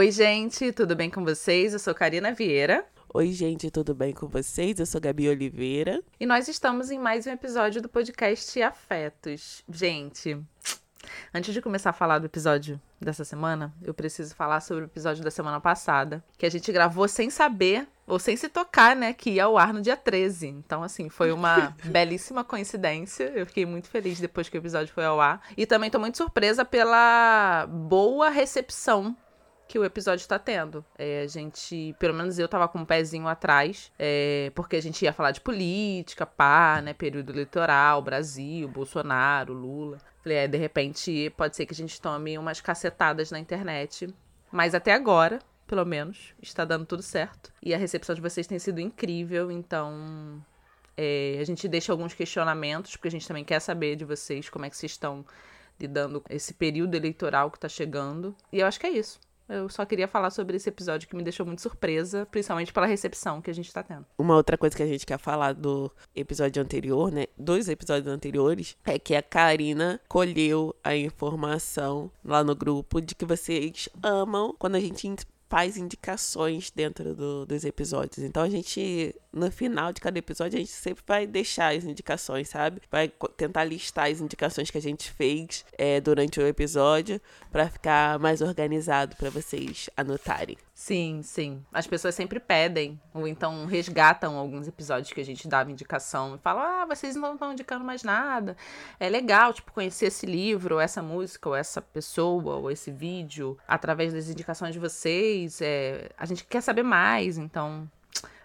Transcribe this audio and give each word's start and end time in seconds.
Oi, 0.00 0.10
gente, 0.10 0.72
tudo 0.72 0.96
bem 0.96 1.10
com 1.10 1.22
vocês? 1.22 1.74
Eu 1.74 1.78
sou 1.78 1.94
Karina 1.94 2.32
Vieira. 2.32 2.86
Oi, 3.12 3.32
gente, 3.32 3.70
tudo 3.70 3.94
bem 3.94 4.14
com 4.14 4.26
vocês? 4.26 4.80
Eu 4.80 4.86
sou 4.86 4.98
Gabi 4.98 5.28
Oliveira. 5.28 6.02
E 6.18 6.24
nós 6.24 6.48
estamos 6.48 6.90
em 6.90 6.98
mais 6.98 7.26
um 7.26 7.30
episódio 7.30 7.82
do 7.82 7.88
podcast 7.90 8.62
Afetos. 8.62 9.62
Gente, 9.68 10.40
antes 11.34 11.52
de 11.52 11.60
começar 11.60 11.90
a 11.90 11.92
falar 11.92 12.18
do 12.18 12.24
episódio 12.24 12.80
dessa 12.98 13.26
semana, 13.26 13.74
eu 13.82 13.92
preciso 13.92 14.34
falar 14.34 14.62
sobre 14.62 14.84
o 14.84 14.86
episódio 14.86 15.22
da 15.22 15.30
semana 15.30 15.60
passada, 15.60 16.24
que 16.38 16.46
a 16.46 16.50
gente 16.50 16.72
gravou 16.72 17.06
sem 17.06 17.28
saber 17.28 17.86
ou 18.06 18.18
sem 18.18 18.38
se 18.38 18.48
tocar, 18.48 18.96
né, 18.96 19.12
que 19.12 19.32
ia 19.32 19.44
ao 19.44 19.58
ar 19.58 19.74
no 19.74 19.82
dia 19.82 19.98
13. 19.98 20.46
Então, 20.46 20.82
assim, 20.82 21.10
foi 21.10 21.30
uma 21.30 21.76
belíssima 21.84 22.42
coincidência. 22.42 23.24
Eu 23.34 23.44
fiquei 23.44 23.66
muito 23.66 23.90
feliz 23.90 24.18
depois 24.18 24.48
que 24.48 24.56
o 24.56 24.62
episódio 24.62 24.94
foi 24.94 25.04
ao 25.04 25.20
ar. 25.20 25.42
E 25.58 25.66
também 25.66 25.90
tô 25.90 25.98
muito 25.98 26.16
surpresa 26.16 26.64
pela 26.64 27.66
boa 27.66 28.30
recepção 28.30 29.14
que 29.70 29.78
o 29.78 29.84
episódio 29.84 30.20
está 30.20 30.36
tendo. 30.36 30.84
É, 30.98 31.22
a 31.22 31.26
gente, 31.28 31.94
pelo 31.96 32.12
menos 32.12 32.40
eu 32.40 32.48
tava 32.48 32.66
com 32.66 32.80
um 32.80 32.84
pezinho 32.84 33.28
atrás, 33.28 33.92
é, 33.96 34.50
porque 34.52 34.74
a 34.74 34.82
gente 34.82 35.00
ia 35.04 35.12
falar 35.12 35.30
de 35.30 35.40
política, 35.40 36.26
pá, 36.26 36.80
né? 36.82 36.92
Período 36.92 37.30
eleitoral, 37.30 38.02
Brasil, 38.02 38.66
Bolsonaro, 38.66 39.52
Lula. 39.52 39.98
Falei, 40.24 40.38
é, 40.38 40.48
de 40.48 40.58
repente 40.58 41.32
pode 41.36 41.54
ser 41.54 41.66
que 41.66 41.72
a 41.72 41.76
gente 41.76 42.00
tome 42.00 42.36
umas 42.36 42.60
cacetadas 42.60 43.30
na 43.30 43.38
internet. 43.38 44.12
Mas 44.50 44.74
até 44.74 44.92
agora, 44.92 45.38
pelo 45.68 45.84
menos, 45.84 46.34
está 46.42 46.64
dando 46.64 46.84
tudo 46.84 47.02
certo. 47.02 47.52
E 47.62 47.72
a 47.72 47.78
recepção 47.78 48.16
de 48.16 48.20
vocês 48.20 48.48
tem 48.48 48.58
sido 48.58 48.80
incrível, 48.80 49.52
então. 49.52 50.44
É, 50.96 51.38
a 51.40 51.44
gente 51.44 51.68
deixa 51.68 51.92
alguns 51.92 52.12
questionamentos, 52.12 52.96
porque 52.96 53.06
a 53.06 53.12
gente 53.12 53.28
também 53.28 53.44
quer 53.44 53.60
saber 53.60 53.94
de 53.94 54.04
vocês 54.04 54.48
como 54.48 54.64
é 54.64 54.70
que 54.70 54.76
vocês 54.76 54.90
estão 54.90 55.24
lidando 55.78 56.20
com 56.20 56.34
esse 56.34 56.52
período 56.54 56.96
eleitoral 56.96 57.52
que 57.52 57.56
está 57.56 57.68
chegando. 57.68 58.34
E 58.52 58.58
eu 58.58 58.66
acho 58.66 58.80
que 58.80 58.86
é 58.88 58.90
isso. 58.90 59.20
Eu 59.50 59.68
só 59.68 59.84
queria 59.84 60.06
falar 60.06 60.30
sobre 60.30 60.56
esse 60.56 60.68
episódio 60.68 61.08
que 61.08 61.16
me 61.16 61.24
deixou 61.24 61.44
muito 61.44 61.60
surpresa, 61.60 62.24
principalmente 62.30 62.72
pela 62.72 62.86
recepção 62.86 63.42
que 63.42 63.50
a 63.50 63.54
gente 63.54 63.72
tá 63.72 63.82
tendo. 63.82 64.06
Uma 64.16 64.36
outra 64.36 64.56
coisa 64.56 64.76
que 64.76 64.82
a 64.82 64.86
gente 64.86 65.04
quer 65.04 65.18
falar 65.18 65.54
do 65.54 65.90
episódio 66.14 66.62
anterior, 66.62 67.10
né? 67.10 67.26
Dois 67.36 67.68
episódios 67.68 68.06
anteriores, 68.06 68.76
é 68.84 68.96
que 68.96 69.14
a 69.16 69.22
Karina 69.22 70.00
colheu 70.08 70.74
a 70.84 70.94
informação 70.94 72.10
lá 72.24 72.44
no 72.44 72.54
grupo 72.54 73.00
de 73.00 73.14
que 73.14 73.24
vocês 73.24 73.88
amam 74.02 74.54
quando 74.56 74.76
a 74.76 74.80
gente 74.80 75.16
faz 75.50 75.76
indicações 75.76 76.70
dentro 76.70 77.12
do, 77.12 77.44
dos 77.44 77.64
episódios. 77.64 78.18
Então 78.18 78.44
a 78.44 78.48
gente, 78.48 79.12
no 79.32 79.50
final 79.50 79.92
de 79.92 80.00
cada 80.00 80.18
episódio, 80.18 80.56
a 80.56 80.60
gente 80.60 80.72
sempre 80.72 81.02
vai 81.06 81.26
deixar 81.26 81.74
as 81.74 81.84
indicações, 81.84 82.48
sabe? 82.48 82.82
Vai 82.90 83.08
tentar 83.36 83.64
listar 83.64 84.10
as 84.10 84.20
indicações 84.20 84.70
que 84.70 84.78
a 84.78 84.82
gente 84.82 85.10
fez 85.10 85.64
é, 85.78 86.00
durante 86.00 86.40
o 86.40 86.46
episódio 86.46 87.20
para 87.50 87.68
ficar 87.68 88.18
mais 88.18 88.40
organizado 88.40 89.16
para 89.16 89.30
vocês 89.30 89.88
anotarem. 89.96 90.56
Sim, 90.74 91.20
sim. 91.22 91.62
As 91.72 91.86
pessoas 91.86 92.14
sempre 92.14 92.40
pedem, 92.40 92.98
ou 93.12 93.28
então 93.28 93.66
resgatam 93.66 94.36
alguns 94.36 94.66
episódios 94.66 95.12
que 95.12 95.20
a 95.20 95.24
gente 95.24 95.46
dava 95.46 95.70
indicação 95.70 96.36
e 96.36 96.38
falam: 96.38 96.62
ah, 96.62 96.86
vocês 96.86 97.14
não 97.14 97.34
estão 97.34 97.52
indicando 97.52 97.84
mais 97.84 98.02
nada. 98.02 98.56
É 98.98 99.08
legal, 99.08 99.52
tipo, 99.52 99.72
conhecer 99.72 100.06
esse 100.06 100.24
livro, 100.24 100.76
ou 100.76 100.80
essa 100.80 101.02
música, 101.02 101.50
ou 101.50 101.54
essa 101.54 101.82
pessoa, 101.82 102.56
ou 102.56 102.70
esse 102.70 102.90
vídeo, 102.90 103.58
através 103.68 104.12
das 104.12 104.28
indicações 104.28 104.72
de 104.72 104.80
vocês. 104.80 105.60
É... 105.60 106.08
A 106.16 106.24
gente 106.24 106.44
quer 106.44 106.62
saber 106.62 106.82
mais, 106.82 107.36
então 107.36 107.86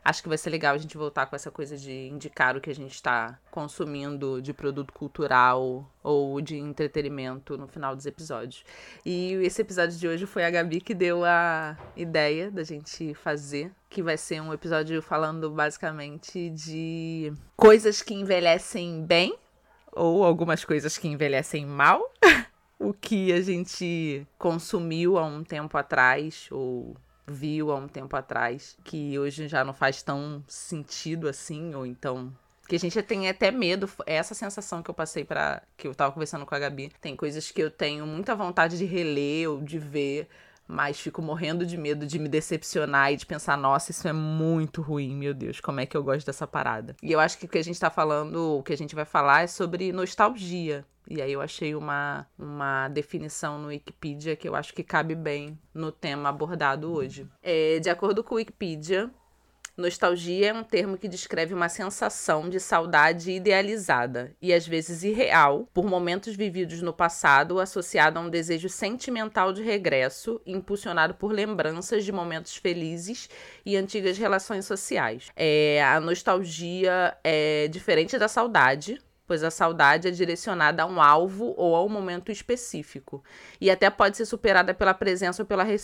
acho 0.05 0.21
que 0.21 0.29
vai 0.29 0.37
ser 0.37 0.51
legal 0.51 0.75
a 0.75 0.77
gente 0.77 0.95
voltar 0.95 1.25
com 1.25 1.35
essa 1.35 1.49
coisa 1.49 1.75
de 1.75 2.09
indicar 2.09 2.55
o 2.55 2.61
que 2.61 2.69
a 2.69 2.75
gente 2.75 2.93
está 2.93 3.39
consumindo 3.49 4.39
de 4.39 4.53
produto 4.53 4.93
cultural 4.93 5.91
ou 6.03 6.39
de 6.39 6.55
entretenimento 6.57 7.57
no 7.57 7.67
final 7.67 7.95
dos 7.95 8.05
episódios. 8.05 8.63
E 9.03 9.33
esse 9.43 9.63
episódio 9.63 9.97
de 9.97 10.07
hoje 10.07 10.27
foi 10.27 10.45
a 10.45 10.51
Gabi 10.51 10.79
que 10.79 10.93
deu 10.93 11.25
a 11.25 11.75
ideia 11.97 12.51
da 12.51 12.63
gente 12.63 13.15
fazer, 13.15 13.71
que 13.89 14.03
vai 14.03 14.15
ser 14.15 14.39
um 14.41 14.53
episódio 14.53 15.01
falando 15.01 15.49
basicamente 15.49 16.51
de 16.51 17.33
coisas 17.57 18.03
que 18.03 18.13
envelhecem 18.13 19.03
bem 19.03 19.35
ou 19.91 20.23
algumas 20.23 20.63
coisas 20.63 20.99
que 20.99 21.07
envelhecem 21.07 21.65
mal. 21.65 22.13
o 22.77 22.93
que 22.93 23.31
a 23.31 23.41
gente 23.41 24.27
consumiu 24.37 25.17
há 25.17 25.25
um 25.25 25.43
tempo 25.43 25.77
atrás 25.77 26.47
ou 26.51 26.95
viu 27.27 27.71
há 27.71 27.75
um 27.75 27.87
tempo 27.87 28.15
atrás, 28.15 28.77
que 28.83 29.17
hoje 29.17 29.47
já 29.47 29.63
não 29.63 29.73
faz 29.73 30.01
tão 30.03 30.43
sentido 30.47 31.27
assim, 31.27 31.73
ou 31.73 31.85
então 31.85 32.31
que 32.67 32.75
a 32.75 32.79
gente 32.79 33.01
tem 33.03 33.29
até 33.29 33.51
medo, 33.51 33.89
essa 34.05 34.33
sensação 34.33 34.81
que 34.81 34.89
eu 34.89 34.93
passei 34.93 35.23
para 35.23 35.61
que 35.77 35.87
eu 35.87 35.93
tava 35.93 36.11
conversando 36.11 36.45
com 36.45 36.55
a 36.55 36.59
Gabi. 36.59 36.91
Tem 36.99 37.15
coisas 37.15 37.51
que 37.51 37.61
eu 37.61 37.69
tenho 37.69 38.07
muita 38.07 38.35
vontade 38.35 38.77
de 38.77 38.85
reler 38.85 39.49
ou 39.49 39.61
de 39.61 39.77
ver, 39.77 40.27
mas 40.67 40.99
fico 40.99 41.21
morrendo 41.21 41.65
de 41.65 41.77
medo 41.77 42.05
de 42.05 42.17
me 42.19 42.27
decepcionar 42.27 43.11
e 43.11 43.17
de 43.17 43.25
pensar, 43.25 43.57
nossa, 43.57 43.91
isso 43.91 44.07
é 44.07 44.13
muito 44.13 44.81
ruim, 44.81 45.15
meu 45.15 45.33
Deus, 45.33 45.59
como 45.59 45.79
é 45.79 45.85
que 45.85 45.95
eu 45.95 46.03
gosto 46.03 46.25
dessa 46.25 46.47
parada. 46.47 46.95
E 47.01 47.11
eu 47.11 47.19
acho 47.19 47.37
que 47.37 47.45
o 47.45 47.49
que 47.49 47.57
a 47.57 47.63
gente 47.63 47.79
tá 47.79 47.89
falando, 47.89 48.57
o 48.57 48.63
que 48.63 48.73
a 48.73 48.77
gente 48.77 48.95
vai 48.95 49.05
falar 49.05 49.43
é 49.43 49.47
sobre 49.47 49.91
nostalgia. 49.91 50.85
E 51.07 51.21
aí 51.21 51.31
eu 51.31 51.41
achei 51.41 51.75
uma, 51.75 52.25
uma 52.37 52.87
definição 52.87 53.59
no 53.59 53.67
Wikipedia 53.67 54.35
que 54.35 54.49
eu 54.49 54.55
acho 54.55 54.73
que 54.73 54.83
cabe 54.83 55.13
bem 55.13 55.57
no 55.73 55.91
tema 55.91 56.29
abordado 56.29 56.91
hoje. 56.91 57.27
É, 57.43 57.79
de 57.79 57.89
acordo 57.89 58.23
com 58.23 58.35
o 58.35 58.37
Wikipedia, 58.37 59.11
Nostalgia 59.77 60.47
é 60.47 60.53
um 60.53 60.63
termo 60.63 60.97
que 60.97 61.05
descreve 61.05 61.53
uma 61.53 61.67
sensação 61.67 62.47
de 62.47 62.61
saudade 62.61 63.31
idealizada 63.31 64.33
e 64.41 64.53
às 64.53 64.65
vezes 64.65 65.03
irreal 65.03 65.67
por 65.73 65.85
momentos 65.85 66.33
vividos 66.33 66.81
no 66.81 66.93
passado, 66.93 67.59
associado 67.59 68.17
a 68.17 68.21
um 68.21 68.29
desejo 68.29 68.69
sentimental 68.69 69.51
de 69.51 69.61
regresso, 69.61 70.41
impulsionado 70.45 71.15
por 71.15 71.33
lembranças 71.33 72.05
de 72.05 72.11
momentos 72.13 72.55
felizes 72.55 73.29
e 73.65 73.75
antigas 73.75 74.17
relações 74.17 74.63
sociais. 74.65 75.27
É, 75.35 75.83
a 75.83 75.99
nostalgia 75.99 77.17
é 77.21 77.67
diferente 77.67 78.17
da 78.17 78.29
saudade, 78.29 78.97
pois 79.27 79.43
a 79.43 79.51
saudade 79.51 80.07
é 80.07 80.11
direcionada 80.11 80.83
a 80.83 80.85
um 80.85 81.01
alvo 81.01 81.53
ou 81.57 81.75
a 81.75 81.83
um 81.83 81.89
momento 81.89 82.31
específico, 82.31 83.23
e 83.59 83.69
até 83.71 83.89
pode 83.89 84.17
ser 84.17 84.25
superada 84.25 84.73
pela 84.73 84.93
presença 84.93 85.41
ou 85.41 85.45
pela, 85.45 85.63
re, 85.63 85.77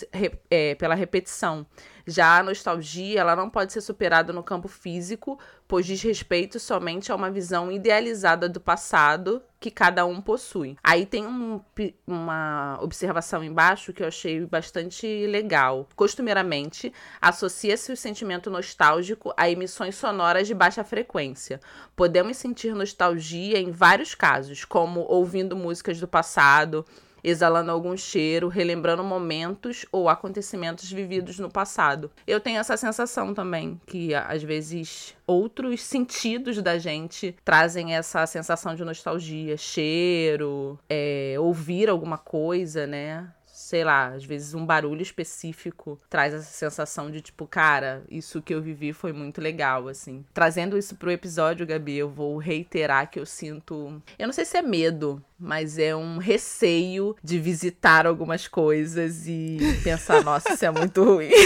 é, 0.49 0.75
pela 0.75 0.95
repetição. 0.95 1.65
Já 2.05 2.37
a 2.37 2.43
nostalgia, 2.43 3.19
ela 3.19 3.35
não 3.35 3.49
pode 3.49 3.73
ser 3.73 3.81
superada 3.81 4.33
no 4.33 4.43
campo 4.43 4.67
físico, 4.67 5.39
pois 5.67 5.85
diz 5.85 6.01
respeito 6.01 6.59
somente 6.59 7.11
a 7.11 7.15
uma 7.15 7.31
visão 7.31 7.71
idealizada 7.71 8.49
do 8.49 8.59
passado 8.59 9.41
que 9.59 9.69
cada 9.69 10.05
um 10.05 10.19
possui. 10.19 10.75
Aí 10.83 11.05
tem 11.05 11.25
um, 11.25 11.61
uma 12.07 12.79
observação 12.81 13.43
embaixo 13.43 13.93
que 13.93 14.01
eu 14.01 14.07
achei 14.07 14.43
bastante 14.45 15.05
legal. 15.27 15.87
Costumeiramente, 15.95 16.91
associa-se 17.21 17.91
o 17.91 17.97
sentimento 17.97 18.49
nostálgico 18.49 19.31
a 19.37 19.49
emissões 19.49 19.95
sonoras 19.95 20.47
de 20.47 20.55
baixa 20.55 20.83
frequência. 20.83 21.61
Podemos 21.95 22.37
sentir 22.37 22.73
nostalgia 22.73 23.59
em 23.59 23.71
vários 23.71 24.15
casos, 24.15 24.65
como 24.65 25.01
ouvindo 25.01 25.55
músicas 25.55 25.99
do 25.99 26.07
passado, 26.07 26.83
exalando 27.23 27.71
algum 27.71 27.95
cheiro, 27.95 28.47
relembrando 28.47 29.03
momentos 29.03 29.85
ou 29.91 30.09
acontecimentos 30.09 30.91
vividos 30.91 31.39
no 31.39 31.49
passado. 31.49 32.11
Eu 32.25 32.39
tenho 32.39 32.59
essa 32.59 32.77
sensação 32.77 33.33
também, 33.33 33.79
que 33.85 34.13
às 34.13 34.43
vezes 34.43 35.15
outros 35.25 35.81
sentidos 35.81 36.61
da 36.61 36.77
gente 36.77 37.35
trazem 37.43 37.95
essa 37.95 38.25
sensação 38.25 38.75
de 38.75 38.83
nostalgia, 38.83 39.57
cheiro, 39.57 40.79
é, 40.89 41.35
ouvir 41.39 41.89
alguma 41.89 42.17
coisa, 42.17 42.85
né? 42.85 43.27
Sei 43.71 43.85
lá, 43.85 44.07
às 44.07 44.25
vezes 44.25 44.53
um 44.53 44.65
barulho 44.65 45.01
específico 45.01 45.97
traz 46.09 46.33
essa 46.33 46.51
sensação 46.51 47.09
de 47.09 47.21
tipo, 47.21 47.47
cara, 47.47 48.03
isso 48.11 48.41
que 48.41 48.53
eu 48.53 48.61
vivi 48.61 48.91
foi 48.91 49.13
muito 49.13 49.39
legal, 49.39 49.87
assim. 49.87 50.25
Trazendo 50.33 50.77
isso 50.77 50.93
pro 50.97 51.09
episódio, 51.09 51.65
Gabi, 51.65 51.95
eu 51.95 52.09
vou 52.09 52.37
reiterar 52.37 53.09
que 53.09 53.17
eu 53.17 53.25
sinto. 53.25 54.01
Eu 54.19 54.27
não 54.27 54.33
sei 54.33 54.43
se 54.43 54.57
é 54.57 54.61
medo, 54.61 55.23
mas 55.39 55.79
é 55.79 55.95
um 55.95 56.17
receio 56.17 57.15
de 57.23 57.39
visitar 57.39 58.05
algumas 58.05 58.45
coisas 58.45 59.25
e 59.25 59.57
pensar, 59.85 60.21
nossa, 60.21 60.51
isso 60.53 60.65
é 60.65 60.71
muito 60.71 61.01
ruim. 61.01 61.31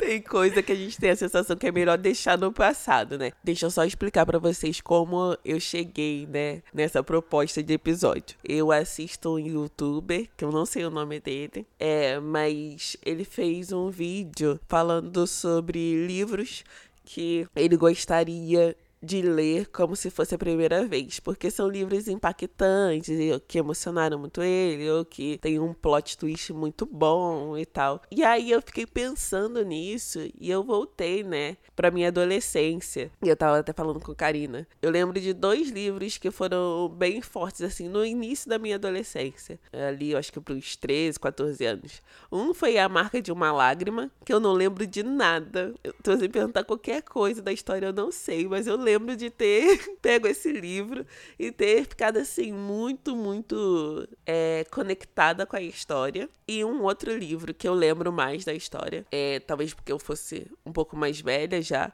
Tem 0.00 0.22
coisa 0.22 0.62
que 0.62 0.72
a 0.72 0.74
gente 0.74 0.98
tem 0.98 1.10
a 1.10 1.16
sensação 1.16 1.54
que 1.54 1.66
é 1.66 1.70
melhor 1.70 1.98
deixar 1.98 2.38
no 2.38 2.50
passado, 2.50 3.18
né? 3.18 3.32
Deixa 3.44 3.66
eu 3.66 3.70
só 3.70 3.84
explicar 3.84 4.24
para 4.24 4.38
vocês 4.38 4.80
como 4.80 5.36
eu 5.44 5.60
cheguei, 5.60 6.26
né, 6.26 6.62
nessa 6.72 7.02
proposta 7.02 7.62
de 7.62 7.74
episódio. 7.74 8.34
Eu 8.42 8.72
assisto 8.72 9.34
um 9.34 9.38
youtuber, 9.38 10.26
que 10.38 10.44
eu 10.44 10.50
não 10.50 10.64
sei 10.64 10.86
o 10.86 10.90
nome 10.90 11.20
dele, 11.20 11.66
é, 11.78 12.18
mas 12.18 12.96
ele 13.04 13.24
fez 13.24 13.72
um 13.72 13.90
vídeo 13.90 14.58
falando 14.66 15.26
sobre 15.26 16.06
livros 16.06 16.64
que 17.04 17.46
ele 17.54 17.76
gostaria 17.76 18.74
de 19.02 19.22
ler 19.22 19.66
como 19.68 19.96
se 19.96 20.10
fosse 20.10 20.34
a 20.34 20.38
primeira 20.38 20.84
vez, 20.84 21.20
porque 21.20 21.50
são 21.50 21.68
livros 21.68 22.06
impactantes, 22.06 23.16
que 23.48 23.58
emocionaram 23.58 24.18
muito 24.18 24.42
ele, 24.42 24.90
ou 24.90 25.04
que 25.04 25.38
tem 25.38 25.58
um 25.58 25.72
plot 25.72 26.18
twist 26.18 26.52
muito 26.52 26.84
bom 26.84 27.56
e 27.56 27.64
tal. 27.64 28.02
E 28.10 28.22
aí 28.22 28.50
eu 28.50 28.60
fiquei 28.60 28.86
pensando 28.86 29.64
nisso 29.64 30.20
e 30.38 30.50
eu 30.50 30.62
voltei, 30.62 31.22
né, 31.22 31.56
pra 31.74 31.90
minha 31.90 32.08
adolescência. 32.08 33.10
E 33.22 33.28
eu 33.28 33.36
tava 33.36 33.58
até 33.58 33.72
falando 33.72 34.00
com 34.00 34.14
Karina. 34.14 34.68
Eu 34.82 34.90
lembro 34.90 35.18
de 35.18 35.32
dois 35.32 35.70
livros 35.70 36.18
que 36.18 36.30
foram 36.30 36.88
bem 36.88 37.22
fortes, 37.22 37.62
assim, 37.62 37.88
no 37.88 38.04
início 38.04 38.48
da 38.50 38.58
minha 38.58 38.74
adolescência. 38.74 39.58
Ali, 39.72 40.10
eu 40.12 40.18
acho 40.18 40.32
que 40.32 40.40
pros 40.40 40.76
13, 40.76 41.18
14 41.18 41.64
anos. 41.64 42.02
Um 42.30 42.52
foi 42.52 42.76
A 42.76 42.88
Marca 42.88 43.20
de 43.22 43.32
uma 43.32 43.50
Lágrima, 43.50 44.10
que 44.24 44.32
eu 44.32 44.40
não 44.40 44.52
lembro 44.52 44.86
de 44.86 45.02
nada. 45.02 45.74
Então, 45.82 46.18
se 46.18 46.28
perguntar 46.28 46.64
qualquer 46.64 47.02
coisa 47.02 47.40
da 47.40 47.52
história, 47.52 47.86
eu 47.86 47.92
não 47.92 48.12
sei, 48.12 48.46
mas 48.46 48.66
eu 48.66 48.76
lembro 48.76 48.89
de 49.16 49.30
ter 49.30 49.78
pego 50.02 50.26
esse 50.26 50.52
livro 50.52 51.06
e 51.38 51.52
ter 51.52 51.84
ficado, 51.84 52.18
assim, 52.18 52.52
muito, 52.52 53.14
muito 53.14 54.08
é, 54.26 54.64
conectada 54.70 55.46
com 55.46 55.56
a 55.56 55.62
história. 55.62 56.28
E 56.46 56.64
um 56.64 56.82
outro 56.82 57.16
livro 57.16 57.54
que 57.54 57.68
eu 57.68 57.74
lembro 57.74 58.12
mais 58.12 58.44
da 58.44 58.52
história, 58.52 59.06
é, 59.10 59.40
talvez 59.40 59.74
porque 59.74 59.92
eu 59.92 59.98
fosse 59.98 60.50
um 60.64 60.72
pouco 60.72 60.96
mais 60.96 61.20
velha 61.20 61.60
já, 61.62 61.92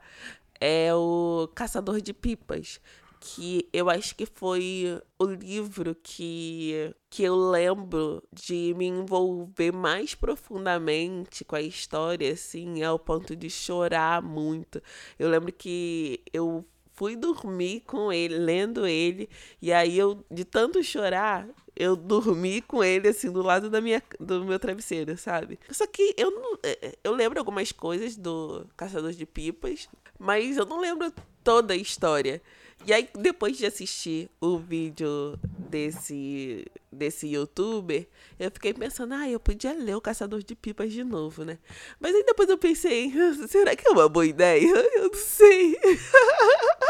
é 0.60 0.94
o 0.94 1.48
Caçador 1.54 2.00
de 2.00 2.12
Pipas, 2.12 2.80
que 3.20 3.68
eu 3.72 3.90
acho 3.90 4.14
que 4.14 4.26
foi 4.26 5.00
o 5.18 5.24
livro 5.24 5.94
que, 6.02 6.94
que 7.10 7.22
eu 7.22 7.36
lembro 7.36 8.22
de 8.32 8.74
me 8.76 8.86
envolver 8.86 9.72
mais 9.72 10.14
profundamente 10.14 11.44
com 11.44 11.56
a 11.56 11.60
história, 11.60 12.32
assim, 12.32 12.82
ao 12.82 12.98
ponto 12.98 13.34
de 13.34 13.50
chorar 13.50 14.22
muito. 14.22 14.82
Eu 15.18 15.28
lembro 15.28 15.52
que 15.52 16.22
eu 16.32 16.64
fui 16.96 17.14
dormir 17.14 17.82
com 17.86 18.12
ele, 18.12 18.38
lendo 18.38 18.86
ele, 18.86 19.28
e 19.60 19.72
aí 19.72 19.98
eu, 19.98 20.24
de 20.30 20.44
tanto 20.44 20.82
chorar, 20.82 21.46
eu 21.76 21.94
dormi 21.94 22.62
com 22.62 22.82
ele 22.82 23.08
assim 23.08 23.30
do 23.30 23.42
lado 23.42 23.68
da 23.68 23.80
minha, 23.82 24.02
do 24.18 24.44
meu 24.44 24.58
travesseiro, 24.58 25.16
sabe? 25.18 25.58
Só 25.70 25.86
que 25.86 26.14
eu 26.16 26.30
não, 26.30 26.58
é, 26.62 26.78
é, 26.88 26.98
eu 27.04 27.12
lembro 27.12 27.38
algumas 27.38 27.70
coisas 27.70 28.16
do 28.16 28.66
Caçador 28.76 29.12
de 29.12 29.26
Pipas, 29.26 29.88
mas 30.18 30.56
eu 30.56 30.64
não 30.64 30.80
lembro 30.80 31.12
toda 31.44 31.74
a 31.74 31.76
história. 31.76 32.40
E 32.84 32.92
aí, 32.92 33.08
depois 33.18 33.56
de 33.56 33.66
assistir 33.66 34.30
o 34.40 34.58
vídeo 34.58 35.38
desse, 35.58 36.64
desse 36.92 37.26
youtuber, 37.26 38.06
eu 38.38 38.50
fiquei 38.50 38.72
pensando, 38.72 39.14
ah, 39.14 39.28
eu 39.28 39.40
podia 39.40 39.72
ler 39.72 39.96
o 39.96 40.00
Caçador 40.00 40.42
de 40.42 40.54
Pipas 40.54 40.92
de 40.92 41.02
novo, 41.02 41.44
né? 41.44 41.58
Mas 41.98 42.14
aí 42.14 42.22
depois 42.24 42.48
eu 42.48 42.58
pensei, 42.58 43.12
será 43.48 43.74
que 43.74 43.88
é 43.88 43.90
uma 43.90 44.08
boa 44.08 44.26
ideia? 44.26 44.66
Eu 44.94 45.08
não 45.08 45.14
sei. 45.14 45.76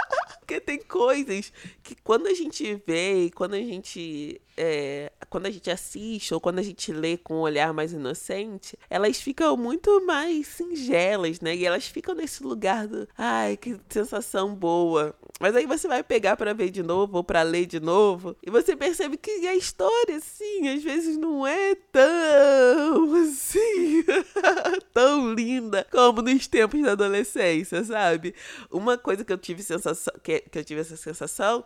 Porque 0.47 0.61
tem 0.61 0.79
coisas 0.79 1.53
que 1.83 1.97
quando 1.97 2.29
a 2.29 2.35
gente 2.35 2.81
vê 2.87 3.25
e 3.25 3.31
quando 3.33 3.55
a 3.55 3.59
gente. 3.59 4.41
É, 4.57 5.13
quando 5.29 5.47
a 5.47 5.51
gente 5.51 5.71
assiste 5.71 6.33
ou 6.33 6.41
quando 6.41 6.59
a 6.59 6.63
gente 6.63 6.93
lê 6.93 7.17
com 7.17 7.35
um 7.35 7.41
olhar 7.41 7.73
mais 7.73 7.93
inocente, 7.93 8.79
elas 8.89 9.21
ficam 9.21 9.57
muito 9.57 10.05
mais 10.07 10.47
singelas, 10.47 11.41
né? 11.41 11.55
E 11.55 11.67
elas 11.67 11.87
ficam 11.87 12.15
nesse 12.15 12.43
lugar 12.43 12.87
do. 12.87 13.07
Ai, 13.17 13.57
que 13.57 13.79
sensação 13.89 14.55
boa. 14.55 15.15
Mas 15.39 15.55
aí 15.55 15.67
você 15.67 15.87
vai 15.87 16.03
pegar 16.03 16.37
para 16.37 16.55
ver 16.55 16.71
de 16.71 16.83
novo 16.83 17.19
ou 17.19 17.25
para 17.25 17.43
ler 17.43 17.67
de 17.67 17.79
novo 17.79 18.35
e 18.43 18.51
você 18.51 18.75
percebe 18.75 19.19
que 19.19 19.47
a 19.47 19.55
história, 19.55 20.17
assim, 20.17 20.69
às 20.69 20.83
vezes 20.83 21.19
não 21.19 21.47
é 21.47 21.75
tão 21.93 23.15
assim, 23.23 24.03
tão 24.95 25.35
linda 25.35 25.87
como 25.91 26.23
nos 26.23 26.47
tempos 26.47 26.83
da 26.83 26.93
adolescência, 26.93 27.85
sabe? 27.85 28.35
Uma 28.71 28.97
coisa 28.97 29.25
que 29.25 29.33
eu 29.33 29.39
tive 29.39 29.63
sensação, 29.63 30.15
que, 30.23 30.41
que 30.41 30.59
eu 30.59 30.65
tive 30.65 30.81
essa 30.81 30.97
sensação 30.97 31.65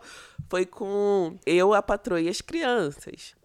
foi 0.49 0.65
com 0.65 1.37
eu, 1.45 1.73
a 1.73 1.81
patroa 1.81 2.19
e 2.19 2.27
as 2.27 2.41
crianças. 2.41 2.80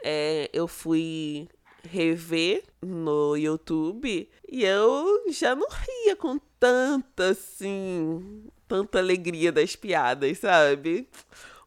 É, 0.03 0.49
eu 0.53 0.67
fui 0.69 1.49
rever 1.83 2.65
no 2.83 3.37
YouTube 3.37 4.29
e 4.49 4.65
eu 4.65 5.25
já 5.31 5.55
não 5.55 5.69
ria 5.69 6.17
com 6.17 6.39
tanta 6.59 7.31
assim 7.31 8.45
tanta 8.69 8.99
alegria 8.99 9.53
das 9.53 9.77
piadas, 9.77 10.39
sabe? 10.39 11.09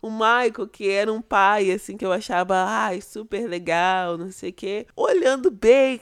O 0.01 0.09
Michael, 0.09 0.67
que 0.71 0.89
era 0.89 1.11
um 1.11 1.21
pai, 1.21 1.71
assim, 1.71 1.97
que 1.97 2.05
eu 2.05 2.11
achava, 2.11 2.55
ai, 2.55 3.01
super 3.01 3.47
legal, 3.49 4.17
não 4.17 4.31
sei 4.31 4.49
o 4.49 4.53
quê. 4.53 4.87
Olhando 4.95 5.51
bem, 5.51 5.99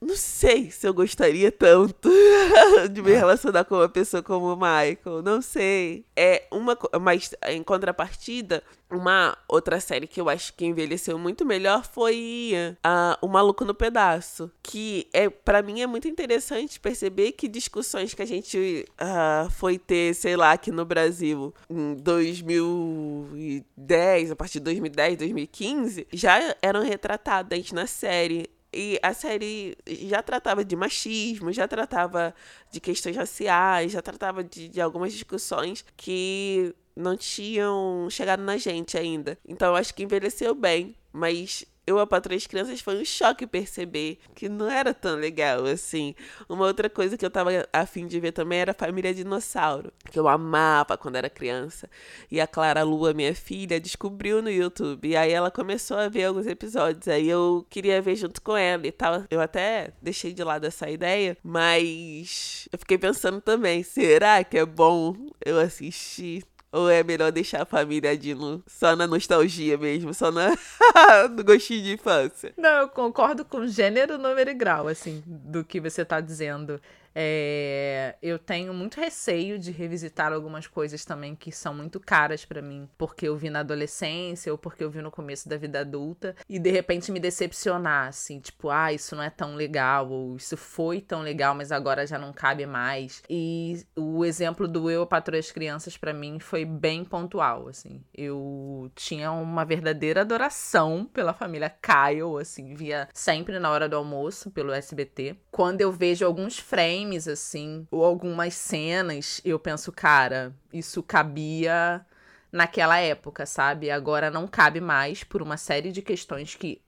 não 0.00 0.16
sei 0.16 0.70
se 0.70 0.86
eu 0.86 0.94
gostaria 0.94 1.50
tanto 1.50 2.08
de 2.92 3.02
me 3.02 3.12
relacionar 3.12 3.64
com 3.64 3.76
uma 3.76 3.88
pessoa 3.88 4.22
como 4.22 4.52
o 4.52 4.56
Michael. 4.56 5.22
Não 5.22 5.42
sei. 5.42 6.04
É 6.16 6.44
uma. 6.50 6.76
Mas 7.00 7.34
em 7.46 7.62
contrapartida, 7.62 8.62
uma 8.90 9.36
outra 9.46 9.78
série 9.80 10.06
que 10.06 10.20
eu 10.20 10.28
acho 10.28 10.52
que 10.54 10.64
envelheceu 10.64 11.18
muito 11.18 11.44
melhor 11.44 11.84
foi 11.84 12.52
uh, 12.84 13.18
O 13.20 13.28
Maluco 13.28 13.64
no 13.64 13.74
Pedaço. 13.74 14.50
Que 14.62 15.08
é 15.12 15.28
para 15.28 15.62
mim 15.62 15.80
é 15.80 15.86
muito 15.86 16.06
interessante 16.08 16.80
perceber 16.80 17.32
que 17.32 17.48
discussões 17.48 18.14
que 18.14 18.22
a 18.22 18.26
gente 18.26 18.86
uh, 19.00 19.50
foi 19.50 19.78
ter, 19.78 20.14
sei 20.14 20.36
lá, 20.36 20.52
aqui 20.52 20.70
no 20.70 20.84
Brasil 20.84 21.52
em 21.68 21.94
2010, 21.94 24.30
a 24.30 24.36
partir 24.36 24.58
de 24.58 24.64
2010, 24.64 25.18
2015, 25.18 26.06
já 26.12 26.54
eram 26.62 26.82
retratadas 26.82 27.72
na 27.72 27.86
série. 27.86 28.48
E 28.80 28.96
a 29.02 29.12
série 29.12 29.76
já 29.88 30.22
tratava 30.22 30.64
de 30.64 30.76
machismo, 30.76 31.52
já 31.52 31.66
tratava 31.66 32.32
de 32.70 32.78
questões 32.78 33.16
raciais, 33.16 33.90
já 33.90 34.00
tratava 34.00 34.44
de, 34.44 34.68
de 34.68 34.80
algumas 34.80 35.12
discussões 35.12 35.84
que 35.96 36.72
não 36.94 37.16
tinham 37.16 38.06
chegado 38.08 38.40
na 38.40 38.56
gente 38.56 38.96
ainda. 38.96 39.36
Então 39.44 39.70
eu 39.70 39.74
acho 39.74 39.92
que 39.92 40.04
envelheceu 40.04 40.54
bem, 40.54 40.94
mas 41.12 41.64
eu, 41.88 41.98
a 41.98 42.20
três 42.20 42.46
crianças, 42.46 42.80
foi 42.80 43.00
um 43.00 43.04
choque 43.04 43.46
perceber 43.46 44.18
que 44.34 44.48
não 44.48 44.70
era 44.70 44.92
tão 44.92 45.16
legal 45.16 45.64
assim. 45.64 46.14
Uma 46.48 46.66
outra 46.66 46.90
coisa 46.90 47.16
que 47.16 47.24
eu 47.24 47.30
tava 47.30 47.50
afim 47.72 48.06
de 48.06 48.20
ver 48.20 48.32
também 48.32 48.58
era 48.60 48.72
a 48.72 48.74
Família 48.74 49.14
Dinossauro, 49.14 49.92
que 50.10 50.18
eu 50.18 50.28
amava 50.28 50.98
quando 50.98 51.16
era 51.16 51.30
criança. 51.30 51.88
E 52.30 52.40
a 52.40 52.46
Clara 52.46 52.82
Lua, 52.82 53.14
minha 53.14 53.34
filha, 53.34 53.80
descobriu 53.80 54.42
no 54.42 54.50
YouTube. 54.50 55.08
E 55.08 55.16
aí 55.16 55.32
ela 55.32 55.50
começou 55.50 55.96
a 55.96 56.08
ver 56.08 56.24
alguns 56.24 56.46
episódios. 56.46 57.08
Aí 57.08 57.28
eu 57.28 57.66
queria 57.70 58.02
ver 58.02 58.16
junto 58.16 58.42
com 58.42 58.56
ela 58.56 58.86
e 58.86 58.92
tal. 58.92 59.24
Eu 59.30 59.40
até 59.40 59.92
deixei 60.02 60.32
de 60.32 60.44
lado 60.44 60.66
essa 60.66 60.90
ideia, 60.90 61.36
mas 61.42 62.68
eu 62.70 62.78
fiquei 62.78 62.98
pensando 62.98 63.40
também: 63.40 63.82
será 63.82 64.44
que 64.44 64.58
é 64.58 64.66
bom 64.66 65.16
eu 65.44 65.58
assistir? 65.58 66.44
Ou 66.70 66.90
é 66.90 67.02
melhor 67.02 67.32
deixar 67.32 67.62
a 67.62 67.66
família 67.66 68.16
Dino 68.16 68.62
só 68.66 68.94
na 68.94 69.06
nostalgia 69.06 69.78
mesmo, 69.78 70.12
só 70.12 70.30
na... 70.30 70.50
no 71.34 71.42
gostinho 71.42 71.82
de 71.82 71.92
infância? 71.94 72.52
Não, 72.58 72.82
eu 72.82 72.88
concordo 72.88 73.44
com 73.44 73.66
gênero, 73.66 74.18
número 74.18 74.50
e 74.50 74.54
grau, 74.54 74.86
assim, 74.86 75.22
do 75.26 75.64
que 75.64 75.80
você 75.80 76.04
tá 76.04 76.20
dizendo. 76.20 76.78
É, 77.20 78.14
eu 78.22 78.38
tenho 78.38 78.72
muito 78.72 79.00
receio 79.00 79.58
de 79.58 79.72
revisitar 79.72 80.32
algumas 80.32 80.68
coisas 80.68 81.04
também 81.04 81.34
que 81.34 81.50
são 81.50 81.74
muito 81.74 81.98
caras 81.98 82.44
para 82.44 82.62
mim, 82.62 82.88
porque 82.96 83.26
eu 83.26 83.36
vi 83.36 83.50
na 83.50 83.58
adolescência 83.58 84.52
ou 84.52 84.56
porque 84.56 84.84
eu 84.84 84.90
vi 84.90 85.02
no 85.02 85.10
começo 85.10 85.48
da 85.48 85.56
vida 85.56 85.80
adulta 85.80 86.36
e 86.48 86.60
de 86.60 86.70
repente 86.70 87.10
me 87.10 87.18
decepcionar, 87.18 88.06
assim, 88.06 88.38
tipo, 88.38 88.70
ah, 88.70 88.92
isso 88.92 89.16
não 89.16 89.22
é 89.24 89.30
tão 89.30 89.56
legal, 89.56 90.08
ou 90.08 90.36
isso 90.36 90.56
foi 90.56 91.00
tão 91.00 91.20
legal, 91.22 91.56
mas 91.56 91.72
agora 91.72 92.06
já 92.06 92.20
não 92.20 92.32
cabe 92.32 92.64
mais. 92.66 93.20
E 93.28 93.84
o 93.96 94.24
exemplo 94.24 94.68
do 94.68 94.88
Eu, 94.88 95.04
Patroa 95.04 95.40
as 95.40 95.50
Crianças, 95.50 95.96
para 95.96 96.12
mim, 96.12 96.38
foi 96.38 96.64
bem 96.64 97.04
pontual, 97.04 97.66
assim. 97.66 98.00
Eu 98.14 98.92
tinha 98.94 99.32
uma 99.32 99.64
verdadeira 99.64 100.20
adoração 100.20 101.04
pela 101.12 101.34
família 101.34 101.68
Kyle, 101.68 102.40
assim, 102.40 102.74
via 102.74 103.08
sempre 103.12 103.58
na 103.58 103.72
hora 103.72 103.88
do 103.88 103.96
almoço 103.96 104.52
pelo 104.52 104.70
SBT. 104.70 105.34
Quando 105.50 105.80
eu 105.80 105.90
vejo 105.90 106.24
alguns 106.24 106.60
frames 106.60 107.07
assim, 107.16 107.86
ou 107.90 108.04
algumas 108.04 108.54
cenas, 108.54 109.40
eu 109.44 109.58
penso, 109.58 109.90
cara, 109.92 110.54
isso 110.72 111.02
cabia 111.02 112.04
naquela 112.52 112.98
época, 112.98 113.46
sabe? 113.46 113.90
Agora 113.90 114.30
não 114.30 114.46
cabe 114.46 114.80
mais 114.80 115.24
por 115.24 115.42
uma 115.42 115.56
série 115.56 115.92
de 115.92 116.02
questões 116.02 116.54
que, 116.54 116.82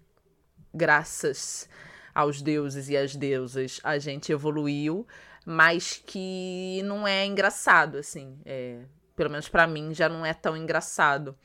graças 0.75 1.69
aos 2.15 2.43
deuses 2.43 2.89
e 2.89 2.97
às 2.97 3.15
deusas, 3.15 3.81
a 3.83 3.99
gente 3.99 4.33
evoluiu, 4.33 5.07
mas 5.47 6.03
que 6.05 6.83
não 6.85 7.07
é 7.07 7.25
engraçado, 7.25 7.99
assim. 7.99 8.39
É, 8.45 8.81
pelo 9.17 9.31
menos 9.31 9.49
para 9.49 9.67
mim 9.67 9.95
já 9.95 10.09
não 10.09 10.25
é 10.25 10.35
tão 10.35 10.57
engraçado. 10.57 11.37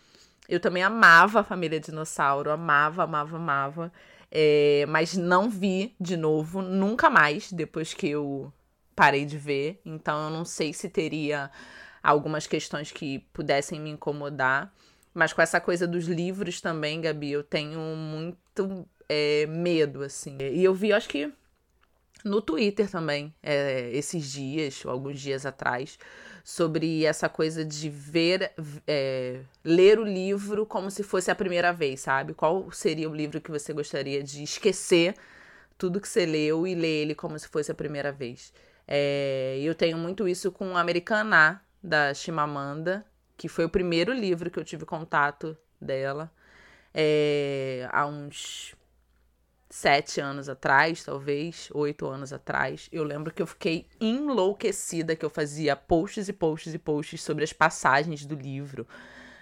Eu 0.47 0.59
também 0.59 0.83
amava 0.83 1.41
a 1.41 1.43
família 1.43 1.79
dinossauro, 1.79 2.51
amava, 2.51 3.03
amava, 3.03 3.37
amava. 3.37 3.91
É, 4.31 4.85
mas 4.87 5.15
não 5.15 5.49
vi 5.49 5.95
de 5.99 6.17
novo, 6.17 6.61
nunca 6.61 7.09
mais, 7.09 7.51
depois 7.51 7.93
que 7.93 8.09
eu 8.09 8.51
parei 8.95 9.25
de 9.25 9.37
ver, 9.37 9.81
então 9.85 10.25
eu 10.25 10.29
não 10.29 10.45
sei 10.45 10.73
se 10.73 10.89
teria 10.89 11.51
algumas 12.01 12.47
questões 12.47 12.91
que 12.91 13.19
pudessem 13.33 13.79
me 13.79 13.89
incomodar. 13.89 14.73
Mas 15.13 15.33
com 15.33 15.41
essa 15.41 15.59
coisa 15.59 15.87
dos 15.87 16.05
livros 16.05 16.61
também, 16.61 17.01
Gabi, 17.01 17.31
eu 17.31 17.43
tenho 17.43 17.79
muito 17.79 18.87
é, 19.07 19.45
medo, 19.47 20.03
assim. 20.03 20.37
E 20.39 20.63
eu 20.63 20.73
vi, 20.73 20.91
acho 20.91 21.07
que 21.07 21.31
no 22.23 22.41
Twitter 22.41 22.89
também, 22.89 23.33
é, 23.41 23.89
esses 23.93 24.31
dias, 24.31 24.83
ou 24.83 24.91
alguns 24.91 25.19
dias 25.19 25.45
atrás, 25.45 25.97
sobre 26.43 27.05
essa 27.05 27.29
coisa 27.29 27.63
de 27.63 27.89
ver, 27.89 28.51
é, 28.87 29.39
ler 29.63 29.99
o 29.99 30.03
livro 30.03 30.65
como 30.65 30.91
se 30.91 31.03
fosse 31.03 31.31
a 31.31 31.35
primeira 31.35 31.71
vez, 31.71 32.01
sabe? 32.01 32.33
Qual 32.33 32.71
seria 32.71 33.09
o 33.09 33.15
livro 33.15 33.39
que 33.39 33.51
você 33.51 33.73
gostaria 33.73 34.21
de 34.21 34.43
esquecer 34.43 35.15
tudo 35.77 36.01
que 36.01 36.07
você 36.07 36.25
leu 36.25 36.67
e 36.67 36.75
ler 36.75 37.03
ele 37.03 37.15
como 37.15 37.37
se 37.37 37.47
fosse 37.47 37.71
a 37.71 37.75
primeira 37.75 38.11
vez? 38.11 38.51
É, 38.87 39.59
eu 39.61 39.73
tenho 39.73 39.97
muito 39.97 40.27
isso 40.27 40.51
com 40.51 40.77
Americaná, 40.77 41.61
da 41.83 42.13
Chimamanda, 42.13 43.05
que 43.37 43.47
foi 43.47 43.65
o 43.65 43.69
primeiro 43.69 44.11
livro 44.11 44.49
que 44.49 44.57
eu 44.57 44.63
tive 44.63 44.85
contato 44.85 45.55
dela 45.79 46.31
é, 46.97 47.87
há 47.91 48.05
uns 48.07 48.73
sete 49.69 50.21
anos 50.21 50.47
atrás, 50.47 51.03
talvez, 51.03 51.69
oito 51.73 52.07
anos 52.07 52.31
atrás. 52.31 52.87
Eu 52.91 53.03
lembro 53.03 53.33
que 53.33 53.41
eu 53.41 53.47
fiquei 53.47 53.87
enlouquecida, 53.99 55.15
que 55.15 55.25
eu 55.25 55.29
fazia 55.29 55.75
posts 55.75 56.29
e 56.29 56.33
posts 56.33 56.73
e 56.73 56.79
posts 56.79 57.21
sobre 57.21 57.43
as 57.43 57.51
passagens 57.51 58.25
do 58.25 58.35
livro 58.35 58.87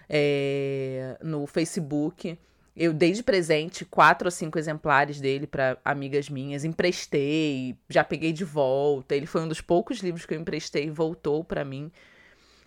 é, 0.09 1.17
no 1.21 1.45
Facebook. 1.45 2.39
Eu 2.75 2.91
dei 2.91 3.11
de 3.11 3.21
presente 3.21 3.85
quatro 3.85 4.27
ou 4.27 4.31
cinco 4.31 4.57
exemplares 4.57 5.19
dele 5.19 5.45
para 5.45 5.77
amigas 5.85 6.27
minhas, 6.27 6.63
emprestei, 6.63 7.77
já 7.87 8.03
peguei 8.03 8.33
de 8.33 8.43
volta. 8.43 9.15
Ele 9.15 9.27
foi 9.27 9.41
um 9.41 9.47
dos 9.47 9.61
poucos 9.61 9.99
livros 9.99 10.25
que 10.25 10.33
eu 10.33 10.39
emprestei 10.39 10.85
e 10.85 10.89
voltou 10.89 11.43
para 11.43 11.63
mim. 11.63 11.91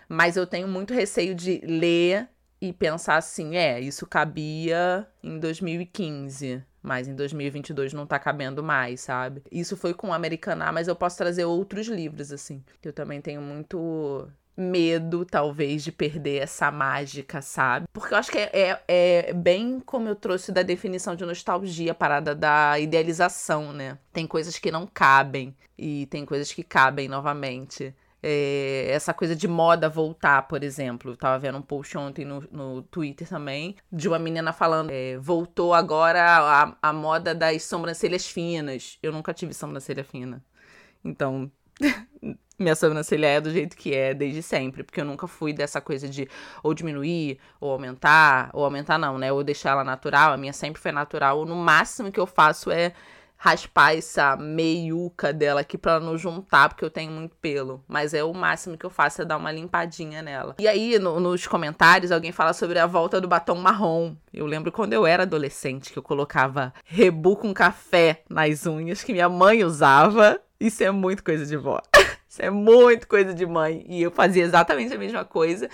Mas 0.09 0.37
eu 0.37 0.47
tenho 0.47 0.69
muito 0.69 0.95
receio 0.95 1.35
de 1.35 1.61
ler 1.65 2.29
e 2.61 2.73
pensar 2.73 3.17
assim, 3.17 3.57
é, 3.57 3.81
isso 3.81 4.07
cabia 4.07 5.07
em 5.23 5.39
2015, 5.39 6.63
mas 6.83 7.09
em 7.09 7.15
2022 7.15 7.93
não 7.93 8.07
tá 8.07 8.19
cabendo 8.19 8.63
mais, 8.63 9.01
sabe? 9.01 9.43
Isso 9.51 9.77
foi 9.77 9.93
com 9.93 10.09
o 10.09 10.13
Americaná, 10.13 10.73
mas 10.73 10.89
eu 10.89 10.97
posso 10.97 11.19
trazer 11.19 11.45
outros 11.45 11.89
livros, 11.89 12.33
assim. 12.33 12.63
Eu 12.83 12.93
também 12.93 13.21
tenho 13.21 13.43
muito 13.43 14.29
medo, 14.57 15.25
talvez, 15.25 15.85
de 15.85 15.93
perder 15.93 16.43
essa 16.43 16.71
mágica, 16.71 17.43
sabe? 17.43 17.87
Porque 17.93 18.15
eu 18.15 18.19
acho 18.19 18.31
que 18.31 18.39
é, 18.39 18.51
é, 18.53 18.81
é, 18.89 19.33
bem 19.33 19.81
como 19.81 20.09
eu 20.09 20.17
trouxe 20.17 20.51
da 20.51 20.63
definição 20.63 21.15
de 21.15 21.25
nostalgia, 21.27 21.93
a 21.93 21.95
parada 21.95 22.35
da 22.35 22.79
idealização, 22.79 23.73
né? 23.73 23.99
Tem 24.13 24.27
coisas 24.27 24.59
que 24.59 24.71
não 24.71 24.87
cabem 24.87 25.55
e 25.77 26.07
tem 26.07 26.25
coisas 26.25 26.53
que 26.53 26.63
cabem 26.63 27.09
novamente 27.09 27.95
é, 28.29 28.89
essa 28.91 29.15
coisa 29.15 29.37
de 29.37 29.47
moda 29.47 29.89
voltar, 29.89 30.49
por 30.49 30.65
exemplo. 30.65 31.13
Eu 31.13 31.17
tava 31.17 31.39
vendo 31.39 31.59
um 31.59 31.63
post 31.63 31.97
ontem 31.97 32.25
no, 32.25 32.41
no 32.51 32.83
Twitter 32.83 33.29
também, 33.29 33.77
de 33.93 34.09
uma 34.09 34.19
menina 34.19 34.53
falando, 34.53 34.91
é, 34.91 35.17
voltou 35.19 35.73
agora 35.73 36.21
a, 36.23 36.77
a 36.83 36.93
moda 36.93 37.33
das 37.35 37.63
sobrancelhas 37.65 38.27
finas. 38.27 38.99
Eu 39.01 39.13
nunca 39.13 39.33
tive 39.33 39.55
sobrancelha 39.55 40.03
fina. 40.03 40.43
Então, 41.05 41.51
minha 42.59 42.75
sobrancelha 42.75 43.27
é 43.27 43.41
do 43.41 43.51
jeito 43.51 43.77
que 43.77 43.95
é 43.95 44.15
desde 44.15 44.43
sempre, 44.43 44.83
porque 44.83 45.01
eu 45.01 45.05
nunca 45.05 45.27
fui 45.27 45.53
dessa 45.53 45.81
coisa 45.81 46.09
de 46.09 46.29
ou 46.63 46.73
diminuir, 46.73 47.39
ou 47.61 47.71
aumentar, 47.71 48.51
ou 48.53 48.65
aumentar 48.65 48.99
não, 48.99 49.19
né? 49.19 49.33
Ou 49.33 49.45
deixar 49.45 49.71
ela 49.71 49.85
natural. 49.85 50.33
A 50.33 50.37
minha 50.37 50.53
sempre 50.53 50.81
foi 50.81 50.93
natural. 50.93 51.45
No 51.45 51.55
máximo 51.55 52.11
que 52.11 52.21
eu 52.21 52.27
faço 52.27 52.71
é 52.71 52.93
raspar 53.37 53.95
essa 53.95 54.37
meiuca 54.37 55.33
dela 55.33 55.61
aqui 55.61 55.77
pra 55.77 56.01
não 56.01 56.17
juntar, 56.17 56.69
porque 56.69 56.85
eu 56.85 56.91
tenho 56.91 57.13
muito 57.13 57.37
pelo. 57.37 57.85
Mas 57.87 58.15
é 58.15 58.25
o 58.25 58.33
máximo 58.33 58.77
que 58.79 58.87
eu 58.87 58.91
faço 58.91 59.23
é 59.23 59.25
dar 59.25 59.37
uma 59.37 59.53
limpadinha 59.53 60.23
nela. 60.23 60.55
E 60.59 60.67
aí, 60.67 60.99
no, 60.99 61.21
nos 61.21 61.47
comentários, 61.47 62.11
alguém 62.11 62.33
fala 62.33 62.53
sobre 62.53 62.79
a 62.79 62.87
volta 62.87 63.21
do 63.21 63.29
batom 63.29 63.57
marrom. 63.57 64.17
Eu 64.33 64.47
lembro 64.47 64.73
quando 64.73 64.95
eu 64.95 65.07
era 65.07 65.25
adolescente 65.25 65.93
que 65.93 65.99
eu 65.99 66.03
colocava 66.03 66.73
rebu 66.85 67.37
com 67.37 67.53
café 67.53 68.23
nas 68.29 68.67
unhas 68.67 69.05
que 69.05 69.13
minha 69.13 69.29
mãe 69.29 69.63
usava. 69.63 70.41
Isso 70.59 70.83
é 70.83 70.91
muito 70.91 71.23
coisa 71.23 71.45
de 71.45 71.57
vó. 71.57 71.81
Isso 72.37 72.43
é 72.43 72.51
muito 72.51 73.09
coisa 73.09 73.33
de 73.33 73.47
mãe. 73.47 73.87
E 73.89 74.03
eu 74.03 74.11
fazia 74.11 74.45
exatamente 74.45 74.93
a 74.93 74.99
mesma 74.99 75.25
coisa. 75.25 75.71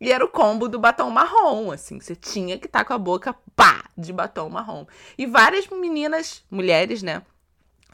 E 0.00 0.12
era 0.12 0.24
o 0.24 0.28
combo 0.28 0.68
do 0.68 0.78
batom 0.78 1.10
marrom, 1.10 1.72
assim. 1.72 1.98
Você 1.98 2.14
tinha 2.14 2.56
que 2.58 2.66
estar 2.66 2.80
tá 2.80 2.84
com 2.84 2.92
a 2.92 2.98
boca 2.98 3.34
pá 3.56 3.84
de 3.98 4.12
batom 4.12 4.48
marrom. 4.48 4.86
E 5.18 5.26
várias 5.26 5.66
meninas, 5.66 6.44
mulheres, 6.48 7.02
né? 7.02 7.22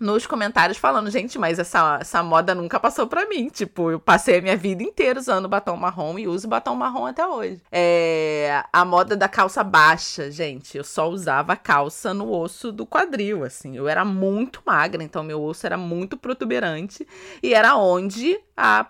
Nos 0.03 0.27
comentários 0.27 0.79
falando, 0.79 1.09
gente, 1.13 1.39
mas 1.39 1.61
essa, 1.61 1.99
essa 2.01 2.25
moda 2.25 2.57
nunca 2.57 2.81
passou 2.81 3.07
pra 3.07 3.25
mim. 3.29 3.49
Tipo, 3.49 3.93
eu 3.93 4.01
passei 4.01 4.39
a 4.39 4.43
minha 4.43 4.57
vida 4.57 4.83
inteira 4.83 5.21
usando 5.21 5.49
batom 5.49 5.77
marrom 5.77 6.19
e 6.19 6.27
uso 6.27 6.49
batom 6.49 6.75
marrom 6.75 7.07
até 7.07 7.25
hoje. 7.25 7.63
É, 7.71 8.65
a 8.73 8.85
moda 8.85 9.17
da 9.17 9.29
calça 9.29 9.63
baixa, 9.63 10.29
gente. 10.29 10.77
Eu 10.77 10.83
só 10.83 11.09
usava 11.09 11.55
calça 11.55 12.13
no 12.13 12.33
osso 12.33 12.73
do 12.73 12.85
quadril, 12.85 13.45
assim. 13.45 13.77
Eu 13.77 13.87
era 13.87 14.05
muito 14.05 14.61
magra, 14.67 15.05
então 15.05 15.23
meu 15.23 15.41
osso 15.41 15.65
era 15.67 15.79
muito 15.79 16.17
protuberante. 16.17 17.07
E 17.41 17.55
era 17.55 17.77
onde 17.77 18.41
a 18.57 18.87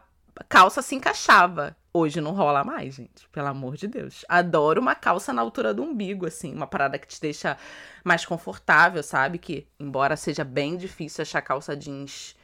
calça 0.48 0.80
se 0.80 0.94
encaixava. 0.94 1.76
Hoje 1.94 2.22
não 2.22 2.32
rola 2.32 2.64
mais, 2.64 2.94
gente. 2.94 3.28
Pelo 3.30 3.48
amor 3.48 3.76
de 3.76 3.86
Deus. 3.86 4.24
Adoro 4.26 4.80
uma 4.80 4.94
calça 4.94 5.30
na 5.32 5.42
altura 5.42 5.74
do 5.74 5.82
umbigo, 5.82 6.26
assim. 6.26 6.54
Uma 6.54 6.66
parada 6.66 6.98
que 6.98 7.06
te 7.06 7.20
deixa 7.20 7.58
mais 8.02 8.24
confortável, 8.24 9.02
sabe? 9.02 9.38
Que, 9.38 9.66
embora 9.78 10.16
seja 10.16 10.42
bem 10.42 10.76
difícil 10.76 11.20
achar 11.20 11.42
calça 11.42 11.76
jeans 11.76 12.34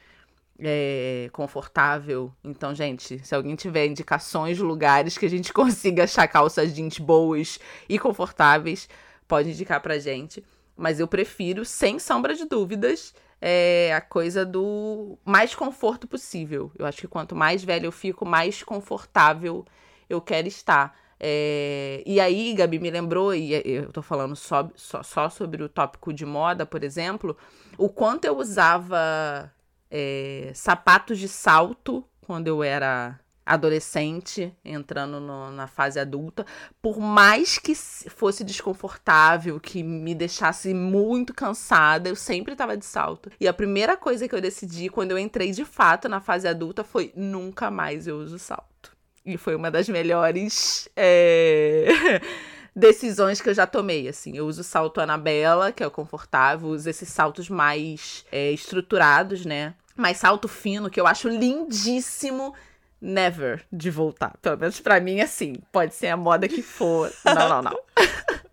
é, 0.58 1.30
confortável. 1.32 2.30
Então, 2.44 2.74
gente, 2.74 3.18
se 3.24 3.34
alguém 3.34 3.56
tiver 3.56 3.86
indicações 3.86 4.58
de 4.58 4.62
lugares 4.62 5.16
que 5.16 5.24
a 5.24 5.30
gente 5.30 5.50
consiga 5.54 6.04
achar 6.04 6.28
calças 6.28 6.74
jeans 6.74 6.98
boas 6.98 7.58
e 7.88 7.98
confortáveis, 7.98 8.86
pode 9.26 9.50
indicar 9.50 9.80
pra 9.80 9.98
gente. 9.98 10.44
Mas 10.76 11.00
eu 11.00 11.08
prefiro, 11.08 11.64
sem 11.64 11.98
sombra 11.98 12.34
de 12.34 12.44
dúvidas, 12.44 13.14
é 13.40 13.94
a 13.94 14.00
coisa 14.00 14.44
do 14.44 15.18
mais 15.24 15.54
conforto 15.54 16.06
possível. 16.06 16.72
Eu 16.78 16.86
acho 16.86 17.00
que 17.00 17.08
quanto 17.08 17.36
mais 17.36 17.62
velho 17.62 17.86
eu 17.86 17.92
fico, 17.92 18.26
mais 18.26 18.62
confortável 18.62 19.64
eu 20.08 20.20
quero 20.20 20.48
estar. 20.48 20.96
É, 21.20 22.02
e 22.06 22.20
aí, 22.20 22.54
Gabi 22.54 22.78
me 22.78 22.90
lembrou, 22.90 23.34
e 23.34 23.52
eu 23.64 23.92
tô 23.92 24.02
falando 24.02 24.36
só, 24.36 24.70
só, 24.76 25.02
só 25.02 25.28
sobre 25.28 25.62
o 25.62 25.68
tópico 25.68 26.12
de 26.12 26.24
moda, 26.24 26.64
por 26.64 26.84
exemplo, 26.84 27.36
o 27.76 27.88
quanto 27.88 28.24
eu 28.24 28.38
usava 28.38 29.52
é, 29.90 30.52
sapatos 30.54 31.18
de 31.18 31.28
salto 31.28 32.04
quando 32.20 32.46
eu 32.46 32.62
era 32.62 33.18
adolescente, 33.48 34.54
entrando 34.62 35.18
no, 35.18 35.50
na 35.50 35.66
fase 35.66 35.98
adulta, 35.98 36.44
por 36.82 37.00
mais 37.00 37.58
que 37.58 37.74
fosse 37.74 38.44
desconfortável, 38.44 39.58
que 39.58 39.82
me 39.82 40.14
deixasse 40.14 40.74
muito 40.74 41.32
cansada, 41.32 42.10
eu 42.10 42.16
sempre 42.16 42.52
estava 42.52 42.76
de 42.76 42.84
salto. 42.84 43.30
E 43.40 43.48
a 43.48 43.52
primeira 43.52 43.96
coisa 43.96 44.28
que 44.28 44.34
eu 44.34 44.40
decidi 44.40 44.90
quando 44.90 45.12
eu 45.12 45.18
entrei 45.18 45.50
de 45.50 45.64
fato 45.64 46.08
na 46.08 46.20
fase 46.20 46.46
adulta 46.46 46.84
foi 46.84 47.10
nunca 47.16 47.70
mais 47.70 48.06
eu 48.06 48.18
uso 48.18 48.38
salto. 48.38 48.92
E 49.24 49.36
foi 49.36 49.54
uma 49.54 49.70
das 49.70 49.88
melhores. 49.88 50.88
É... 50.94 51.88
decisões 52.76 53.40
que 53.40 53.48
eu 53.48 53.54
já 53.54 53.66
tomei, 53.66 54.06
assim. 54.06 54.36
Eu 54.36 54.46
uso 54.46 54.62
salto 54.62 55.00
Anabela, 55.00 55.72
que 55.72 55.82
é 55.82 55.86
o 55.86 55.90
confortável, 55.90 56.68
uso 56.68 56.88
esses 56.88 57.08
saltos 57.08 57.50
mais 57.50 58.24
é, 58.30 58.52
estruturados, 58.52 59.44
né? 59.44 59.74
Mais 59.96 60.18
salto 60.18 60.46
fino, 60.46 60.88
que 60.88 61.00
eu 61.00 61.06
acho 61.06 61.28
lindíssimo 61.28 62.54
never 63.00 63.64
de 63.72 63.90
voltar. 63.90 64.36
Pelo 64.42 64.58
menos 64.58 64.80
pra 64.80 65.00
mim, 65.00 65.20
assim. 65.20 65.54
Pode 65.72 65.94
ser 65.94 66.08
a 66.08 66.16
moda 66.16 66.48
que 66.48 66.62
for. 66.62 67.12
Não, 67.24 67.48
não, 67.48 67.62
não. 67.62 67.80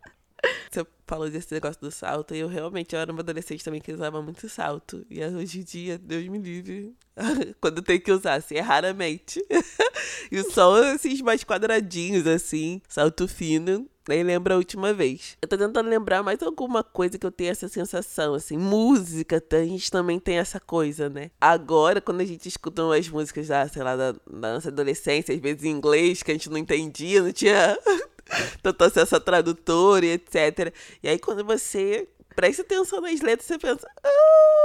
Você 0.72 0.86
falou 1.08 1.30
desse 1.30 1.54
negócio 1.54 1.82
do 1.82 1.90
salto, 1.90 2.36
e 2.36 2.40
eu 2.40 2.48
realmente 2.48 2.94
eu 2.94 3.00
era 3.00 3.12
uma 3.12 3.22
adolescente 3.22 3.64
também 3.64 3.82
que 3.82 3.92
usava 3.92 4.22
muito 4.22 4.48
salto. 4.50 5.06
E 5.10 5.24
hoje 5.24 5.60
em 5.60 5.64
dia, 5.64 5.98
Deus 5.98 6.28
me 6.28 6.38
livre. 6.38 6.94
Quando 7.62 7.82
tem 7.82 8.00
que 8.00 8.12
usar, 8.12 8.36
assim, 8.36 8.56
é 8.56 8.62
raramente. 8.62 9.44
e 10.32 10.44
só 10.52 10.84
esses 10.94 11.22
mais 11.22 11.44
quadradinhos, 11.44 12.28
assim, 12.28 12.82
salto 12.88 13.28
fino. 13.28 13.90
Nem 14.08 14.24
lembro 14.24 14.54
a 14.54 14.58
última 14.58 14.94
vez. 14.94 15.36
Eu 15.42 15.48
tô 15.48 15.58
tentando 15.58 15.90
lembrar 15.90 16.22
mais 16.22 16.42
alguma 16.44 16.84
coisa 16.84 17.18
que 17.18 17.26
eu 17.26 17.32
tenho 17.32 17.52
essa 17.52 17.68
sensação, 17.68 18.36
assim. 18.36 18.56
Música, 18.58 19.44
a 19.52 19.64
gente 19.64 19.90
também 19.90 20.20
tem 20.20 20.38
essa 20.38 20.60
coisa, 20.60 21.10
né? 21.10 21.32
Agora, 21.42 22.00
quando 22.00 22.22
a 22.22 22.26
gente 22.26 22.48
escuta 22.48 22.84
umas 22.84 23.10
músicas 23.10 23.48
da, 23.48 23.68
sei 23.68 23.82
lá, 23.82 23.96
da, 23.96 24.12
da 24.12 24.54
nossa 24.54 24.70
adolescência, 24.70 25.34
às 25.34 25.42
vezes 25.42 25.64
em 25.64 25.72
inglês, 25.72 26.22
que 26.22 26.32
a 26.32 26.34
gente 26.36 26.50
não 26.50 26.58
entendia, 26.58 27.24
não 27.24 27.32
tinha 27.32 27.78
tanto 28.62 28.84
acesso 28.84 29.16
a 29.16 29.20
tradutor 29.20 30.04
e 30.04 30.12
etc. 30.12 30.72
E 31.02 31.10
aí, 31.10 31.18
quando 31.18 31.44
você 31.44 32.08
presta 32.36 32.62
atenção 32.62 33.02
nas 33.02 33.22
letras, 33.22 33.48
você 33.48 33.58
pensa. 33.58 33.88
Ah, 34.04 34.65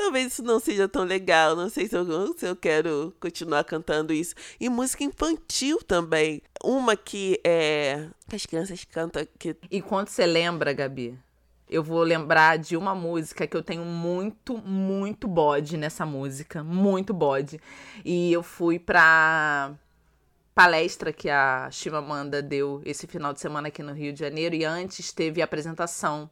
talvez 0.00 0.32
isso 0.32 0.42
não 0.42 0.58
seja 0.58 0.88
tão 0.88 1.04
legal. 1.04 1.54
Não 1.54 1.68
sei 1.68 1.86
se 1.86 1.94
eu, 1.94 2.34
se 2.36 2.46
eu 2.46 2.56
quero 2.56 3.14
continuar 3.20 3.64
cantando 3.64 4.14
isso. 4.14 4.34
E 4.58 4.68
música 4.70 5.04
infantil 5.04 5.78
também. 5.82 6.40
Uma 6.64 6.96
que 6.96 7.38
é. 7.44 8.08
que 8.28 8.36
as 8.36 8.46
crianças 8.46 8.82
cantam. 8.84 9.26
Que... 9.38 9.54
Enquanto 9.70 10.08
você 10.08 10.24
lembra, 10.24 10.72
Gabi, 10.72 11.18
eu 11.68 11.82
vou 11.82 12.02
lembrar 12.02 12.58
de 12.58 12.76
uma 12.76 12.94
música 12.94 13.46
que 13.46 13.54
eu 13.54 13.62
tenho 13.62 13.84
muito, 13.84 14.56
muito 14.56 15.28
bode 15.28 15.76
nessa 15.76 16.06
música. 16.06 16.64
Muito 16.64 17.12
bode. 17.12 17.60
E 18.02 18.32
eu 18.32 18.42
fui 18.42 18.78
pra 18.78 19.74
palestra 20.54 21.12
que 21.12 21.28
a 21.28 21.70
Chimamanda 21.70 22.42
deu 22.42 22.80
esse 22.86 23.06
final 23.06 23.34
de 23.34 23.40
semana 23.40 23.68
aqui 23.68 23.82
no 23.82 23.92
Rio 23.92 24.12
de 24.12 24.18
Janeiro 24.18 24.54
e 24.54 24.64
antes 24.64 25.12
teve 25.12 25.40
a 25.40 25.44
apresentação 25.44 26.28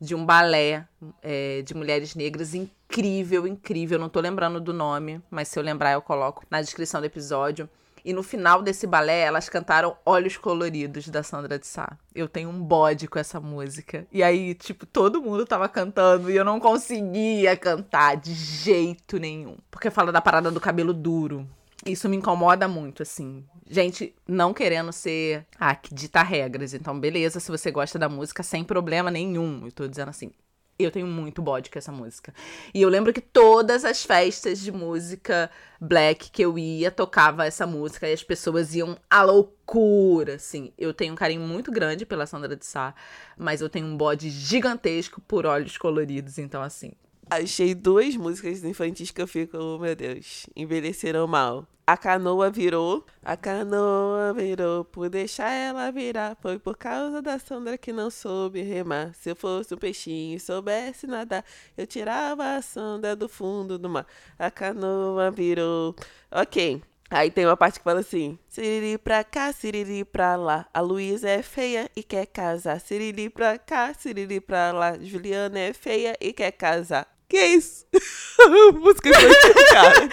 de 0.00 0.14
um 0.14 0.24
balé 0.24 0.86
é, 1.22 1.62
de 1.62 1.74
mulheres 1.74 2.14
negras 2.14 2.54
incrível, 2.54 3.46
incrível. 3.46 3.98
Não 3.98 4.08
tô 4.08 4.20
lembrando 4.20 4.60
do 4.60 4.72
nome, 4.72 5.20
mas 5.30 5.48
se 5.48 5.58
eu 5.58 5.62
lembrar 5.62 5.92
eu 5.92 6.02
coloco 6.02 6.44
na 6.50 6.60
descrição 6.60 7.00
do 7.00 7.06
episódio. 7.06 7.68
E 8.02 8.12
no 8.12 8.22
final 8.22 8.62
desse 8.62 8.86
balé, 8.86 9.20
elas 9.20 9.50
cantaram 9.50 9.94
Olhos 10.06 10.36
Coloridos, 10.36 11.08
da 11.08 11.22
Sandra 11.22 11.58
de 11.58 11.66
Sá. 11.66 11.98
Eu 12.14 12.28
tenho 12.28 12.48
um 12.48 12.58
bode 12.58 13.06
com 13.06 13.18
essa 13.18 13.38
música. 13.38 14.06
E 14.10 14.22
aí, 14.22 14.54
tipo, 14.54 14.86
todo 14.86 15.20
mundo 15.20 15.44
tava 15.44 15.68
cantando 15.68 16.30
e 16.30 16.36
eu 16.36 16.44
não 16.44 16.58
conseguia 16.58 17.54
cantar 17.58 18.16
de 18.16 18.32
jeito 18.32 19.18
nenhum. 19.18 19.58
Porque 19.70 19.90
fala 19.90 20.10
da 20.10 20.22
parada 20.22 20.50
do 20.50 20.58
cabelo 20.58 20.94
duro. 20.94 21.46
Isso 21.86 22.08
me 22.08 22.16
incomoda 22.16 22.68
muito, 22.68 23.02
assim. 23.02 23.44
Gente, 23.68 24.14
não 24.28 24.52
querendo 24.52 24.92
ser, 24.92 25.46
ah, 25.58 25.74
que 25.74 25.94
dita 25.94 26.22
regras. 26.22 26.74
Então, 26.74 26.98
beleza, 26.98 27.40
se 27.40 27.50
você 27.50 27.70
gosta 27.70 27.98
da 27.98 28.08
música, 28.08 28.42
sem 28.42 28.62
problema 28.62 29.10
nenhum. 29.10 29.64
Eu 29.64 29.72
tô 29.72 29.88
dizendo 29.88 30.10
assim, 30.10 30.30
eu 30.78 30.90
tenho 30.90 31.06
muito 31.06 31.40
bode 31.40 31.70
com 31.70 31.78
essa 31.78 31.92
música. 31.92 32.34
E 32.74 32.82
eu 32.82 32.88
lembro 32.88 33.12
que 33.12 33.20
todas 33.20 33.84
as 33.84 34.04
festas 34.04 34.60
de 34.60 34.72
música 34.72 35.50
black 35.80 36.30
que 36.30 36.42
eu 36.42 36.58
ia, 36.58 36.90
tocava 36.90 37.46
essa 37.46 37.66
música 37.66 38.08
e 38.08 38.12
as 38.12 38.22
pessoas 38.22 38.74
iam 38.74 38.98
à 39.08 39.22
loucura, 39.22 40.34
assim. 40.34 40.72
Eu 40.78 40.92
tenho 40.92 41.12
um 41.12 41.16
carinho 41.16 41.40
muito 41.42 41.70
grande 41.70 42.04
pela 42.04 42.26
Sandra 42.26 42.56
de 42.56 42.66
Sá, 42.66 42.94
mas 43.36 43.60
eu 43.60 43.68
tenho 43.68 43.86
um 43.86 43.96
bode 43.96 44.30
gigantesco 44.30 45.20
por 45.22 45.46
olhos 45.46 45.76
coloridos, 45.78 46.38
então 46.38 46.62
assim. 46.62 46.92
Achei 47.30 47.74
duas 47.74 48.16
músicas 48.16 48.64
infantis 48.64 49.10
que 49.10 49.22
eu 49.22 49.28
fico, 49.28 49.56
oh, 49.56 49.78
meu 49.78 49.94
Deus, 49.94 50.46
envelheceram 50.56 51.26
mal 51.26 51.66
a 51.90 51.96
canoa 51.96 52.50
virou, 52.50 53.04
a 53.20 53.36
canoa 53.36 54.32
virou, 54.32 54.84
por 54.84 55.08
deixar 55.10 55.50
ela 55.50 55.90
virar. 55.90 56.36
Foi 56.40 56.56
por 56.56 56.76
causa 56.76 57.20
da 57.20 57.36
Sandra 57.36 57.76
que 57.76 57.92
não 57.92 58.08
soube 58.10 58.62
remar. 58.62 59.12
Se 59.12 59.30
eu 59.30 59.34
fosse 59.34 59.74
um 59.74 59.76
peixinho 59.76 60.36
e 60.36 60.38
soubesse 60.38 61.08
nadar, 61.08 61.44
eu 61.76 61.84
tirava 61.88 62.54
a 62.54 62.62
Sandra 62.62 63.16
do 63.16 63.28
fundo 63.28 63.76
do 63.76 63.88
mar. 63.88 64.06
A 64.38 64.52
canoa 64.52 65.32
virou. 65.32 65.96
Ok. 66.30 66.80
Aí 67.10 67.28
tem 67.28 67.44
uma 67.44 67.56
parte 67.56 67.80
que 67.80 67.84
fala 67.84 67.98
assim: 67.98 68.38
Siriri 68.46 68.96
pra 68.96 69.24
cá, 69.24 69.52
Siriri 69.52 70.04
pra 70.04 70.36
lá. 70.36 70.68
A 70.72 70.80
Luísa 70.80 71.28
é 71.28 71.42
feia 71.42 71.90
e 71.96 72.04
quer 72.04 72.26
casar. 72.26 72.78
Siriri 72.80 73.28
pra 73.28 73.58
cá, 73.58 73.92
Siriri 73.94 74.40
pra 74.40 74.70
lá. 74.70 74.96
Juliana 74.96 75.58
é 75.58 75.72
feia 75.72 76.16
e 76.20 76.32
quer 76.32 76.52
casar. 76.52 77.19
Que 77.30 77.38
isso? 77.38 77.86
Música 78.74 79.08
infantil, 79.08 79.54
cara. 79.70 80.08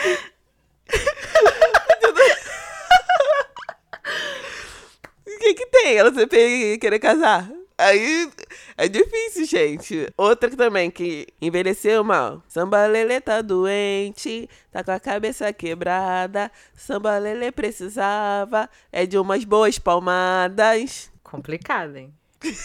O 5.26 5.40
que 5.40 5.54
que 5.56 5.66
tem 5.66 5.98
ela 5.98 6.14
sempre 6.14 6.78
querer 6.78 7.00
casar? 7.00 7.50
Aí 7.76 8.30
é 8.78 8.88
difícil, 8.88 9.46
gente. 9.46 10.14
Outra 10.16 10.48
também 10.56 10.92
que 10.92 11.28
envelheceu 11.42 12.04
mal. 12.04 12.44
Samba 12.48 12.86
Lele 12.86 13.20
tá 13.20 13.42
doente, 13.42 14.48
tá 14.72 14.84
com 14.84 14.92
a 14.92 15.00
cabeça 15.00 15.52
quebrada. 15.52 16.52
Samba 16.76 17.18
Lele 17.18 17.52
precisava 17.52 18.70
é 18.92 19.08
de 19.08 19.18
umas 19.18 19.44
boas 19.44 19.80
palmadas. 19.80 21.12
Complicado, 21.24 21.96
hein? 21.96 22.14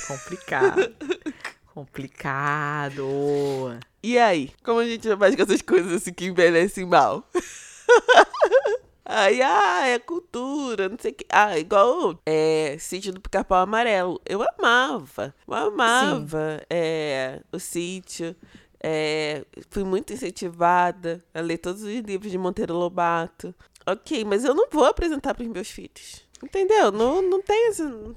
Complicado. 0.07 0.95
Complicado. 1.75 3.79
E 4.03 4.19
aí? 4.19 4.51
Como 4.63 4.81
a 4.81 4.85
gente 4.85 5.17
faz 5.17 5.35
com 5.35 5.43
essas 5.43 5.63
coisas 5.63 5.93
assim 5.95 6.13
que 6.13 6.27
envelhecem 6.27 6.85
mal? 6.85 7.27
Aí, 9.05 9.43
ah, 9.43 9.87
é 9.87 9.99
cultura, 9.99 10.89
não 10.89 10.99
sei 11.01 11.13
o 11.13 11.15
que. 11.15 11.25
Ah, 11.31 11.59
igual 11.59 12.21
é, 12.27 12.77
Sítio 12.79 13.13
do 13.13 13.21
Pica-Pau 13.21 13.63
Amarelo. 13.63 14.21
Eu 14.25 14.43
amava, 14.43 15.35
eu 15.49 15.55
amava 15.55 16.63
é, 16.69 17.41
o 17.51 17.59
sítio. 17.59 18.37
É, 18.83 19.45
fui 19.71 19.83
muito 19.83 20.13
incentivada 20.13 21.25
a 21.33 21.41
ler 21.41 21.59
todos 21.59 21.83
os 21.83 21.89
livros 21.89 22.31
de 22.31 22.39
Monteiro 22.39 22.75
Lobato. 22.75 23.55
Ok, 23.87 24.25
mas 24.25 24.45
eu 24.45 24.55
não 24.55 24.69
vou 24.71 24.85
apresentar 24.85 25.35
para 25.35 25.43
os 25.43 25.49
meus 25.49 25.69
filhos. 25.69 26.23
Entendeu? 26.43 26.93
Não, 26.93 27.23
não 27.23 27.41
tem, 27.41 27.71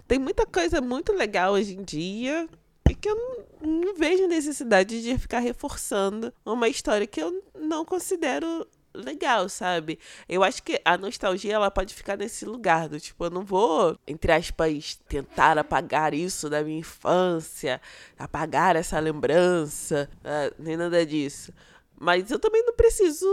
tem 0.08 0.20
muita 0.20 0.46
coisa 0.46 0.82
muito 0.82 1.14
legal 1.14 1.54
hoje 1.54 1.74
em 1.74 1.84
dia 1.84 2.50
e 2.90 2.96
que 2.96 3.10
eu 3.10 3.16
não, 3.16 3.84
não 3.84 3.96
vejo 3.96 4.28
necessidade 4.28 5.02
de 5.02 5.18
ficar 5.18 5.40
reforçando 5.40 6.34
uma 6.46 6.68
história 6.68 7.08
que 7.08 7.22
eu 7.22 7.44
não 7.60 7.84
considero 7.84 8.68
legal, 8.94 9.50
sabe? 9.50 10.00
Eu 10.28 10.44
acho 10.44 10.64
que 10.64 10.80
a 10.86 10.98
nostalgia 10.98 11.54
ela 11.54 11.70
pode 11.70 11.94
ficar 11.94 12.18
nesse 12.18 12.46
lugar 12.46 12.88
do 12.88 13.00
tipo, 13.00 13.26
eu 13.26 13.30
não 13.30 13.44
vou, 13.44 13.98
entre 14.08 14.32
aspas, 14.32 15.00
tentar 15.08 15.58
apagar 15.58 16.14
isso 16.14 16.50
da 16.50 16.64
minha 16.64 16.80
infância, 16.80 17.82
apagar 18.18 18.76
essa 18.76 19.00
lembrança, 19.00 20.10
uh, 20.22 20.56
nem 20.58 20.78
nada 20.78 21.06
disso. 21.06 21.54
Mas 22.00 22.30
eu 22.32 22.40
também 22.40 22.64
não 22.66 22.74
preciso 22.74 23.28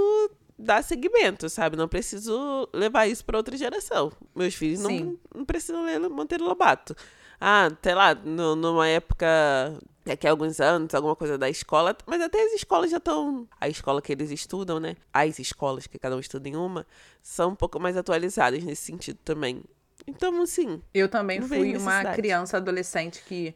dar 0.59 0.83
segmento, 0.83 1.49
sabe? 1.49 1.77
Não 1.77 1.89
preciso 1.89 2.69
levar 2.73 3.07
isso 3.07 3.25
para 3.25 3.37
outra 3.37 3.57
geração. 3.57 4.13
Meus 4.35 4.55
filhos 4.55 4.81
não, 4.81 5.19
não 5.35 5.45
precisam 5.45 5.85
ler 5.85 5.99
Monteiro 6.09 6.45
Lobato. 6.45 6.95
Ah, 7.45 7.69
sei 7.83 7.93
lá, 7.93 8.15
no, 8.15 8.55
numa 8.55 8.87
época 8.87 9.27
daqui 10.07 10.29
a 10.29 10.31
alguns 10.31 10.61
anos, 10.61 10.95
alguma 10.95 11.17
coisa 11.17 11.37
da 11.37 11.51
escola, 11.51 11.97
mas 12.07 12.21
até 12.21 12.41
as 12.41 12.53
escolas 12.53 12.89
já 12.89 12.99
estão. 12.99 13.49
A 13.61 13.69
escola 13.69 14.01
que 14.01 14.13
eles 14.13 14.31
estudam, 14.31 14.79
né? 14.79 14.95
As 15.13 15.41
escolas, 15.41 15.89
que 15.89 15.99
cada 15.99 16.15
um 16.15 16.21
estuda 16.21 16.49
em 16.49 16.55
uma, 16.55 16.87
são 17.21 17.51
um 17.51 17.55
pouco 17.57 17.81
mais 17.81 17.97
atualizadas 17.97 18.63
nesse 18.63 18.83
sentido 18.83 19.19
também. 19.25 19.61
Então, 20.07 20.41
assim. 20.41 20.81
Eu 20.95 21.09
também 21.09 21.43
fui 21.43 21.77
uma 21.77 22.05
criança 22.15 22.59
adolescente 22.59 23.25
que 23.27 23.53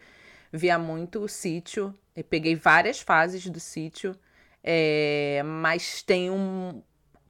via 0.53 0.81
muito 0.81 1.21
o 1.21 1.29
sítio. 1.29 1.95
Eu 2.17 2.25
peguei 2.25 2.57
várias 2.57 2.99
fases 3.01 3.47
do 3.47 3.61
sítio. 3.61 4.17
É, 4.65 5.43
mas 5.45 6.03
tem 6.03 6.29
um, 6.29 6.83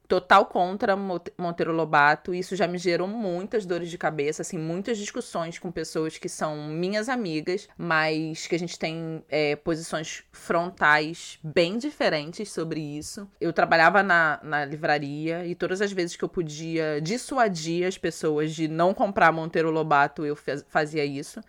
total 0.09 0.47
contra 0.47 0.97
Monteiro 0.97 1.73
Lobato. 1.73 2.35
Isso 2.35 2.57
já 2.57 2.67
me 2.67 2.79
gerou 2.79 3.09
muitas 3.09 3.67
dores 3.67 3.91
de 3.91 3.99
cabeça, 3.99 4.43
assim, 4.43 4.59
muitas 4.59 4.99
discussões 4.99 5.59
com 5.59 5.71
pessoas 5.71 6.19
que 6.19 6.29
são 6.29 6.69
minhas 6.69 7.09
amigas, 7.09 7.69
mas 7.77 8.47
que 8.47 8.55
a 8.55 8.59
gente 8.59 8.79
tem 8.79 9.23
é, 9.29 9.57
posições 9.57 10.25
frontais 10.33 11.39
bem 11.43 11.79
diferentes 11.79 12.51
sobre 12.51 12.81
isso. 12.81 13.29
Eu 13.41 13.53
trabalhava 13.53 14.03
na, 14.03 14.41
na 14.43 14.65
livraria 14.65 15.47
e 15.47 15.55
todas 15.55 15.81
as 15.81 15.93
vezes 15.93 16.17
que 16.17 16.25
eu 16.25 16.29
podia 16.29 17.01
dissuadir 17.01 17.87
as 17.87 17.99
pessoas 17.99 18.55
de 18.55 18.69
não 18.69 18.95
comprar 18.95 19.33
Monteiro 19.33 19.71
Lobato, 19.71 20.25
eu 20.25 20.37
fazia 20.69 21.05
isso. 21.05 21.41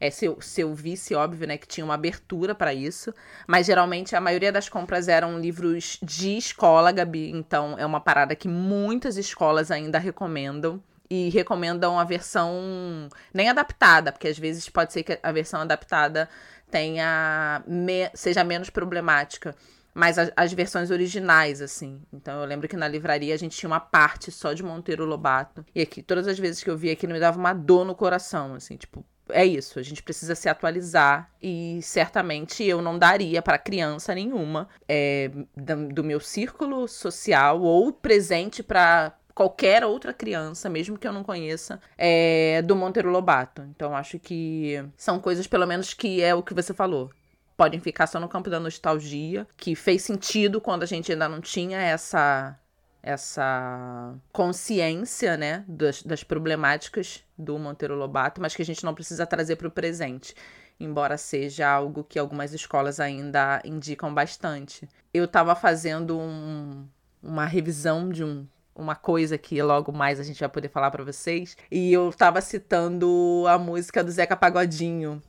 É, 0.00 0.10
se, 0.10 0.26
eu, 0.26 0.40
se 0.40 0.60
eu 0.60 0.74
visse, 0.74 1.14
óbvio, 1.14 1.46
né, 1.46 1.56
que 1.56 1.66
tinha 1.66 1.84
uma 1.84 1.94
abertura 1.94 2.54
para 2.54 2.72
isso. 2.74 3.12
Mas 3.46 3.66
geralmente 3.66 4.14
a 4.14 4.20
maioria 4.20 4.52
das 4.52 4.68
compras 4.68 5.08
eram 5.08 5.38
livros 5.38 5.98
de 6.02 6.36
escola, 6.36 6.92
Gabi. 6.92 7.30
Então 7.30 7.76
é 7.78 7.86
uma 7.86 8.00
parada 8.00 8.34
que 8.34 8.48
muitas 8.48 9.16
escolas 9.16 9.70
ainda 9.70 9.98
recomendam. 9.98 10.82
E 11.08 11.28
recomendam 11.28 12.00
a 12.00 12.02
versão 12.02 13.08
nem 13.32 13.48
adaptada, 13.48 14.10
porque 14.10 14.26
às 14.26 14.36
vezes 14.36 14.68
pode 14.68 14.92
ser 14.92 15.04
que 15.04 15.16
a 15.22 15.30
versão 15.30 15.60
adaptada 15.60 16.28
tenha 16.68 17.62
me, 17.64 18.10
seja 18.12 18.42
menos 18.42 18.70
problemática 18.70 19.54
mas 19.96 20.18
as, 20.18 20.30
as, 20.36 20.52
versões 20.52 20.90
originais, 20.90 21.62
assim. 21.62 22.02
Então 22.12 22.38
eu 22.38 22.46
lembro 22.46 22.68
que 22.68 22.76
na 22.76 22.86
livraria 22.86 23.32
a 23.32 23.38
gente 23.38 23.56
tinha 23.56 23.70
uma 23.70 23.80
parte 23.80 24.30
só 24.30 24.52
de 24.52 24.62
Monteiro 24.62 25.06
Lobato. 25.06 25.64
E 25.74 25.80
aqui, 25.80 26.02
todas 26.02 26.28
as 26.28 26.38
vezes 26.38 26.62
que 26.62 26.68
eu 26.68 26.76
via 26.76 26.92
aquilo, 26.92 27.14
me 27.14 27.18
dava 27.18 27.38
uma 27.38 27.54
dor 27.54 27.82
no 27.82 27.94
coração, 27.94 28.54
assim, 28.54 28.76
tipo, 28.76 29.02
é 29.30 29.44
isso, 29.44 29.78
a 29.78 29.82
gente 29.82 30.02
precisa 30.02 30.34
se 30.34 30.48
atualizar 30.48 31.30
e 31.42 31.80
certamente 31.82 32.64
eu 32.64 32.80
não 32.80 32.98
daria 32.98 33.42
para 33.42 33.58
criança 33.58 34.14
nenhuma 34.14 34.68
é, 34.88 35.30
do, 35.56 36.04
meu 36.04 36.20
círculo 36.20 36.86
social 36.86 37.60
ou 37.60 37.92
presente 37.92 38.62
para 38.62 39.16
qualquer 39.34 39.84
outra 39.84 40.14
criança, 40.14 40.70
mesmo 40.70 40.96
que 40.96 41.06
eu 41.06 41.12
não 41.12 41.22
conheça, 41.22 41.80
é, 41.98 42.62
do 42.62 42.74
Monteiro 42.74 43.10
Lobato. 43.10 43.62
Então 43.62 43.94
acho 43.94 44.18
que 44.18 44.82
são 44.96 45.20
coisas, 45.20 45.46
pelo 45.46 45.66
menos, 45.66 45.92
que 45.92 46.22
é 46.22 46.34
o 46.34 46.42
que 46.42 46.54
você 46.54 46.72
falou. 46.72 47.10
Podem 47.56 47.80
ficar 47.80 48.06
só 48.06 48.18
no 48.20 48.28
campo 48.28 48.48
da 48.48 48.60
nostalgia, 48.60 49.46
que 49.56 49.74
fez 49.74 50.02
sentido 50.02 50.60
quando 50.60 50.84
a 50.84 50.86
gente 50.86 51.12
ainda 51.12 51.28
não 51.28 51.40
tinha 51.40 51.78
essa 51.78 52.58
essa 53.06 54.14
consciência, 54.32 55.36
né, 55.36 55.64
das, 55.68 56.02
das 56.02 56.24
problemáticas 56.24 57.22
do 57.38 57.56
Monteiro 57.56 57.94
Lobato, 57.94 58.40
mas 58.40 58.56
que 58.56 58.62
a 58.62 58.64
gente 58.64 58.84
não 58.84 58.92
precisa 58.92 59.24
trazer 59.24 59.54
para 59.54 59.68
o 59.68 59.70
presente, 59.70 60.34
embora 60.78 61.16
seja 61.16 61.68
algo 61.68 62.02
que 62.02 62.18
algumas 62.18 62.52
escolas 62.52 62.98
ainda 62.98 63.62
indicam 63.64 64.12
bastante. 64.12 64.88
Eu 65.14 65.26
estava 65.26 65.54
fazendo 65.54 66.18
um, 66.18 66.84
uma 67.22 67.46
revisão 67.46 68.08
de 68.08 68.24
um, 68.24 68.44
uma 68.74 68.96
coisa 68.96 69.38
que 69.38 69.62
logo 69.62 69.92
mais 69.92 70.18
a 70.18 70.24
gente 70.24 70.40
vai 70.40 70.48
poder 70.48 70.68
falar 70.68 70.90
para 70.90 71.04
vocês, 71.04 71.56
e 71.70 71.92
eu 71.92 72.08
estava 72.08 72.40
citando 72.40 73.44
a 73.48 73.56
música 73.56 74.02
do 74.02 74.10
Zeca 74.10 74.36
Pagodinho, 74.36 75.22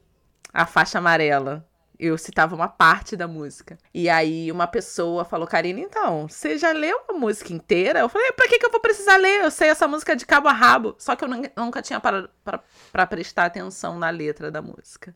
a 0.51 0.65
faixa 0.65 0.97
amarela 0.97 1.63
eu 1.99 2.17
citava 2.17 2.55
uma 2.55 2.67
parte 2.67 3.15
da 3.15 3.27
música. 3.27 3.77
E 3.93 4.09
aí 4.09 4.51
uma 4.51 4.67
pessoa 4.67 5.25
falou, 5.25 5.47
Karina, 5.47 5.79
então, 5.79 6.27
você 6.27 6.57
já 6.57 6.71
leu 6.71 6.99
a 7.09 7.13
música 7.13 7.53
inteira? 7.53 7.99
Eu 7.99 8.09
falei, 8.09 8.31
pra 8.31 8.47
que, 8.47 8.59
que 8.59 8.65
eu 8.65 8.71
vou 8.71 8.79
precisar 8.79 9.17
ler? 9.17 9.43
Eu 9.43 9.51
sei 9.51 9.69
essa 9.69 9.87
música 9.87 10.15
de 10.15 10.25
cabo 10.25 10.47
a 10.47 10.53
rabo. 10.53 10.95
Só 10.97 11.15
que 11.15 11.23
eu 11.23 11.29
nunca 11.55 11.81
tinha 11.81 11.99
parado 11.99 12.29
pra, 12.43 13.07
prestar 13.07 13.45
atenção 13.45 13.97
na 13.97 14.09
letra 14.09 14.51
da 14.51 14.61
música. 14.61 15.15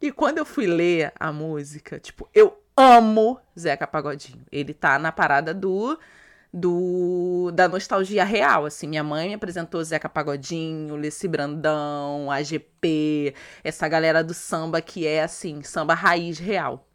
E 0.00 0.10
quando 0.10 0.38
eu 0.38 0.44
fui 0.44 0.66
ler 0.66 1.12
a 1.18 1.32
música, 1.32 2.00
tipo, 2.00 2.28
eu 2.34 2.58
amo 2.76 3.38
Zeca 3.58 3.86
Pagodinho. 3.86 4.44
Ele 4.50 4.72
tá 4.72 4.98
na 4.98 5.12
parada 5.12 5.52
do 5.52 5.98
do 6.52 7.50
da 7.52 7.68
nostalgia 7.68 8.24
real, 8.24 8.66
assim. 8.66 8.86
Minha 8.88 9.04
mãe 9.04 9.28
me 9.28 9.34
apresentou 9.34 9.82
Zeca 9.84 10.08
Pagodinho, 10.08 10.96
Leci 10.96 11.28
Brandão, 11.28 12.30
AGP, 12.30 13.34
essa 13.62 13.88
galera 13.88 14.22
do 14.24 14.34
samba 14.34 14.80
que 14.80 15.06
é 15.06 15.22
assim, 15.22 15.62
samba 15.62 15.94
raiz 15.94 16.38
real. 16.38 16.86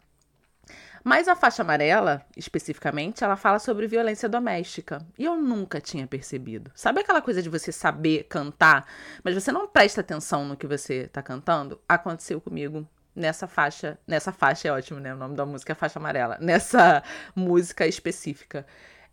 Mas 1.07 1.27
a 1.27 1.35
faixa 1.35 1.61
amarela, 1.61 2.25
especificamente, 2.35 3.23
ela 3.23 3.35
fala 3.35 3.59
sobre 3.59 3.85
violência 3.85 4.27
doméstica. 4.27 5.05
E 5.19 5.23
eu 5.25 5.35
nunca 5.35 5.79
tinha 5.79 6.07
percebido. 6.07 6.71
Sabe 6.73 7.01
aquela 7.01 7.21
coisa 7.21 7.43
de 7.43 7.49
você 7.49 7.71
saber 7.71 8.23
cantar, 8.23 8.87
mas 9.23 9.35
você 9.35 9.51
não 9.51 9.67
presta 9.67 10.01
atenção 10.01 10.43
no 10.45 10.57
que 10.57 10.65
você 10.65 11.07
tá 11.09 11.21
cantando? 11.21 11.79
Aconteceu 11.87 12.41
comigo 12.41 12.87
nessa 13.15 13.47
faixa. 13.47 13.99
Nessa 14.07 14.31
faixa 14.31 14.67
é 14.67 14.71
ótimo, 14.71 14.99
né? 14.99 15.13
O 15.13 15.17
nome 15.17 15.35
da 15.35 15.45
música 15.45 15.73
é 15.73 15.75
faixa 15.75 15.99
amarela. 15.99 16.37
Nessa 16.41 17.03
música 17.35 17.85
específica. 17.85 18.65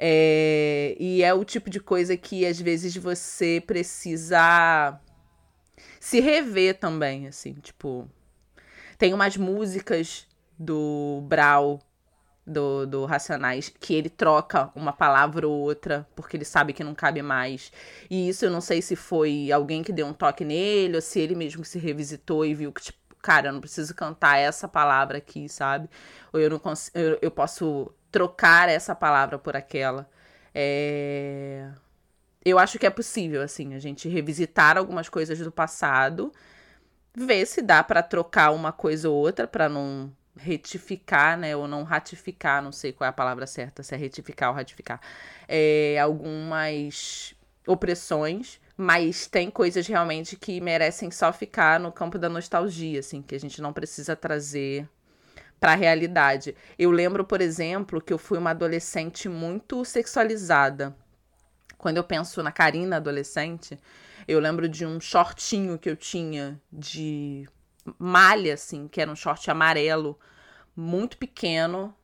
É, 0.05 0.97
e 0.99 1.23
é 1.23 1.33
o 1.33 1.45
tipo 1.45 1.71
de 1.71 1.79
coisa 1.79 2.17
que 2.17 2.45
às 2.45 2.61
vezes 2.61 2.97
você 2.97 3.63
precisa 3.65 5.01
se 6.01 6.19
rever 6.19 6.77
também, 6.77 7.29
assim, 7.29 7.55
tipo. 7.55 8.11
Tem 8.99 9.15
umas 9.15 9.37
músicas 9.37 10.27
do 10.59 11.23
Brau, 11.29 11.79
do, 12.45 12.85
do 12.85 13.05
Racionais, 13.05 13.69
que 13.69 13.95
ele 13.95 14.11
troca 14.11 14.73
uma 14.75 14.93
palavra 14.93 15.47
ou 15.47 15.61
outra, 15.61 16.05
porque 16.17 16.37
ele 16.37 16.45
sabe 16.45 16.73
que 16.73 16.83
não 16.83 16.97
cabe 16.97 17.23
mais. 17.23 17.71
E 18.11 18.29
isso 18.29 18.45
eu 18.45 18.51
não 18.51 18.61
sei 18.61 18.83
se 18.83 18.97
foi 18.97 19.53
alguém 19.53 19.85
que 19.85 19.93
deu 19.93 20.09
um 20.09 20.13
toque 20.13 20.45
nele, 20.45 20.97
ou 20.97 21.01
se 21.01 21.21
ele 21.21 21.37
mesmo 21.37 21.65
se 21.65 21.79
revisitou 21.79 22.45
e 22.45 22.55
viu 22.55 22.73
que, 22.73 22.83
tipo, 22.83 22.99
cara, 23.23 23.49
eu 23.49 23.53
não 23.53 23.61
preciso 23.61 23.95
cantar 23.95 24.39
essa 24.39 24.67
palavra 24.67 25.19
aqui, 25.19 25.49
sabe? 25.49 25.89
Ou 26.33 26.41
eu 26.41 26.51
não 26.51 26.59
consigo, 26.59 26.99
eu, 26.99 27.19
eu 27.23 27.31
posso 27.31 27.95
trocar 28.13 28.69
essa 28.69 28.95
palavra 28.95 29.39
por 29.39 29.57
aquela. 29.57 30.09
É... 30.55 31.69
Eu 32.45 32.59
acho 32.59 32.79
que 32.79 32.87
é 32.87 32.91
possível, 32.91 33.41
assim, 33.43 33.75
a 33.75 33.79
gente 33.79 34.09
revisitar 34.09 34.77
algumas 34.77 35.09
coisas 35.09 35.39
do 35.39 35.51
passado, 35.51 36.33
ver 37.15 37.47
se 37.47 37.63
dá 37.63 37.83
para 37.83 38.03
trocar 38.03 38.51
uma 38.53 38.73
coisa 38.73 39.09
ou 39.09 39.17
outra 39.17 39.47
para 39.47 39.69
não 39.69 40.13
retificar, 40.37 41.39
né, 41.39 41.55
ou 41.57 41.69
não 41.69 41.85
ratificar, 41.85 42.63
não 42.63 42.73
sei 42.73 42.93
qual 42.93 43.07
é 43.07 43.11
a 43.11 43.13
palavra 43.13 43.47
certa, 43.47 43.83
se 43.83 43.95
é 43.95 43.99
retificar 43.99 44.49
ou 44.51 44.55
ratificar, 44.57 45.01
é, 45.47 45.99
algumas 46.01 47.35
opressões, 47.67 48.59
mas 48.77 49.27
tem 49.27 49.51
coisas 49.51 49.87
realmente 49.87 50.35
que 50.37 50.61
merecem 50.61 51.11
só 51.11 51.33
ficar 51.33 51.79
no 51.79 51.93
campo 51.93 52.19
da 52.19 52.29
nostalgia, 52.29 53.01
assim, 53.01 53.23
que 53.23 53.35
a 53.35 53.41
gente 53.41 53.61
não 53.61 53.73
precisa 53.73 54.17
trazer 54.17 54.89
para 55.63 55.75
a 55.75 55.77
realidade. 55.77 56.57
Eu 56.77 56.91
lembro, 56.91 57.25
por 57.25 57.41
exemplo, 57.41 58.01
que 58.01 58.13
eu 58.13 58.19
fui 58.19 58.37
uma 58.37 58.51
adolescente 58.51 59.29
muito 59.29 59.85
sexualizada. 59.85 60.93
Quando 61.79 61.99
eu 61.99 62.03
penso 62.03 62.43
na 62.43 62.51
Karina 62.51 62.97
adolescente, 62.97 63.79
eu 64.27 64.41
lembro 64.41 64.69
de 64.69 64.85
um 64.85 65.01
shortinho 65.01 65.79
que 65.79 65.89
eu 65.89 65.95
tinha 65.95 66.61
de 66.73 67.49
malha, 67.97 68.55
assim, 68.55 68.89
que 68.89 69.01
era 69.01 69.09
um 69.09 69.15
short 69.15 69.49
amarelo, 69.53 70.19
muito 70.75 71.17
pequeno. 71.17 71.95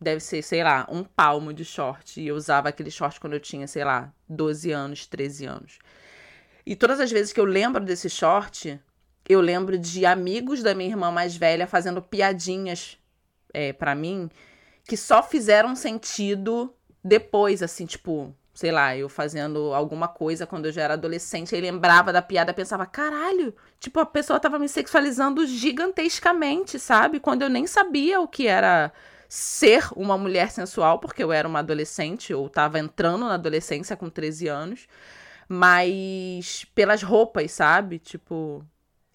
Deve 0.00 0.20
ser, 0.20 0.40
sei 0.40 0.62
lá, 0.62 0.86
um 0.88 1.02
palmo 1.02 1.52
de 1.52 1.64
short. 1.64 2.20
E 2.20 2.28
eu 2.28 2.36
usava 2.36 2.68
aquele 2.68 2.92
short 2.92 3.18
quando 3.18 3.32
eu 3.32 3.40
tinha, 3.40 3.66
sei 3.66 3.82
lá, 3.82 4.14
12 4.28 4.70
anos, 4.70 5.04
13 5.08 5.46
anos. 5.46 5.80
E 6.64 6.76
todas 6.76 7.00
as 7.00 7.10
vezes 7.10 7.32
que 7.32 7.40
eu 7.40 7.44
lembro 7.44 7.84
desse 7.84 8.08
short, 8.08 8.80
eu 9.28 9.40
lembro 9.40 9.76
de 9.76 10.06
amigos 10.06 10.62
da 10.62 10.76
minha 10.76 10.90
irmã 10.90 11.10
mais 11.10 11.36
velha 11.36 11.66
fazendo 11.66 12.00
piadinhas 12.00 12.99
é, 13.52 13.72
para 13.72 13.94
mim 13.94 14.30
que 14.84 14.96
só 14.96 15.22
fizeram 15.22 15.76
sentido 15.76 16.74
depois, 17.02 17.62
assim, 17.62 17.86
tipo, 17.86 18.34
sei 18.52 18.72
lá, 18.72 18.96
eu 18.96 19.08
fazendo 19.08 19.72
alguma 19.72 20.08
coisa 20.08 20.46
quando 20.46 20.66
eu 20.66 20.72
já 20.72 20.82
era 20.82 20.94
adolescente, 20.94 21.54
aí 21.54 21.60
lembrava 21.60 22.12
da 22.12 22.20
piada, 22.20 22.52
pensava, 22.52 22.84
caralho, 22.86 23.54
tipo, 23.78 24.00
a 24.00 24.06
pessoa 24.06 24.40
tava 24.40 24.58
me 24.58 24.68
sexualizando 24.68 25.46
gigantescamente, 25.46 26.78
sabe? 26.78 27.20
Quando 27.20 27.42
eu 27.42 27.48
nem 27.48 27.66
sabia 27.66 28.20
o 28.20 28.28
que 28.28 28.46
era 28.46 28.92
ser 29.28 29.84
uma 29.94 30.18
mulher 30.18 30.50
sensual, 30.50 30.98
porque 30.98 31.22
eu 31.22 31.32
era 31.32 31.46
uma 31.46 31.60
adolescente, 31.60 32.34
ou 32.34 32.48
tava 32.48 32.78
entrando 32.78 33.26
na 33.26 33.34
adolescência 33.34 33.96
com 33.96 34.10
13 34.10 34.48
anos, 34.48 34.88
mas 35.48 36.66
pelas 36.74 37.02
roupas, 37.02 37.52
sabe? 37.52 37.98
Tipo, 37.98 38.64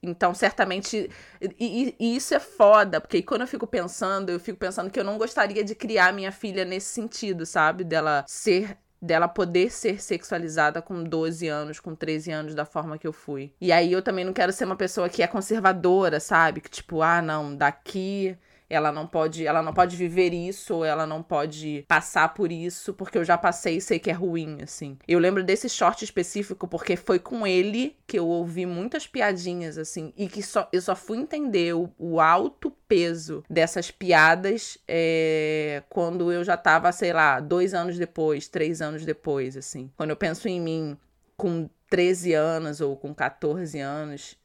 então, 0.09 0.33
certamente. 0.33 1.09
E, 1.41 1.95
e, 1.99 2.15
isso 2.15 2.33
é 2.33 2.39
foda, 2.39 2.99
porque 3.01 3.21
quando 3.21 3.41
eu 3.41 3.47
fico 3.47 3.67
pensando, 3.67 4.29
eu 4.29 4.39
fico 4.39 4.57
pensando 4.57 4.89
que 4.89 4.99
eu 4.99 5.03
não 5.03 5.17
gostaria 5.17 5.63
de 5.63 5.75
criar 5.75 6.13
minha 6.13 6.31
filha 6.31 6.65
nesse 6.65 6.87
sentido, 6.87 7.45
sabe? 7.45 7.83
Dela 7.83 8.23
ser 8.27 8.77
dela 9.01 9.27
poder 9.27 9.71
ser 9.71 10.01
sexualizada 10.01 10.81
com 10.81 11.03
12 11.03 11.47
anos, 11.47 11.79
com 11.79 11.93
13 11.93 12.31
anos, 12.31 12.55
da 12.55 12.65
forma 12.65 12.97
que 12.97 13.05
eu 13.05 13.13
fui. 13.13 13.53
E 13.61 13.71
aí 13.71 13.91
eu 13.91 14.01
também 14.01 14.25
não 14.25 14.33
quero 14.33 14.51
ser 14.51 14.65
uma 14.65 14.75
pessoa 14.75 15.07
que 15.07 15.21
é 15.21 15.27
conservadora, 15.27 16.19
sabe? 16.19 16.59
Que 16.61 16.69
tipo, 16.69 17.01
ah, 17.01 17.21
não, 17.21 17.55
daqui 17.55 18.35
ela 18.69 18.91
não 18.91 19.07
pode, 19.07 19.45
ela 19.45 19.61
não 19.61 19.73
pode 19.73 19.95
viver 19.95 20.33
isso, 20.33 20.83
ela 20.83 21.05
não 21.05 21.21
pode 21.21 21.85
passar 21.87 22.33
por 22.33 22.51
isso, 22.51 22.93
porque 22.93 23.17
eu 23.17 23.23
já 23.23 23.37
passei 23.37 23.77
e 23.77 23.81
sei 23.81 23.99
que 23.99 24.09
é 24.09 24.13
ruim, 24.13 24.59
assim. 24.61 24.97
Eu 25.07 25.19
lembro 25.19 25.43
desse 25.43 25.69
short 25.69 26.03
específico 26.03 26.67
porque 26.67 26.95
foi 26.95 27.19
com 27.19 27.45
ele 27.45 27.95
que 28.07 28.17
eu 28.19 28.27
ouvi 28.27 28.65
muitas 28.65 29.07
piadinhas, 29.07 29.77
assim, 29.77 30.13
e 30.17 30.27
que 30.27 30.41
só, 30.41 30.67
eu 30.71 30.81
só 30.81 30.95
fui 30.95 31.17
entender 31.17 31.75
o, 31.75 31.91
o 31.97 32.19
alto 32.19 32.71
peso 32.87 33.43
dessas 33.49 33.91
piadas 33.91 34.77
é, 34.87 35.83
quando 35.89 36.31
eu 36.31 36.43
já 36.43 36.57
tava, 36.57 36.91
sei 36.91 37.13
lá, 37.13 37.39
dois 37.39 37.73
anos 37.73 37.97
depois, 37.97 38.47
três 38.47 38.81
anos 38.81 39.05
depois, 39.05 39.57
assim. 39.57 39.91
Quando 39.95 40.11
eu 40.11 40.15
penso 40.15 40.47
em 40.47 40.59
mim 40.59 40.97
com 41.35 41.69
13 41.89 42.33
anos 42.33 42.81
ou 42.81 42.95
com 42.95 43.13
14 43.13 43.79
anos, 43.79 44.37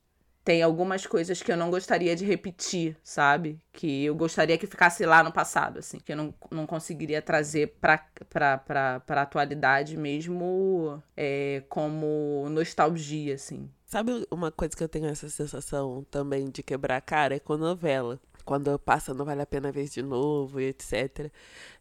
tem 0.44 0.62
algumas 0.62 1.07
coisas 1.07 1.42
que 1.42 1.53
eu 1.53 1.57
não 1.57 1.70
gostaria 1.70 2.16
de 2.16 2.24
repetir, 2.24 2.96
sabe? 3.03 3.59
Que 3.72 4.05
eu 4.07 4.14
gostaria 4.14 4.57
que 4.57 4.66
ficasse 4.66 5.05
lá 5.05 5.22
no 5.22 5.33
passado, 5.33 5.79
assim. 5.79 5.98
Que 5.98 6.12
eu 6.12 6.16
não, 6.16 6.35
não 6.50 6.66
conseguiria 6.66 7.20
trazer 7.20 7.76
pra, 7.81 7.98
pra, 8.29 8.59
pra, 8.59 9.00
pra 9.00 9.22
atualidade 9.22 9.96
mesmo 9.96 11.03
é, 11.16 11.62
como 11.68 12.46
nostalgia, 12.50 13.35
assim. 13.35 13.70
Sabe 13.85 14.26
uma 14.31 14.50
coisa 14.50 14.74
que 14.76 14.83
eu 14.83 14.88
tenho 14.88 15.07
essa 15.07 15.29
sensação 15.29 16.07
também 16.11 16.48
de 16.48 16.62
quebrar 16.62 16.96
a 16.96 17.00
cara? 17.00 17.37
É 17.37 17.38
com 17.38 17.57
novela. 17.57 18.18
Quando 18.44 18.79
passa 18.79 19.12
Não 19.12 19.24
Vale 19.24 19.42
a 19.42 19.46
Pena 19.46 19.70
Ver 19.70 19.88
de 19.88 20.03
Novo 20.03 20.61
e 20.61 20.68
etc. 20.68 21.31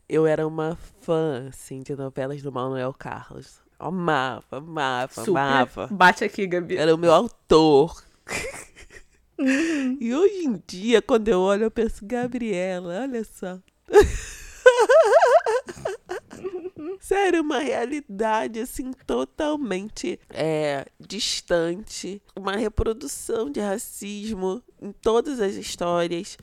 Eu 0.08 0.28
era 0.28 0.45
uma 0.45 0.78
fã, 1.02 1.48
assim, 1.48 1.82
de 1.82 1.95
novelas 1.95 2.41
do 2.41 2.52
Manuel 2.52 2.93
Carlos. 2.93 3.62
Amava, 3.78 4.58
amava, 4.58 5.13
Super. 5.13 5.39
amava. 5.39 5.88
Bate 5.89 6.26
aqui, 6.26 6.45
Gabi. 6.45 6.76
Era 6.76 6.93
o 6.93 6.98
meu 6.98 7.13
autor 7.13 8.09
e 10.00 10.13
hoje 10.13 10.46
em 10.46 10.62
dia, 10.68 11.02
quando 11.02 11.28
eu 11.28 11.39
olho, 11.39 11.63
eu 11.63 11.72
penso, 11.72 12.06
Gabriela, 12.06 13.02
olha 13.02 13.24
só. 13.24 13.60
Sério, 17.00 17.42
uma 17.42 17.60
realidade 17.60 18.60
assim 18.60 18.92
totalmente 19.08 20.20
é, 20.30 20.86
distante, 21.00 22.22
uma 22.36 22.56
reprodução 22.56 23.50
de 23.50 23.60
racismo 23.60 24.62
em 24.82 24.92
todas 24.92 25.39
as 25.39 25.56
histórias. 25.56 26.38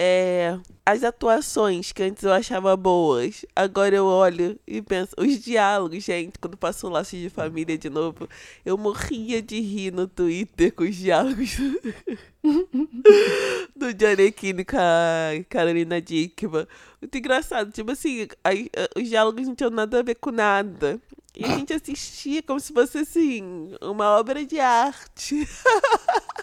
É, 0.00 0.56
as 0.86 1.02
atuações 1.02 1.90
que 1.90 2.04
antes 2.04 2.22
eu 2.22 2.32
achava 2.32 2.76
boas, 2.76 3.44
agora 3.56 3.96
eu 3.96 4.06
olho 4.06 4.56
e 4.64 4.80
penso. 4.80 5.12
Os 5.18 5.40
diálogos, 5.40 6.04
gente, 6.04 6.38
quando 6.38 6.56
passou 6.56 6.88
o 6.88 6.92
laço 6.92 7.16
de 7.16 7.28
família 7.28 7.76
de 7.76 7.90
novo, 7.90 8.28
eu 8.64 8.78
morria 8.78 9.42
de 9.42 9.60
rir 9.60 9.92
no 9.92 10.06
Twitter 10.06 10.72
com 10.72 10.84
os 10.84 10.94
diálogos 10.94 11.56
do 13.74 13.92
Johnny 13.92 14.30
Keane 14.30 14.64
com 14.64 14.76
a 14.76 15.44
Carolina 15.48 16.00
Dickman. 16.00 16.68
Muito 17.02 17.18
engraçado, 17.18 17.72
tipo 17.72 17.90
assim, 17.90 18.28
aí, 18.44 18.70
os 18.96 19.08
diálogos 19.08 19.48
não 19.48 19.56
tinham 19.56 19.70
nada 19.70 19.98
a 19.98 20.02
ver 20.04 20.14
com 20.14 20.30
nada. 20.30 21.02
E 21.34 21.44
a 21.44 21.48
gente 21.48 21.72
assistia 21.72 22.40
como 22.40 22.60
se 22.60 22.72
fosse 22.72 22.98
assim, 22.98 23.74
uma 23.82 24.16
obra 24.16 24.46
de 24.46 24.60
arte. 24.60 25.44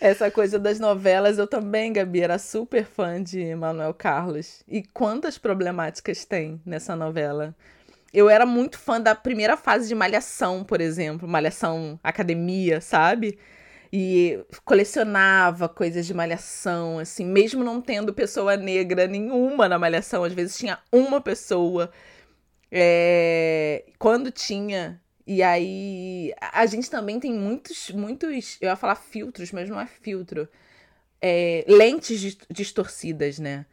Essa 0.00 0.30
coisa 0.30 0.58
das 0.58 0.78
novelas, 0.80 1.38
eu 1.38 1.46
também, 1.46 1.92
Gabi, 1.92 2.20
era 2.20 2.38
super 2.38 2.84
fã 2.84 3.22
de 3.22 3.54
Manuel 3.54 3.94
Carlos. 3.94 4.62
E 4.68 4.82
quantas 4.82 5.38
problemáticas 5.38 6.24
tem 6.24 6.60
nessa 6.64 6.96
novela? 6.96 7.54
Eu 8.12 8.30
era 8.30 8.46
muito 8.46 8.78
fã 8.78 9.00
da 9.00 9.14
primeira 9.14 9.56
fase 9.56 9.88
de 9.88 9.94
Malhação, 9.94 10.62
por 10.62 10.80
exemplo, 10.80 11.26
Malhação 11.26 11.98
Academia, 12.02 12.80
sabe? 12.80 13.38
E 13.92 14.44
colecionava 14.64 15.68
coisas 15.68 16.06
de 16.06 16.14
Malhação, 16.14 16.98
assim, 16.98 17.24
mesmo 17.24 17.64
não 17.64 17.80
tendo 17.80 18.14
pessoa 18.14 18.56
negra 18.56 19.06
nenhuma 19.06 19.68
na 19.68 19.78
Malhação, 19.78 20.24
às 20.24 20.32
vezes 20.32 20.56
tinha 20.56 20.78
uma 20.92 21.20
pessoa. 21.20 21.90
É... 22.70 23.84
Quando 23.98 24.30
tinha 24.30 25.00
E 25.26 25.42
aí, 25.42 26.34
a 26.38 26.66
gente 26.66 26.90
também 26.90 27.18
tem 27.18 27.32
muitos, 27.32 27.90
muitos, 27.90 28.58
eu 28.60 28.68
ia 28.68 28.76
falar 28.76 28.94
filtros, 28.96 29.52
mas 29.52 29.70
não 29.70 29.80
é 29.80 29.86
filtro, 29.86 30.46
é, 31.20 31.64
lentes 31.66 32.36
distorcidas, 32.50 33.38
né? 33.38 33.64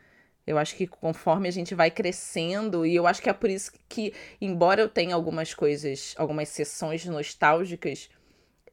Eu 0.48 0.58
acho 0.58 0.76
que 0.76 0.88
conforme 0.88 1.48
a 1.48 1.52
gente 1.52 1.76
vai 1.76 1.92
crescendo, 1.92 2.86
e 2.86 2.96
eu 2.96 3.06
acho 3.06 3.22
que 3.22 3.30
é 3.30 3.34
por 3.34 3.50
isso 3.50 3.72
que, 3.90 4.14
embora 4.40 4.82
eu 4.82 4.90
tenha 4.90 5.14
algumas 5.16 5.54
coisas, 5.54 6.14
algumas 6.18 6.50
sessões 6.50 7.06
nostálgicas, 7.06 8.10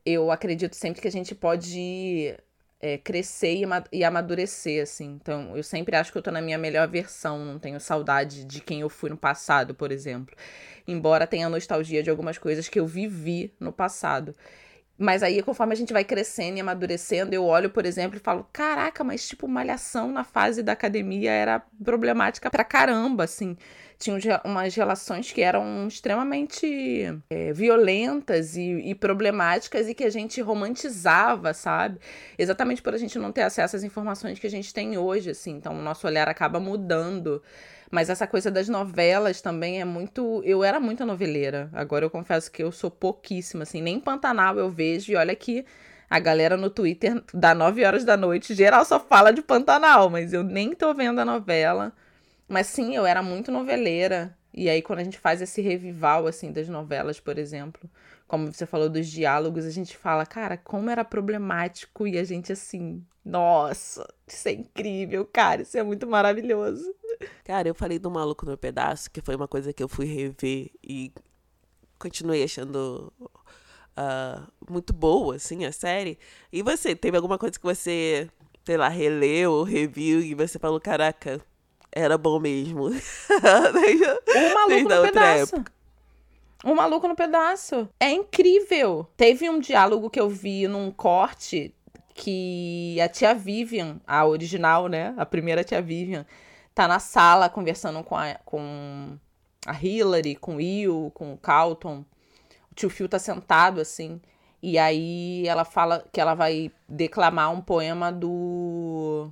eu 0.06 0.30
acredito 0.30 0.74
sempre 0.74 1.02
que 1.02 1.08
a 1.08 1.12
gente 1.12 1.34
pode 1.34 2.34
é, 2.80 2.96
crescer 2.98 3.60
e, 3.92 4.04
amadurecer, 4.04 4.82
assim. 4.82 5.18
Então, 5.20 5.56
eu 5.56 5.62
sempre 5.62 5.96
acho 5.96 6.12
que 6.12 6.18
eu 6.18 6.22
tô 6.22 6.30
na 6.30 6.40
minha 6.40 6.58
melhor 6.58 6.86
versão, 6.88 7.44
não 7.44 7.58
tenho 7.58 7.80
saudade 7.80 8.44
de 8.44 8.60
quem 8.60 8.80
eu 8.80 8.88
fui 8.88 9.10
no 9.10 9.16
passado, 9.16 9.74
por 9.74 9.90
exemplo. 9.90 10.36
Embora 10.86 11.26
tenha 11.26 11.48
nostalgia 11.48 12.02
de 12.02 12.10
algumas 12.10 12.38
coisas 12.38 12.68
que 12.68 12.78
eu 12.78 12.86
vivi 12.86 13.52
no 13.60 13.72
passado. 13.72 14.34
Mas 14.98 15.22
aí, 15.22 15.40
conforme 15.42 15.72
a 15.72 15.76
gente 15.76 15.92
vai 15.92 16.04
crescendo 16.04 16.56
e 16.58 16.60
amadurecendo, 16.60 17.32
eu 17.32 17.44
olho, 17.44 17.70
por 17.70 17.86
exemplo, 17.86 18.16
e 18.16 18.20
falo: 18.20 18.48
caraca, 18.52 19.04
mas 19.04 19.28
tipo, 19.28 19.46
malhação 19.46 20.10
na 20.10 20.24
fase 20.24 20.62
da 20.62 20.72
academia 20.72 21.30
era 21.30 21.62
problemática 21.84 22.50
pra 22.50 22.64
caramba, 22.64 23.24
assim. 23.24 23.56
Tinha 23.98 24.16
umas 24.44 24.74
relações 24.76 25.32
que 25.32 25.42
eram 25.42 25.88
extremamente 25.88 27.20
é, 27.28 27.52
violentas 27.52 28.56
e, 28.56 28.62
e, 28.62 28.94
problemáticas 28.94 29.88
e 29.88 29.94
que 29.94 30.04
a 30.04 30.10
gente 30.10 30.40
romantizava, 30.40 31.52
sabe? 31.52 31.98
Exatamente 32.38 32.80
por 32.80 32.94
a 32.94 32.98
gente 32.98 33.18
não 33.18 33.32
ter 33.32 33.42
acesso 33.42 33.74
às 33.74 33.82
informações 33.82 34.38
que 34.38 34.46
a 34.46 34.50
gente 34.50 34.72
tem 34.72 34.96
hoje, 34.96 35.30
assim. 35.30 35.50
Então, 35.50 35.74
o 35.74 35.82
nosso 35.82 36.06
olhar 36.06 36.28
acaba 36.28 36.60
mudando. 36.60 37.42
Mas 37.90 38.10
essa 38.10 38.26
coisa 38.26 38.50
das 38.50 38.68
novelas 38.68 39.40
também 39.40 39.80
é 39.80 39.84
muito. 39.84 40.42
Eu 40.44 40.62
era 40.62 40.78
muito 40.78 41.04
noveleira. 41.04 41.70
Agora 41.72 42.04
eu 42.04 42.10
confesso 42.10 42.52
que 42.52 42.62
eu 42.62 42.70
sou 42.70 42.90
pouquíssima, 42.90 43.62
assim. 43.64 43.80
Nem 43.80 43.98
Pantanal 43.98 44.58
eu 44.58 44.70
vejo. 44.70 45.10
E 45.10 45.16
olha 45.16 45.34
que 45.34 45.64
a 46.08 46.20
galera 46.20 46.56
no 46.56 46.70
Twitter, 46.70 47.22
da 47.34 47.54
9 47.54 47.84
horas 47.84 48.04
da 48.04 48.16
noite, 48.16 48.54
geral 48.54 48.84
só 48.84 49.00
fala 49.00 49.32
de 49.32 49.42
Pantanal. 49.42 50.10
Mas 50.10 50.32
eu 50.32 50.42
nem 50.42 50.74
tô 50.74 50.94
vendo 50.94 51.20
a 51.20 51.24
novela. 51.24 51.92
Mas 52.48 52.66
sim, 52.68 52.96
eu 52.96 53.04
era 53.04 53.22
muito 53.22 53.52
noveleira. 53.52 54.36
E 54.54 54.68
aí, 54.68 54.80
quando 54.80 55.00
a 55.00 55.04
gente 55.04 55.18
faz 55.18 55.42
esse 55.42 55.60
revival, 55.60 56.26
assim, 56.26 56.50
das 56.50 56.68
novelas, 56.68 57.20
por 57.20 57.38
exemplo, 57.38 57.88
como 58.26 58.52
você 58.52 58.66
falou 58.66 58.88
dos 58.88 59.06
diálogos, 59.06 59.64
a 59.64 59.70
gente 59.70 59.96
fala, 59.96 60.24
cara, 60.24 60.56
como 60.56 60.90
era 60.90 61.04
problemático. 61.04 62.06
E 62.06 62.18
a 62.18 62.24
gente, 62.24 62.52
assim, 62.52 63.04
nossa, 63.24 64.06
isso 64.26 64.48
é 64.48 64.52
incrível, 64.52 65.24
cara, 65.26 65.62
isso 65.62 65.76
é 65.76 65.82
muito 65.82 66.06
maravilhoso. 66.06 66.94
Cara, 67.44 67.68
eu 67.68 67.74
falei 67.74 67.98
do 67.98 68.10
Maluco 68.10 68.46
no 68.46 68.56
Pedaço, 68.56 69.10
que 69.10 69.20
foi 69.20 69.36
uma 69.36 69.48
coisa 69.48 69.72
que 69.72 69.82
eu 69.82 69.88
fui 69.88 70.06
rever 70.06 70.70
e 70.82 71.12
continuei 71.98 72.42
achando 72.42 73.12
uh, 73.20 74.50
muito 74.70 74.92
boa, 74.92 75.36
assim, 75.36 75.64
a 75.64 75.72
série. 75.72 76.18
E 76.52 76.62
você, 76.62 76.94
teve 76.96 77.16
alguma 77.16 77.38
coisa 77.38 77.58
que 77.58 77.64
você, 77.64 78.30
sei 78.64 78.76
lá, 78.76 78.88
releu 78.88 79.52
ou 79.52 79.62
reviu 79.62 80.20
e 80.20 80.34
você 80.34 80.58
falou, 80.58 80.80
caraca, 80.80 81.40
era 81.92 82.18
bom 82.18 82.38
mesmo. 82.38 82.86
o 82.88 84.54
Maluco 84.54 84.88
no 84.88 85.02
Pedaço. 85.02 85.56
Época. 85.56 85.72
O 86.64 86.74
Maluco 86.74 87.08
no 87.08 87.16
Pedaço. 87.16 87.88
É 87.98 88.10
incrível. 88.10 89.06
Teve 89.16 89.48
um 89.48 89.58
diálogo 89.58 90.10
que 90.10 90.20
eu 90.20 90.28
vi 90.28 90.66
num 90.66 90.90
corte 90.90 91.74
que 92.14 93.00
a 93.00 93.08
tia 93.08 93.32
Vivian, 93.34 94.00
a 94.06 94.26
original, 94.26 94.88
né? 94.88 95.14
A 95.16 95.24
primeira 95.24 95.62
tia 95.62 95.80
Vivian, 95.80 96.26
tá 96.74 96.88
na 96.88 96.98
sala 96.98 97.48
conversando 97.48 98.02
com 98.02 98.16
a, 98.16 98.34
com 98.44 99.16
a 99.64 99.72
Hillary, 99.72 100.34
com 100.34 100.54
o 100.54 100.56
Will, 100.56 101.12
com 101.14 101.32
o 101.32 101.38
Calton. 101.38 102.04
O 102.70 102.74
tio 102.74 102.90
Phil 102.90 103.08
tá 103.08 103.18
sentado 103.18 103.80
assim. 103.80 104.20
E 104.60 104.76
aí 104.78 105.46
ela 105.46 105.64
fala 105.64 106.04
que 106.12 106.20
ela 106.20 106.34
vai 106.34 106.72
declamar 106.88 107.52
um 107.52 107.60
poema 107.60 108.10
do 108.10 109.30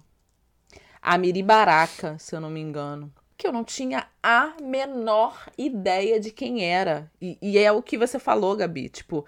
Amiri 1.07 1.41
Baraka, 1.41 2.19
se 2.19 2.35
eu 2.35 2.41
não 2.41 2.51
me 2.51 2.61
engano. 2.61 3.13
Que 3.37 3.47
eu 3.47 3.53
não 3.53 3.63
tinha 3.63 4.09
a 4.21 4.55
menor 4.61 5.49
ideia 5.57 6.19
de 6.19 6.33
quem 6.33 6.65
era. 6.65 7.09
E, 7.23 7.39
e 7.41 7.57
é 7.57 7.71
o 7.71 7.81
que 7.81 7.97
você 7.97 8.19
falou, 8.19 8.57
Gabi. 8.57 8.89
Tipo, 8.89 9.25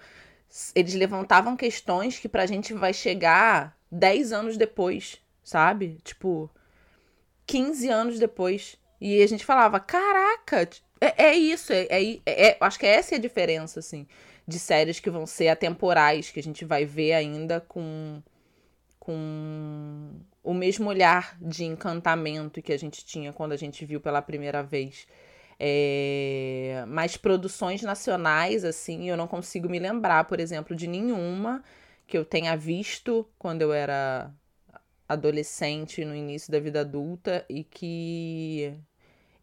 eles 0.75 0.93
levantavam 0.93 1.55
questões 1.55 2.19
que 2.19 2.27
pra 2.27 2.45
gente 2.45 2.73
vai 2.73 2.93
chegar 2.93 3.77
10 3.89 4.33
anos 4.33 4.57
depois, 4.57 5.21
sabe? 5.41 5.99
Tipo, 6.03 6.49
15 7.45 7.87
anos 7.87 8.19
depois. 8.19 8.75
E 8.99 9.23
a 9.23 9.27
gente 9.27 9.45
falava, 9.45 9.79
caraca, 9.79 10.69
é, 10.99 11.27
é 11.27 11.35
isso, 11.35 11.71
é, 11.71 11.87
é, 11.89 12.19
é, 12.25 12.57
acho 12.59 12.77
que 12.77 12.85
essa 12.85 13.15
é 13.15 13.17
a 13.17 13.21
diferença, 13.21 13.79
assim, 13.79 14.05
de 14.45 14.59
séries 14.59 14.99
que 14.99 15.09
vão 15.09 15.25
ser 15.25 15.47
atemporais, 15.47 16.29
que 16.29 16.41
a 16.41 16.43
gente 16.43 16.65
vai 16.65 16.83
ver 16.83 17.13
ainda 17.13 17.61
com, 17.61 18.21
com 18.99 20.11
o 20.49 20.53
mesmo 20.53 20.89
olhar 20.89 21.37
de 21.39 21.63
encantamento 21.63 22.59
que 22.59 22.73
a 22.73 22.77
gente 22.77 23.05
tinha 23.05 23.31
quando 23.31 23.51
a 23.51 23.55
gente 23.55 23.85
viu 23.85 24.01
pela 24.01 24.19
primeira 24.19 24.63
vez. 24.63 25.05
É... 25.59 26.83
Mas 26.87 27.15
produções 27.15 27.83
nacionais, 27.83 28.65
assim, 28.65 29.07
eu 29.07 29.15
não 29.15 29.27
consigo 29.27 29.69
me 29.69 29.77
lembrar, 29.77 30.23
por 30.23 30.39
exemplo, 30.39 30.75
de 30.75 30.87
nenhuma 30.87 31.63
que 32.07 32.17
eu 32.17 32.25
tenha 32.25 32.57
visto 32.57 33.29
quando 33.37 33.61
eu 33.61 33.71
era 33.71 34.33
adolescente 35.07 36.03
no 36.03 36.15
início 36.15 36.51
da 36.51 36.59
vida 36.59 36.81
adulta 36.81 37.45
e 37.47 37.63
que 37.63 38.73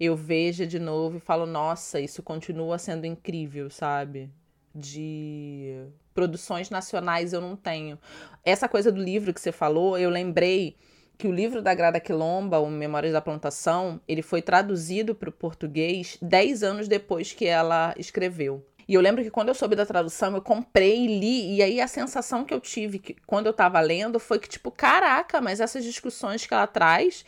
eu 0.01 0.17
veja 0.17 0.67
de 0.67 0.81
novo 0.81 1.19
e 1.19 1.21
falo, 1.21 1.47
nossa, 1.47 2.01
isso 2.01 2.21
continua 2.21 2.79
sendo 2.79 3.07
incrível, 3.07 3.71
sabe? 3.71 4.29
De 4.75 5.87
produções 6.13 6.69
nacionais 6.69 7.33
eu 7.33 7.41
não 7.41 7.55
tenho. 7.55 7.97
Essa 8.43 8.69
coisa 8.69 8.91
do 8.91 9.01
livro 9.01 9.33
que 9.33 9.41
você 9.41 9.53
falou, 9.53 9.97
eu 9.97 10.11
lembrei 10.11 10.77
que 11.19 11.27
o 11.27 11.33
livro 11.33 11.63
da 11.63 11.75
Grada 11.75 12.01
Quilomba, 12.01 12.59
o 12.59 12.71
Memórias 12.71 13.13
da 13.13 13.21
Plantação, 13.21 14.01
ele 14.07 14.23
foi 14.23 14.43
traduzido 14.43 15.15
para 15.15 15.29
o 15.29 15.33
português 15.33 16.19
dez 16.21 16.63
anos 16.63 16.89
depois 16.89 17.33
que 17.33 17.47
ela 17.47 17.95
escreveu. 17.97 18.67
E 18.89 18.95
eu 18.95 19.01
lembro 19.01 19.25
que 19.25 19.31
quando 19.31 19.49
eu 19.49 19.55
soube 19.55 19.75
da 19.75 19.85
tradução, 19.85 20.35
eu 20.35 20.43
comprei 20.43 21.05
e 21.05 21.19
li, 21.19 21.57
e 21.57 21.63
aí 21.63 21.81
a 21.81 21.89
sensação 21.89 22.45
que 22.45 22.55
eu 22.55 22.61
tive 22.61 23.01
que, 23.01 23.17
quando 23.27 23.47
eu 23.47 23.53
tava 23.53 23.81
lendo 23.81 24.21
foi 24.21 24.39
que, 24.39 24.49
tipo, 24.49 24.71
caraca, 24.71 25.41
mas 25.41 25.61
essas 25.61 25.83
discussões 25.83 26.47
que 26.47 26.55
ela 26.55 26.69
traz, 26.69 27.25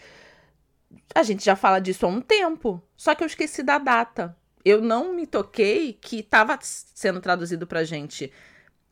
a 1.15 1.23
gente 1.25 1.45
já 1.45 1.57
fala 1.57 1.81
disso 1.81 2.07
há 2.07 2.09
um 2.09 2.21
tempo. 2.21 2.81
Só 2.97 3.15
que 3.15 3.25
eu 3.25 3.27
esqueci 3.27 3.63
da 3.63 3.79
data. 3.79 4.37
Eu 4.65 4.81
não 4.81 5.15
me 5.15 5.27
toquei 5.27 5.95
que 5.95 6.21
estava 6.21 6.57
sendo 6.63 7.21
traduzido 7.21 7.67
pra 7.67 7.83
gente 7.83 8.33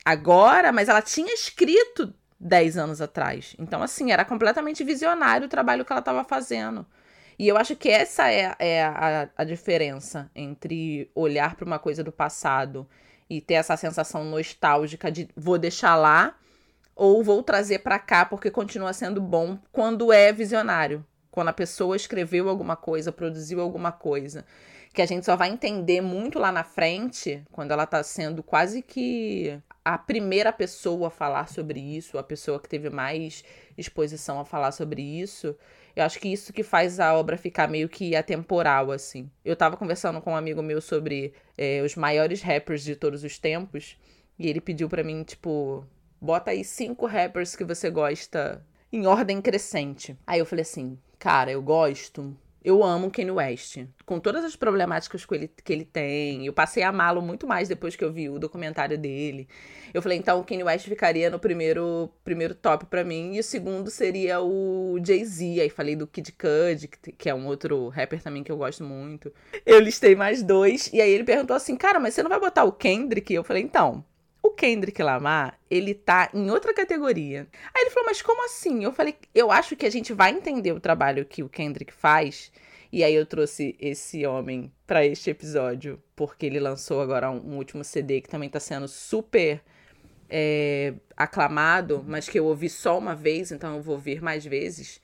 agora, 0.03 0.71
mas 0.71 0.89
ela 0.89 1.01
tinha 1.01 1.33
escrito 1.33 2.13
10 2.39 2.77
anos 2.77 3.01
atrás. 3.01 3.55
Então, 3.57 3.81
assim, 3.81 4.11
era 4.11 4.23
completamente 4.25 4.83
visionário 4.83 5.47
o 5.47 5.49
trabalho 5.49 5.83
que 5.83 5.91
ela 5.91 5.99
estava 5.99 6.23
fazendo. 6.23 6.85
E 7.39 7.47
eu 7.47 7.57
acho 7.57 7.75
que 7.75 7.89
essa 7.89 8.31
é, 8.31 8.55
é 8.57 8.83
a, 8.83 9.29
a 9.37 9.43
diferença 9.43 10.29
entre 10.35 11.09
olhar 11.13 11.55
para 11.55 11.65
uma 11.65 11.77
coisa 11.77 12.03
do 12.03 12.11
passado 12.11 12.87
e 13.29 13.39
ter 13.41 13.55
essa 13.55 13.77
sensação 13.77 14.23
nostálgica 14.23 15.11
de 15.11 15.29
vou 15.35 15.57
deixar 15.57 15.95
lá 15.95 16.35
ou 16.95 17.23
vou 17.23 17.43
trazer 17.43 17.79
para 17.79 17.99
cá 17.99 18.25
porque 18.25 18.49
continua 18.49 18.91
sendo 18.91 19.21
bom 19.21 19.59
quando 19.71 20.11
é 20.11 20.33
visionário, 20.33 21.05
quando 21.29 21.49
a 21.49 21.53
pessoa 21.53 21.95
escreveu 21.95 22.49
alguma 22.49 22.75
coisa, 22.75 23.11
produziu 23.11 23.61
alguma 23.61 23.91
coisa, 23.91 24.43
que 24.91 25.01
a 25.01 25.05
gente 25.05 25.23
só 25.23 25.35
vai 25.35 25.49
entender 25.49 26.01
muito 26.01 26.39
lá 26.39 26.51
na 26.51 26.63
frente, 26.63 27.43
quando 27.51 27.71
ela 27.71 27.83
está 27.83 28.01
sendo 28.01 28.41
quase 28.41 28.81
que 28.81 29.61
a 29.87 29.97
primeira 29.97 30.51
pessoa 30.51 31.07
a 31.07 31.09
falar 31.09 31.47
sobre 31.47 31.79
isso, 31.79 32.17
a 32.17 32.23
pessoa 32.23 32.59
que 32.59 32.67
teve 32.67 32.89
mais 32.89 33.41
exposição 33.77 34.37
a 34.37 34.43
falar 34.43 34.73
sobre 34.73 35.01
isso, 35.01 35.55
eu 35.95 36.03
acho 36.03 36.19
que 36.19 36.27
isso 36.27 36.51
que 36.51 36.61
faz 36.61 36.99
a 36.99 37.15
obra 37.15 37.37
ficar 37.37 37.69
meio 37.69 37.87
que 37.87 38.13
atemporal, 38.13 38.91
assim. 38.91 39.31
Eu 39.45 39.55
tava 39.55 39.77
conversando 39.77 40.19
com 40.19 40.33
um 40.33 40.35
amigo 40.35 40.61
meu 40.61 40.81
sobre 40.81 41.33
é, 41.57 41.81
os 41.81 41.95
maiores 41.95 42.41
rappers 42.41 42.83
de 42.83 42.97
todos 42.97 43.23
os 43.23 43.39
tempos, 43.39 43.97
e 44.37 44.49
ele 44.49 44.59
pediu 44.59 44.89
para 44.89 45.05
mim, 45.05 45.23
tipo, 45.23 45.85
bota 46.19 46.51
aí 46.51 46.65
cinco 46.65 47.05
rappers 47.05 47.55
que 47.55 47.63
você 47.63 47.89
gosta 47.89 48.61
em 48.91 49.07
ordem 49.07 49.41
crescente. 49.41 50.17
Aí 50.27 50.39
eu 50.39 50.45
falei 50.45 50.63
assim, 50.63 50.99
cara, 51.17 51.49
eu 51.49 51.61
gosto 51.61 52.35
eu 52.67 52.83
amo 52.83 53.09
Kanye 53.09 53.31
West. 53.31 53.79
Com 54.05 54.19
todas 54.19 54.43
as 54.43 54.53
problemáticas 54.53 55.25
que 55.25 55.33
ele, 55.33 55.47
que 55.63 55.71
ele 55.71 55.85
tem. 55.85 56.45
Eu 56.45 56.51
passei 56.51 56.83
a 56.83 56.89
amá-lo 56.89 57.21
muito 57.21 57.47
mais 57.47 57.69
depois 57.69 57.95
que 57.95 58.03
eu 58.03 58.11
vi 58.11 58.27
o 58.27 58.37
documentário 58.37 58.97
dele. 58.97 59.47
Eu 59.93 60.01
falei, 60.01 60.17
então 60.17 60.37
o 60.37 60.43
Kanye 60.43 60.65
West 60.65 60.85
ficaria 60.85 61.29
no 61.29 61.39
primeiro, 61.39 62.09
primeiro 62.25 62.53
top 62.53 62.85
para 62.87 63.05
mim. 63.05 63.35
E 63.35 63.39
o 63.39 63.43
segundo 63.43 63.89
seria 63.89 64.41
o 64.41 64.99
Jay-Z. 65.01 65.61
Aí 65.61 65.69
falei 65.69 65.95
do 65.95 66.05
Kid 66.05 66.33
Cudi, 66.33 66.89
que 67.17 67.29
é 67.29 67.33
um 67.33 67.47
outro 67.47 67.87
rapper 67.87 68.21
também 68.21 68.43
que 68.43 68.51
eu 68.51 68.57
gosto 68.57 68.83
muito. 68.83 69.33
Eu 69.65 69.79
listei 69.79 70.13
mais 70.13 70.43
dois. 70.43 70.91
E 70.91 70.99
aí 70.99 71.09
ele 71.09 71.23
perguntou 71.23 71.55
assim, 71.55 71.77
cara, 71.77 72.01
mas 72.01 72.15
você 72.15 72.21
não 72.21 72.29
vai 72.29 72.39
botar 72.39 72.65
o 72.65 72.73
Kendrick? 72.73 73.33
Eu 73.33 73.45
falei, 73.45 73.63
então, 73.63 74.03
o 74.41 74.51
Kendrick 74.51 75.01
Lamar, 75.01 75.59
ele 75.69 75.93
tá 75.93 76.29
em 76.33 76.49
outra 76.49 76.73
categoria. 76.73 77.47
Aí 77.73 77.83
ele 77.83 77.89
falou, 77.89 78.07
mas 78.07 78.21
como 78.21 78.45
assim? 78.45 78.83
Eu 78.83 78.91
falei, 78.91 79.15
eu 79.33 79.51
acho 79.51 79.75
que 79.75 79.85
a 79.85 79.89
gente 79.89 80.13
vai 80.13 80.31
entender 80.31 80.71
o 80.71 80.79
trabalho 80.79 81.25
que 81.25 81.43
o 81.43 81.49
Kendrick 81.49 81.93
faz 81.93 82.51
E 82.91 83.03
aí 83.03 83.13
eu 83.13 83.25
trouxe 83.25 83.75
esse 83.79 84.25
homem 84.25 84.71
para 84.85 85.05
este 85.05 85.29
episódio, 85.29 86.01
porque 86.15 86.45
ele 86.45 86.59
lançou 86.59 87.01
agora 87.01 87.29
um, 87.29 87.57
último 87.57 87.83
CD 87.83 88.21
que 88.21 88.29
também 88.29 88.49
tá 88.49 88.59
sendo 88.59 88.87
super 88.87 89.61
é, 90.29 90.93
aclamado, 91.15 92.03
mas 92.07 92.29
que 92.29 92.39
eu 92.39 92.45
ouvi 92.45 92.69
só 92.69 92.97
uma 92.97 93.15
vez, 93.15 93.51
então 93.51 93.75
eu 93.75 93.81
vou 93.81 93.95
ouvir 93.95 94.21
mais 94.21 94.45
vezes. 94.45 95.01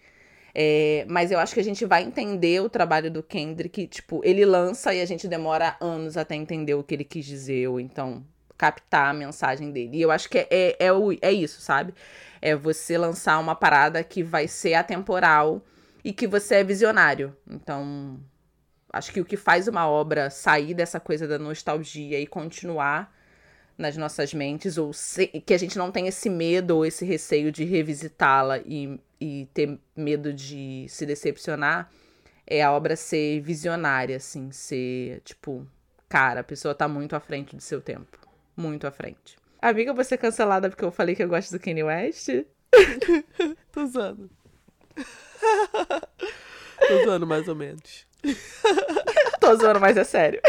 É, 0.55 1.05
mas 1.09 1.31
eu 1.31 1.39
acho 1.39 1.53
que 1.53 1.59
a 1.59 1.63
gente 1.63 1.83
vai 1.83 2.03
entender 2.03 2.61
o 2.61 2.69
trabalho 2.69 3.09
do 3.09 3.23
Kendrick, 3.23 3.87
tipo, 3.87 4.21
ele 4.23 4.45
lança 4.45 4.93
e 4.93 5.01
a 5.01 5.05
gente 5.05 5.27
demora 5.27 5.75
anos 5.81 6.15
até 6.15 6.35
entender 6.35 6.75
o 6.75 6.83
que 6.83 6.93
ele 6.93 7.03
quis 7.03 7.25
dizer, 7.25 7.67
ou 7.67 7.79
então 7.79 8.23
captar 8.57 9.09
a 9.09 9.13
mensagem 9.13 9.71
dele. 9.71 9.97
E 9.97 10.01
eu 10.01 10.11
acho 10.11 10.29
que 10.29 10.37
é, 10.37 10.47
é, 10.49 10.75
é, 10.79 10.93
o, 10.93 11.11
é 11.21 11.31
isso, 11.31 11.61
sabe? 11.61 11.93
É 12.41 12.55
você 12.55 12.97
lançar 12.97 13.39
uma 13.39 13.55
parada 13.55 14.03
que 14.03 14.23
vai 14.23 14.47
ser 14.47 14.73
atemporal 14.75 15.61
e 16.03 16.13
que 16.13 16.27
você 16.27 16.55
é 16.55 16.63
visionário. 16.63 17.35
Então, 17.49 18.19
acho 18.91 19.11
que 19.11 19.21
o 19.21 19.25
que 19.25 19.37
faz 19.37 19.67
uma 19.67 19.87
obra 19.87 20.29
sair 20.29 20.73
dessa 20.73 20.99
coisa 20.99 21.27
da 21.27 21.39
nostalgia 21.39 22.19
e 22.19 22.27
continuar 22.27 23.13
nas 23.77 23.97
nossas 23.97 24.33
mentes, 24.33 24.77
ou 24.77 24.93
se, 24.93 25.27
que 25.27 25.53
a 25.53 25.57
gente 25.57 25.77
não 25.77 25.91
tenha 25.91 26.09
esse 26.09 26.29
medo 26.29 26.77
ou 26.77 26.85
esse 26.85 27.03
receio 27.05 27.51
de 27.51 27.63
revisitá-la 27.63 28.59
e, 28.59 28.99
e 29.19 29.49
ter 29.53 29.79
medo 29.95 30.31
de 30.31 30.85
se 30.87 31.05
decepcionar, 31.05 31.89
é 32.45 32.61
a 32.61 32.71
obra 32.71 32.95
ser 32.95 33.41
visionária, 33.41 34.17
assim, 34.17 34.51
ser, 34.51 35.21
tipo, 35.21 35.65
cara, 36.07 36.41
a 36.41 36.43
pessoa 36.43 36.75
tá 36.75 36.87
muito 36.87 37.15
à 37.15 37.19
frente 37.19 37.55
do 37.55 37.61
seu 37.61 37.81
tempo. 37.81 38.22
Muito 38.55 38.85
à 38.85 38.91
frente. 38.91 39.37
Amiga, 39.61 39.93
você 39.93 40.17
cancelada 40.17 40.69
porque 40.69 40.83
eu 40.83 40.91
falei 40.91 41.15
que 41.15 41.23
eu 41.23 41.29
gosto 41.29 41.51
do 41.51 41.59
Kanye 41.59 41.83
West? 41.83 42.29
Tô 43.71 43.83
usando. 43.83 44.29
Tô 46.87 47.03
zoando 47.05 47.25
mais 47.25 47.47
ou 47.47 47.55
menos. 47.55 48.05
Tô 49.39 49.55
zoando, 49.55 49.79
mas 49.79 49.97
é 49.97 50.03
sério. 50.03 50.41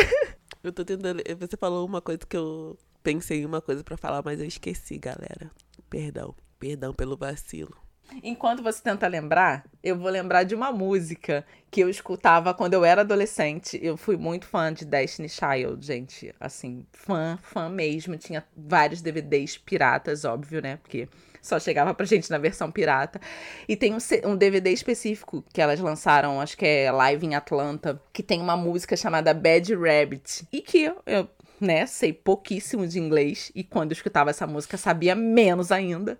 Eu 0.62 0.72
tô 0.72 0.84
tentando. 0.84 1.22
Você 1.38 1.56
falou 1.56 1.86
uma 1.86 2.00
coisa 2.00 2.20
que 2.26 2.36
eu 2.36 2.78
pensei 3.02 3.40
em 3.42 3.44
uma 3.44 3.60
coisa 3.60 3.84
para 3.84 3.96
falar, 3.96 4.22
mas 4.24 4.40
eu 4.40 4.46
esqueci, 4.46 4.98
galera. 4.98 5.50
Perdão. 5.88 6.34
Perdão 6.58 6.94
pelo 6.94 7.16
vacilo. 7.16 7.83
Enquanto 8.22 8.62
você 8.62 8.82
tenta 8.82 9.06
lembrar, 9.06 9.64
eu 9.82 9.96
vou 9.98 10.10
lembrar 10.10 10.44
de 10.44 10.54
uma 10.54 10.70
música 10.70 11.44
que 11.70 11.80
eu 11.80 11.88
escutava 11.88 12.54
quando 12.54 12.74
eu 12.74 12.84
era 12.84 13.00
adolescente. 13.00 13.78
Eu 13.82 13.96
fui 13.96 14.16
muito 14.16 14.46
fã 14.46 14.72
de 14.72 14.84
Destiny 14.84 15.28
Child, 15.28 15.84
gente. 15.84 16.34
Assim, 16.38 16.86
fã, 16.92 17.38
fã 17.42 17.68
mesmo. 17.68 18.16
Tinha 18.16 18.44
vários 18.56 19.00
DVDs 19.00 19.58
piratas, 19.58 20.24
óbvio, 20.24 20.62
né? 20.62 20.76
Porque 20.76 21.08
só 21.42 21.58
chegava 21.58 21.92
pra 21.92 22.06
gente 22.06 22.30
na 22.30 22.38
versão 22.38 22.70
pirata. 22.70 23.20
E 23.68 23.76
tem 23.76 23.92
um, 23.92 23.98
um 24.30 24.36
DVD 24.36 24.70
específico 24.70 25.44
que 25.52 25.60
elas 25.60 25.80
lançaram, 25.80 26.40
acho 26.40 26.56
que 26.56 26.64
é 26.64 26.92
Live 26.92 27.26
em 27.26 27.34
Atlanta, 27.34 28.00
que 28.12 28.22
tem 28.22 28.40
uma 28.40 28.56
música 28.56 28.96
chamada 28.96 29.34
Bad 29.34 29.74
Rabbit. 29.74 30.46
E 30.52 30.62
que 30.62 30.92
eu, 31.06 31.28
né, 31.60 31.84
sei 31.86 32.12
pouquíssimo 32.12 32.86
de 32.86 32.98
inglês. 32.98 33.50
E 33.54 33.64
quando 33.64 33.90
eu 33.90 33.94
escutava 33.94 34.30
essa 34.30 34.46
música, 34.46 34.76
sabia 34.76 35.14
menos 35.14 35.72
ainda 35.72 36.18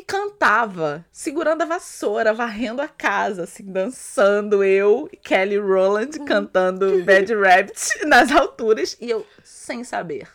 e 0.00 0.02
cantava, 0.02 1.04
segurando 1.12 1.60
a 1.60 1.66
vassoura, 1.66 2.32
varrendo 2.32 2.80
a 2.80 2.88
casa, 2.88 3.44
assim, 3.44 3.64
dançando 3.64 4.64
eu 4.64 5.08
e 5.12 5.16
Kelly 5.16 5.58
Rowland 5.58 6.18
cantando 6.20 7.04
Bad 7.04 7.34
Rabbit 7.34 8.06
nas 8.08 8.32
alturas 8.32 8.96
e 8.98 9.10
eu 9.10 9.26
sem 9.44 9.84
saber 9.84 10.26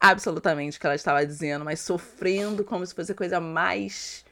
absolutamente 0.00 0.78
o 0.78 0.80
que 0.80 0.86
ela 0.86 0.94
estava 0.94 1.26
dizendo, 1.26 1.66
mas 1.66 1.80
sofrendo 1.80 2.64
como 2.64 2.86
se 2.86 2.94
fosse 2.94 3.12
a 3.12 3.14
coisa 3.14 3.38
mais 3.38 4.24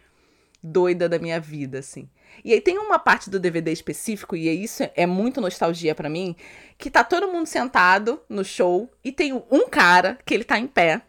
doida 0.63 1.07
da 1.07 1.19
minha 1.19 1.39
vida, 1.39 1.81
assim. 1.81 2.09
E 2.43 2.53
aí 2.55 2.61
tem 2.61 2.79
uma 2.79 2.99
parte 2.99 3.29
do 3.29 3.39
DVD 3.39 3.71
específico, 3.73 4.35
e 4.37 4.49
isso 4.49 4.89
é 4.95 5.05
muito 5.05 5.41
nostalgia 5.41 5.95
para 5.95 6.09
mim, 6.09 6.35
que 6.79 6.91
tá 6.91 7.05
todo 7.05 7.29
mundo 7.29 7.47
sentado 7.47 8.23
no 8.27 8.45
show 8.45 8.91
e 9.05 9.13
tem 9.13 9.35
um 9.35 9.69
cara 9.69 10.19
que 10.25 10.33
ele 10.33 10.45
tá 10.45 10.59
em 10.59 10.67
pé. 10.67 11.03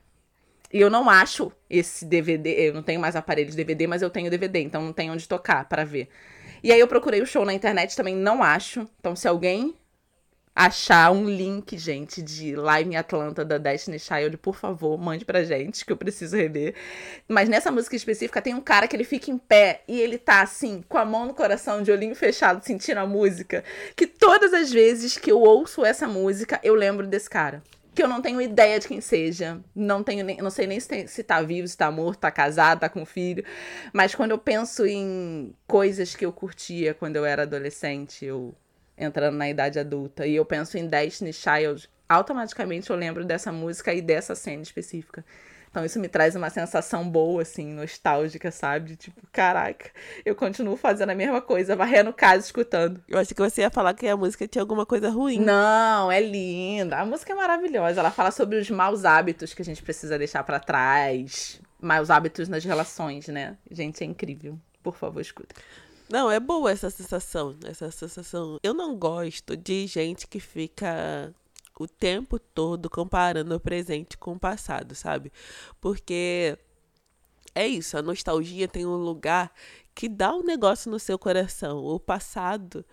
E 0.71 0.80
eu 0.82 0.89
não 0.89 1.10
acho 1.10 1.51
esse 1.69 2.06
DVD, 2.06 2.69
eu 2.69 2.73
não 2.73 2.84
tenho 2.84 2.99
mais 2.99 3.15
aparelho 3.15 3.49
de 3.49 3.56
DVD, 3.56 3.88
mas 3.88 4.01
eu 4.01 4.10
tenho 4.10 4.30
DVD, 4.30 4.60
então 4.60 4.82
não 4.82 4.93
tem 4.93 5.10
onde 5.10 5.27
tocar 5.27 5.67
para 5.67 5.84
ver. 5.84 6.10
E 6.63 6.71
aí 6.71 6.80
eu 6.80 6.88
procurei 6.88 7.21
o 7.21 7.25
show 7.25 7.45
na 7.45 7.53
internet, 7.53 7.95
também 7.95 8.15
não 8.15 8.43
acho. 8.43 8.88
Então 8.99 9.15
se 9.15 9.27
alguém 9.27 9.75
achar 10.58 11.12
um 11.12 11.30
link, 11.30 11.77
gente, 11.77 12.19
de 12.19 12.56
Live 12.56 12.89
em 12.89 12.95
Atlanta 12.95 13.45
da 13.45 13.60
Destiny 13.60 13.99
Child, 13.99 14.38
por 14.38 14.56
favor, 14.56 14.97
mande 14.97 15.23
pra 15.23 15.43
gente, 15.43 15.86
que 15.86 15.91
eu 15.91 15.97
preciso 15.97 16.36
rever. 16.36 16.73
Mas 17.27 17.47
nessa 17.47 17.69
música 17.69 17.95
específica 17.95 18.41
tem 18.41 18.56
um 18.56 18.62
cara 18.62 18.88
que 18.88 18.95
ele 18.95 19.03
fica 19.03 19.30
em 19.30 19.38
pé 19.38 19.84
e 19.88 20.01
ele 20.01 20.17
tá 20.17 20.41
assim, 20.41 20.84
com 20.89 20.97
a 20.97 21.06
mão 21.06 21.27
no 21.27 21.34
coração, 21.36 21.84
de 21.84 21.91
olhinho 21.91 22.15
fechado, 22.15 22.65
sentindo 22.65 22.97
a 22.97 23.06
música. 23.06 23.63
Que 23.95 24.08
todas 24.08 24.51
as 24.51 24.71
vezes 24.71 25.15
que 25.15 25.32
eu 25.32 25.39
ouço 25.39 25.86
essa 25.86 26.08
música, 26.08 26.60
eu 26.63 26.73
lembro 26.73 27.06
desse 27.06 27.30
cara. 27.30 27.62
Que 27.98 28.04
eu 28.04 28.08
não 28.08 28.22
tenho 28.22 28.40
ideia 28.40 28.80
de 28.80 28.88
quem 28.88 29.02
seja. 29.02 29.60
Não 29.74 30.04
tenho 30.04 30.24
nem, 30.24 30.38
não 30.38 30.52
sei 30.52 30.68
nem 30.68 30.80
se, 30.80 30.88
tem, 30.88 31.08
se 31.08 31.24
tá 31.24 31.42
vivo, 31.42 31.68
se 31.68 31.76
tá 31.76 31.90
morto, 31.90 32.20
tá 32.20 32.30
casado, 32.30 32.82
tá 32.82 32.88
com 32.88 33.04
filho. 33.08 33.44
Mas 33.92 34.14
quando 34.14 34.30
eu 34.30 34.38
penso 34.38 34.86
em 34.86 35.52
coisas 35.66 36.16
que 36.16 36.24
eu 36.24 36.32
curtia 36.32 36.94
quando 36.94 37.16
eu 37.16 37.26
era 37.26 37.42
adolescente, 37.42 38.24
eu 38.24 38.54
entrando 38.96 39.36
na 39.36 39.50
idade 39.50 39.80
adulta, 39.80 40.28
e 40.28 40.36
eu 40.36 40.46
penso 40.46 40.78
em 40.78 40.86
Destiny 40.86 41.34
Child, 41.34 41.90
automaticamente 42.08 42.88
eu 42.92 42.96
lembro 42.96 43.26
dessa 43.26 43.52
música 43.52 43.92
e 43.92 44.00
dessa 44.00 44.36
cena 44.36 44.62
específica. 44.62 45.26
Então 45.69 45.86
isso 45.86 45.99
me 45.99 46.08
traz 46.08 46.36
uma 46.36 46.49
sensação 46.49 47.08
boa, 47.08 47.41
assim, 47.41 47.73
nostálgica, 47.73 48.51
sabe? 48.51 48.95
Tipo, 48.95 49.21
caraca, 49.32 49.91
eu 50.25 50.36
continuo 50.36 50.75
fazendo 50.75 51.10
a 51.10 51.15
mesma 51.15 51.41
coisa, 51.41 51.75
varrendo 51.75 52.13
casa, 52.13 52.45
escutando. 52.45 53.03
Eu 53.08 53.19
achei 53.19 53.36
que 53.36 53.41
você 53.41 53.62
ia 53.62 53.69
falar 53.69 53.93
que 53.93 54.08
a 54.08 54.17
música 54.17 54.47
tinha 54.47 54.62
alguma 54.62 54.86
coisa 54.86 55.10
ruim. 55.10 55.39
Não, 55.39 56.12
é 56.12 56.19
linda. 56.19 56.97
A 56.97 57.06
música 57.06 57.34
é 57.34 57.36
maravilhosa. 57.36 57.99
Ela 57.99 58.12
fala 58.12 58.32
sobre 58.32 58.58
os 58.58 58.69
maus 58.69 59.06
hábitos 59.06 59.53
que 59.53 59.62
a 59.62 59.65
gente 59.65 59.84
precisa 59.84 60.17
deixar 60.17 60.43
para 60.43 60.60
trás. 60.60 61.62
Maus 61.80 62.10
hábitos 62.10 62.49
nas 62.49 62.63
relações, 62.63 63.27
né? 63.27 63.56
Gente, 63.69 64.03
é 64.03 64.08
incrível. 64.08 64.58
Por 64.82 64.95
favor, 64.95 65.21
escuta. 65.21 65.53
Não, 66.10 66.32
é 66.32 66.39
boa 66.39 66.71
essa 66.71 66.89
sensação, 66.89 67.56
essa 67.65 67.91
sensação. 67.91 68.58
Eu 68.63 68.73
não 68.73 68.95
gosto 68.95 69.58
de 69.58 69.86
gente 69.88 70.25
que 70.25 70.39
fica 70.39 71.34
o 71.84 71.88
tempo 71.88 72.40
todo 72.40 72.90
comparando 72.90 73.56
o 73.56 73.60
presente 73.60 74.18
com 74.18 74.34
o 74.34 74.40
passado, 74.40 74.96
sabe? 74.96 75.32
Porque 75.80 76.58
é 77.56 77.68
isso, 77.68 77.98
a 77.98 78.02
nostalgia 78.02 78.68
tem 78.68 78.86
um 78.86 78.98
lugar 78.98 79.52
que 79.96 80.08
dá 80.08 80.34
um 80.34 80.44
negócio 80.44 80.92
no 80.92 81.00
seu 81.00 81.18
coração. 81.18 81.80
O 81.80 82.00
passado 82.00 82.86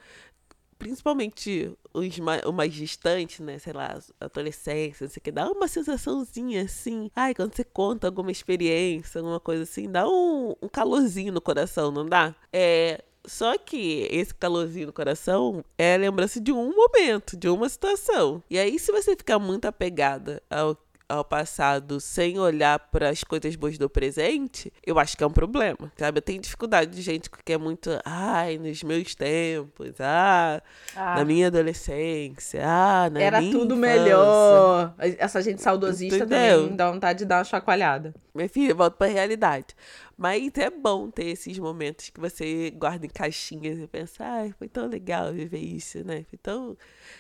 principalmente 0.79 1.73
os 1.93 2.19
mais, 2.19 2.43
o 2.45 2.53
mais 2.53 2.75
distante, 2.75 3.43
né? 3.43 3.59
Sei 3.59 3.73
lá, 3.73 3.99
adolescência, 4.21 5.05
não 5.05 5.11
sei 5.11 5.21
o 5.21 5.23
que, 5.23 5.33
dá 5.33 5.51
uma 5.51 5.69
sensaçãozinha 5.69 6.63
assim. 6.63 7.11
Ai, 7.15 7.35
quando 7.35 7.55
você 7.55 7.65
conta 7.65 8.07
alguma 8.07 8.31
experiência, 8.31 9.19
alguma 9.21 9.41
coisa 9.41 9.63
assim, 9.63 9.91
dá 9.91 10.07
um, 10.07 10.55
um 10.61 10.69
calorzinho 10.69 11.33
no 11.33 11.41
coração, 11.41 11.91
não 11.91 12.07
dá? 12.07 12.35
É. 12.53 13.03
Só 13.27 13.57
que 13.57 14.07
esse 14.11 14.35
calorzinho 14.35 14.89
no 14.89 14.93
coração 14.93 15.65
é 15.79 15.95
a 15.95 15.99
lembrança 15.99 16.41
de 16.41 16.53
um 16.53 16.75
momento, 16.75 17.37
de 17.37 17.49
uma 17.49 17.69
situação. 17.69 18.43
E 18.51 18.59
aí, 18.59 18.79
se 18.79 18.93
você 18.93 19.17
ficar 19.17 19.39
muito 19.39 19.65
apegada 19.67 20.43
ao 20.51 20.77
ao 21.09 21.25
passado 21.25 22.01
sem 22.01 22.39
olhar 22.39 22.79
para 22.79 23.11
as 23.11 23.23
coisas 23.23 23.55
boas 23.57 23.77
do 23.77 23.89
presente, 23.91 24.73
eu 24.85 24.99
acho 24.99 25.17
que 25.17 25.23
é 25.23 25.27
um 25.27 25.31
problema, 25.31 25.93
sabe? 25.97 26.19
Eu 26.19 26.23
tenho 26.23 26.41
dificuldade 26.41 26.91
de 26.91 27.03
gente 27.03 27.29
que 27.31 27.53
é 27.53 27.59
muito, 27.59 27.91
ai, 28.05 28.59
nos 28.59 28.83
meus 28.83 29.15
tempos, 29.15 30.01
ah, 30.01 30.63
ah. 30.97 31.17
na 31.17 31.25
minha 31.25 31.49
adolescência, 31.49 32.63
ah, 32.65 33.11
na 33.11 33.21
Era 33.21 33.41
minha 33.41 33.53
tudo 33.53 33.75
infância. 33.75 33.99
melhor. 33.99 34.95
Essa 34.99 35.43
gente 35.43 35.61
saudosista 35.63 36.25
Entendeu? 36.25 36.63
também 36.63 36.77
dá 36.77 36.91
vontade 36.91 37.19
de 37.21 37.25
dar 37.27 37.39
uma 37.39 37.45
chacoalhada. 37.45 38.15
Minha 38.35 38.49
filha, 38.49 38.75
volta 38.75 38.97
pra 38.97 39.07
realidade. 39.07 39.69
Mas 40.17 40.51
é 40.57 40.69
bom 40.69 41.09
ter 41.09 41.27
esses 41.27 41.57
momentos 41.57 42.11
que 42.11 42.19
você 42.19 42.71
guarda 42.73 43.07
em 43.07 43.09
caixinhas 43.09 43.79
e 43.79 43.87
pensa, 43.87 44.25
ai, 44.25 44.53
foi 44.59 44.69
tão 44.69 44.89
legal 44.89 45.33
viver 45.33 45.61
isso, 45.61 46.05
né? 46.05 46.25
Foi 46.29 46.39
tão... 46.39 46.77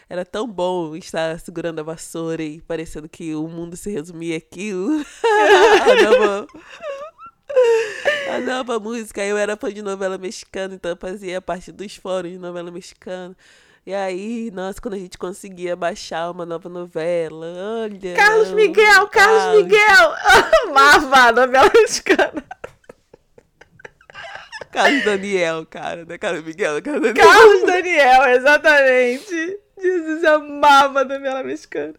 Era 0.09 0.25
tão 0.25 0.49
bom 0.49 0.97
estar 0.97 1.39
segurando 1.39 1.79
a 1.79 1.83
vassoura 1.85 2.43
e 2.43 2.61
parecendo 2.61 3.09
que 3.09 3.33
o 3.33 3.47
mundo 3.47 3.77
se 3.77 3.93
resumia 3.93 4.37
aquilo. 4.37 5.05
a, 5.87 6.03
nova... 6.03 6.47
a 8.35 8.41
nova 8.41 8.81
música, 8.81 9.25
eu 9.25 9.37
era 9.37 9.57
fã 9.57 9.73
de 9.73 9.83
novela 9.83 10.19
mexicana, 10.19 10.75
então 10.75 10.91
eu 10.91 10.97
fazia 10.97 11.41
parte 11.41 11.71
dos 11.71 11.95
fóruns 11.95 12.33
de 12.33 12.39
novela 12.39 12.73
mexicana. 12.73 13.37
E 13.87 13.93
aí, 13.93 14.51
nossa, 14.51 14.81
quando 14.81 14.95
a 14.95 14.99
gente 14.99 15.19
conseguia 15.19 15.77
baixar 15.77 16.31
uma 16.31 16.47
nova 16.47 16.71
novela, 16.71 17.47
olha. 17.83 18.15
Carlos 18.15 18.51
Miguel, 18.53 19.09
Carlos 19.09 19.43
Carlos. 19.43 19.63
Miguel! 19.63 20.15
Amava 20.69 21.17
a 21.17 21.33
novela 21.33 21.71
mexicana. 21.75 22.45
Carlos 24.73 25.05
Daniel, 25.05 25.67
cara, 25.67 26.05
né? 26.07 26.17
Carlos 26.17 26.43
Miguel, 26.43 26.83
Carlos 26.83 27.03
Daniel. 27.03 27.27
Carlos 27.27 27.63
Daniel, 27.65 28.25
exatamente. 28.31 29.61
Jesus 29.79 30.25
amava 30.25 31.01
a 31.01 31.05
novela 31.05 31.43
mexicana. 31.43 31.95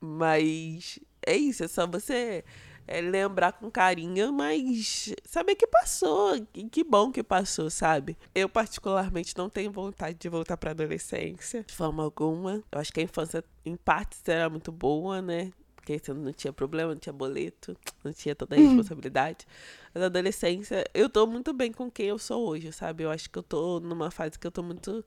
Mas 0.00 0.98
é 1.24 1.36
isso, 1.36 1.62
é 1.62 1.68
só 1.68 1.86
você 1.86 2.44
é, 2.86 3.00
lembrar 3.00 3.52
com 3.52 3.70
carinho, 3.70 4.32
mas 4.32 5.14
saber 5.24 5.54
que 5.54 5.66
passou, 5.66 6.36
e 6.54 6.64
que 6.68 6.84
bom 6.84 7.10
que 7.10 7.22
passou, 7.22 7.70
sabe? 7.70 8.16
Eu, 8.34 8.48
particularmente, 8.48 9.36
não 9.36 9.48
tenho 9.48 9.70
vontade 9.72 10.18
de 10.18 10.28
voltar 10.28 10.56
pra 10.56 10.72
adolescência, 10.72 11.64
de 11.64 11.74
forma 11.74 12.02
alguma. 12.02 12.62
Eu 12.70 12.78
acho 12.78 12.92
que 12.92 13.00
a 13.00 13.02
infância, 13.02 13.44
em 13.64 13.76
partes, 13.76 14.20
era 14.28 14.48
muito 14.50 14.70
boa, 14.70 15.22
né? 15.22 15.50
Porque 15.76 15.98
você 15.98 16.14
não 16.14 16.32
tinha 16.32 16.52
problema, 16.52 16.92
não 16.92 16.98
tinha 16.98 17.12
boleto, 17.12 17.76
não 18.02 18.12
tinha 18.12 18.34
toda 18.34 18.56
a 18.56 18.58
hum. 18.58 18.68
responsabilidade. 18.68 19.46
Mas 19.92 20.00
na 20.00 20.06
adolescência, 20.06 20.84
eu 20.94 21.10
tô 21.10 21.26
muito 21.26 21.52
bem 21.52 21.72
com 21.72 21.90
quem 21.90 22.06
eu 22.06 22.18
sou 22.18 22.48
hoje, 22.48 22.72
sabe? 22.72 23.04
Eu 23.04 23.10
acho 23.10 23.28
que 23.28 23.38
eu 23.38 23.42
tô 23.42 23.80
numa 23.80 24.10
fase 24.10 24.38
que 24.38 24.46
eu 24.46 24.50
tô 24.50 24.62
muito 24.62 25.04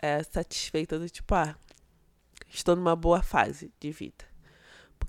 é, 0.00 0.22
satisfeita 0.22 0.98
do 0.98 1.08
tipo, 1.08 1.32
ah, 1.34 1.56
estou 2.48 2.74
numa 2.74 2.96
boa 2.96 3.22
fase 3.22 3.72
de 3.78 3.90
vida. 3.92 4.33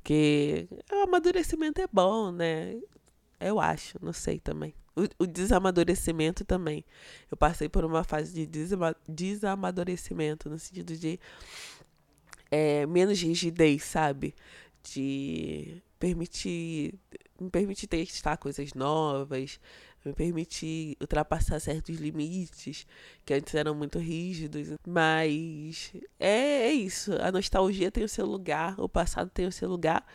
Porque 0.06 0.68
o 0.92 1.02
amadurecimento 1.02 1.82
é 1.82 1.88
bom, 1.92 2.32
né? 2.32 2.80
Eu 3.40 3.60
acho, 3.60 3.98
não 4.04 4.14
sei 4.14 4.40
também. 4.40 4.72
O, 4.96 5.24
o 5.24 5.26
desamadurecimento 5.26 6.46
também. 6.46 6.86
Eu 7.32 7.36
passei 7.36 7.68
por 7.68 7.84
uma 7.84 8.04
fase 8.04 8.32
de 8.32 8.46
desama 8.46 8.96
desamadurecimento, 9.10 10.48
no 10.48 10.60
sentido 10.60 10.96
de 10.96 11.20
é, 12.52 12.86
menos 12.86 13.20
rigidez, 13.20 13.84
sabe? 13.84 14.36
De 14.94 15.82
permitir, 15.98 16.94
me 17.42 17.50
permitir 17.50 17.88
testar 17.88 18.38
coisas 18.38 18.76
novas, 18.76 19.60
me 20.06 20.14
permitir 20.14 20.96
ultrapassar 21.02 21.60
certos 21.60 21.98
limites 21.98 22.86
que 23.26 23.34
antes 23.34 23.54
eram 23.56 23.74
muito 23.74 24.00
rígidos. 24.00 24.70
Mas 24.88 25.92
é, 26.20 26.68
é 26.68 26.72
isso. 26.72 27.14
A 27.22 27.32
nostalgia 27.32 27.92
tem 27.92 28.04
o 28.04 28.10
seu 28.10 28.26
lugar, 28.26 28.80
o 28.80 28.88
passado 28.88 29.30
tem 29.30 29.48
o 29.48 29.52
seu 29.52 29.70
lugar. 29.70 30.06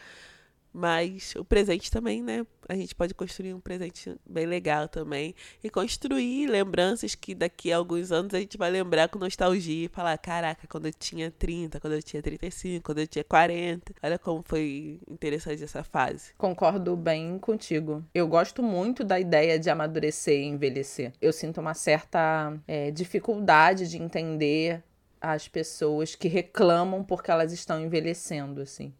Mas 0.73 1.35
o 1.37 1.45
presente 1.45 1.91
também, 1.91 2.23
né? 2.23 2.47
A 2.69 2.75
gente 2.75 2.95
pode 2.95 3.13
construir 3.15 3.53
um 3.53 3.61
presente 3.61 4.15
bem 4.25 4.47
legal 4.47 4.89
também. 4.89 5.35
E 5.63 5.69
construir 5.69 6.47
lembranças 6.47 7.15
que 7.17 7.35
daqui 7.35 7.73
a 7.73 7.77
alguns 7.77 8.13
anos 8.13 8.33
a 8.33 8.39
gente 8.39 8.57
vai 8.57 8.71
lembrar 8.71 9.09
com 9.09 9.19
nostalgia 9.19 9.87
e 9.87 9.89
falar: 9.89 10.17
caraca, 10.19 10.67
quando 10.69 10.87
eu 10.87 10.93
tinha 10.93 11.31
30, 11.31 11.81
quando 11.81 11.95
eu 11.95 12.03
tinha 12.03 12.23
35, 12.23 12.85
quando 12.85 12.99
eu 12.99 13.07
tinha 13.07 13.25
40. 13.25 13.95
Olha 14.03 14.19
como 14.19 14.43
foi 14.47 15.01
interessante 15.09 15.65
essa 15.65 15.83
fase. 15.83 16.33
Concordo 16.39 16.97
bem 16.97 17.39
contigo. 17.39 18.05
Eu 18.15 18.29
gosto 18.29 18.63
muito 18.63 19.03
da 19.03 19.19
ideia 19.19 19.59
de 19.59 19.69
amadurecer 19.69 20.39
e 20.39 20.45
envelhecer. 20.45 21.13
Eu 21.21 21.33
sinto 21.33 21.61
uma 21.61 21.75
certa 21.75 22.57
é, 22.69 22.91
dificuldade 22.93 23.89
de 23.89 24.01
entender 24.01 24.83
as 25.21 25.47
pessoas 25.47 26.15
que 26.15 26.29
reclamam 26.29 27.05
porque 27.05 27.31
elas 27.31 27.53
estão 27.53 27.81
envelhecendo, 27.81 28.63
assim. 28.63 28.95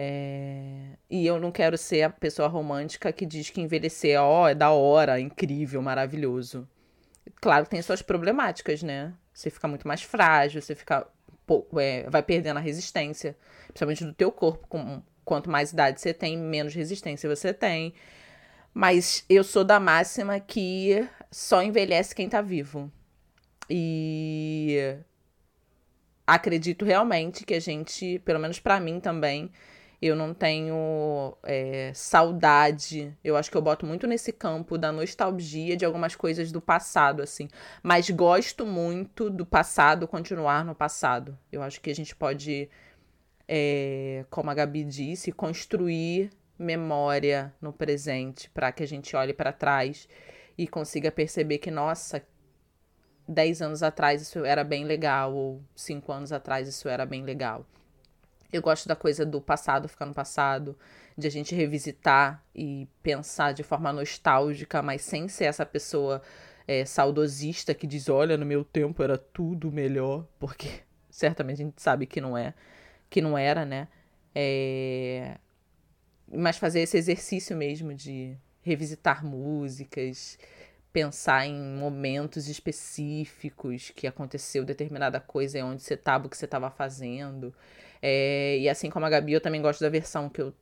É... 0.00 0.96
E 1.10 1.26
eu 1.26 1.40
não 1.40 1.50
quero 1.50 1.76
ser 1.76 2.02
a 2.02 2.10
pessoa 2.10 2.46
romântica 2.46 3.12
que 3.12 3.26
diz 3.26 3.50
que 3.50 3.60
envelhecer 3.60 4.16
ó, 4.20 4.48
é 4.48 4.54
da 4.54 4.70
hora, 4.70 5.18
incrível, 5.18 5.82
maravilhoso. 5.82 6.68
Claro 7.40 7.64
que 7.64 7.72
tem 7.72 7.82
suas 7.82 8.00
problemáticas, 8.00 8.80
né? 8.80 9.12
Você 9.34 9.50
fica 9.50 9.66
muito 9.66 9.88
mais 9.88 10.00
frágil, 10.00 10.62
você 10.62 10.76
fica 10.76 11.04
pouco, 11.44 11.80
é, 11.80 12.08
vai 12.08 12.22
perdendo 12.22 12.58
a 12.58 12.60
resistência, 12.60 13.36
principalmente 13.66 14.04
do 14.04 14.12
teu 14.14 14.30
corpo. 14.30 14.68
Com, 14.68 15.02
quanto 15.24 15.50
mais 15.50 15.72
idade 15.72 16.00
você 16.00 16.14
tem, 16.14 16.38
menos 16.38 16.74
resistência 16.74 17.28
você 17.28 17.52
tem. 17.52 17.92
Mas 18.72 19.24
eu 19.28 19.42
sou 19.42 19.64
da 19.64 19.80
máxima 19.80 20.38
que 20.38 21.08
só 21.28 21.60
envelhece 21.60 22.14
quem 22.14 22.28
tá 22.28 22.40
vivo. 22.40 22.88
E 23.68 24.96
acredito 26.24 26.84
realmente 26.84 27.44
que 27.44 27.54
a 27.54 27.60
gente, 27.60 28.20
pelo 28.20 28.38
menos 28.38 28.60
para 28.60 28.78
mim 28.78 29.00
também, 29.00 29.50
eu 30.00 30.14
não 30.14 30.32
tenho 30.32 31.36
é, 31.42 31.92
saudade. 31.94 33.16
Eu 33.22 33.36
acho 33.36 33.50
que 33.50 33.56
eu 33.56 33.62
boto 33.62 33.84
muito 33.84 34.06
nesse 34.06 34.32
campo 34.32 34.78
da 34.78 34.92
nostalgia 34.92 35.76
de 35.76 35.84
algumas 35.84 36.14
coisas 36.14 36.52
do 36.52 36.60
passado, 36.60 37.20
assim. 37.20 37.48
Mas 37.82 38.08
gosto 38.10 38.64
muito 38.64 39.28
do 39.28 39.44
passado 39.44 40.06
continuar 40.06 40.64
no 40.64 40.74
passado. 40.74 41.36
Eu 41.50 41.62
acho 41.62 41.80
que 41.80 41.90
a 41.90 41.94
gente 41.94 42.14
pode, 42.14 42.68
é, 43.48 44.24
como 44.30 44.50
a 44.50 44.54
Gabi 44.54 44.84
disse, 44.84 45.32
construir 45.32 46.30
memória 46.56 47.52
no 47.60 47.72
presente 47.72 48.50
para 48.50 48.70
que 48.72 48.82
a 48.82 48.86
gente 48.86 49.14
olhe 49.16 49.32
para 49.32 49.52
trás 49.52 50.08
e 50.56 50.66
consiga 50.66 51.10
perceber 51.10 51.58
que, 51.58 51.70
nossa, 51.70 52.22
10 53.28 53.62
anos 53.62 53.82
atrás 53.82 54.22
isso 54.22 54.44
era 54.44 54.64
bem 54.64 54.84
legal, 54.84 55.34
ou 55.34 55.62
5 55.76 56.10
anos 56.12 56.32
atrás 56.32 56.66
isso 56.66 56.88
era 56.88 57.04
bem 57.04 57.22
legal. 57.22 57.64
Eu 58.52 58.62
gosto 58.62 58.88
da 58.88 58.96
coisa 58.96 59.26
do 59.26 59.40
passado 59.40 59.88
ficar 59.88 60.06
no 60.06 60.14
passado, 60.14 60.76
de 61.16 61.26
a 61.26 61.30
gente 61.30 61.54
revisitar 61.54 62.42
e 62.54 62.88
pensar 63.02 63.52
de 63.52 63.62
forma 63.62 63.92
nostálgica, 63.92 64.80
mas 64.82 65.02
sem 65.02 65.28
ser 65.28 65.44
essa 65.44 65.66
pessoa 65.66 66.22
é, 66.66 66.84
saudosista 66.84 67.74
que 67.74 67.86
diz: 67.86 68.08
olha, 68.08 68.36
no 68.36 68.46
meu 68.46 68.64
tempo 68.64 69.02
era 69.02 69.18
tudo 69.18 69.70
melhor, 69.72 70.26
porque 70.38 70.68
certamente 71.10 71.62
a 71.62 71.64
gente 71.64 71.82
sabe 71.82 72.06
que 72.06 72.20
não 72.20 72.36
é, 72.36 72.54
que 73.10 73.20
não 73.20 73.36
era, 73.36 73.64
né? 73.64 73.88
É... 74.34 75.36
Mas 76.30 76.58
fazer 76.58 76.80
esse 76.80 76.96
exercício 76.96 77.56
mesmo 77.56 77.94
de 77.94 78.36
revisitar 78.62 79.24
músicas, 79.24 80.38
pensar 80.92 81.46
em 81.46 81.58
momentos 81.76 82.48
específicos 82.48 83.90
que 83.94 84.06
aconteceu 84.06 84.64
determinada 84.64 85.20
coisa, 85.20 85.64
onde 85.64 85.82
você 85.82 85.94
estava, 85.94 86.26
o 86.26 86.30
que 86.30 86.36
você 86.36 86.44
estava 86.44 86.70
fazendo. 86.70 87.54
É, 88.00 88.58
e 88.58 88.68
assim 88.68 88.90
como 88.90 89.06
a 89.06 89.10
Gabi, 89.10 89.32
eu 89.32 89.40
também 89.40 89.62
gosto 89.62 89.80
da 89.80 89.88
versão 89.88 90.28
que 90.28 90.40
eu 90.40 90.54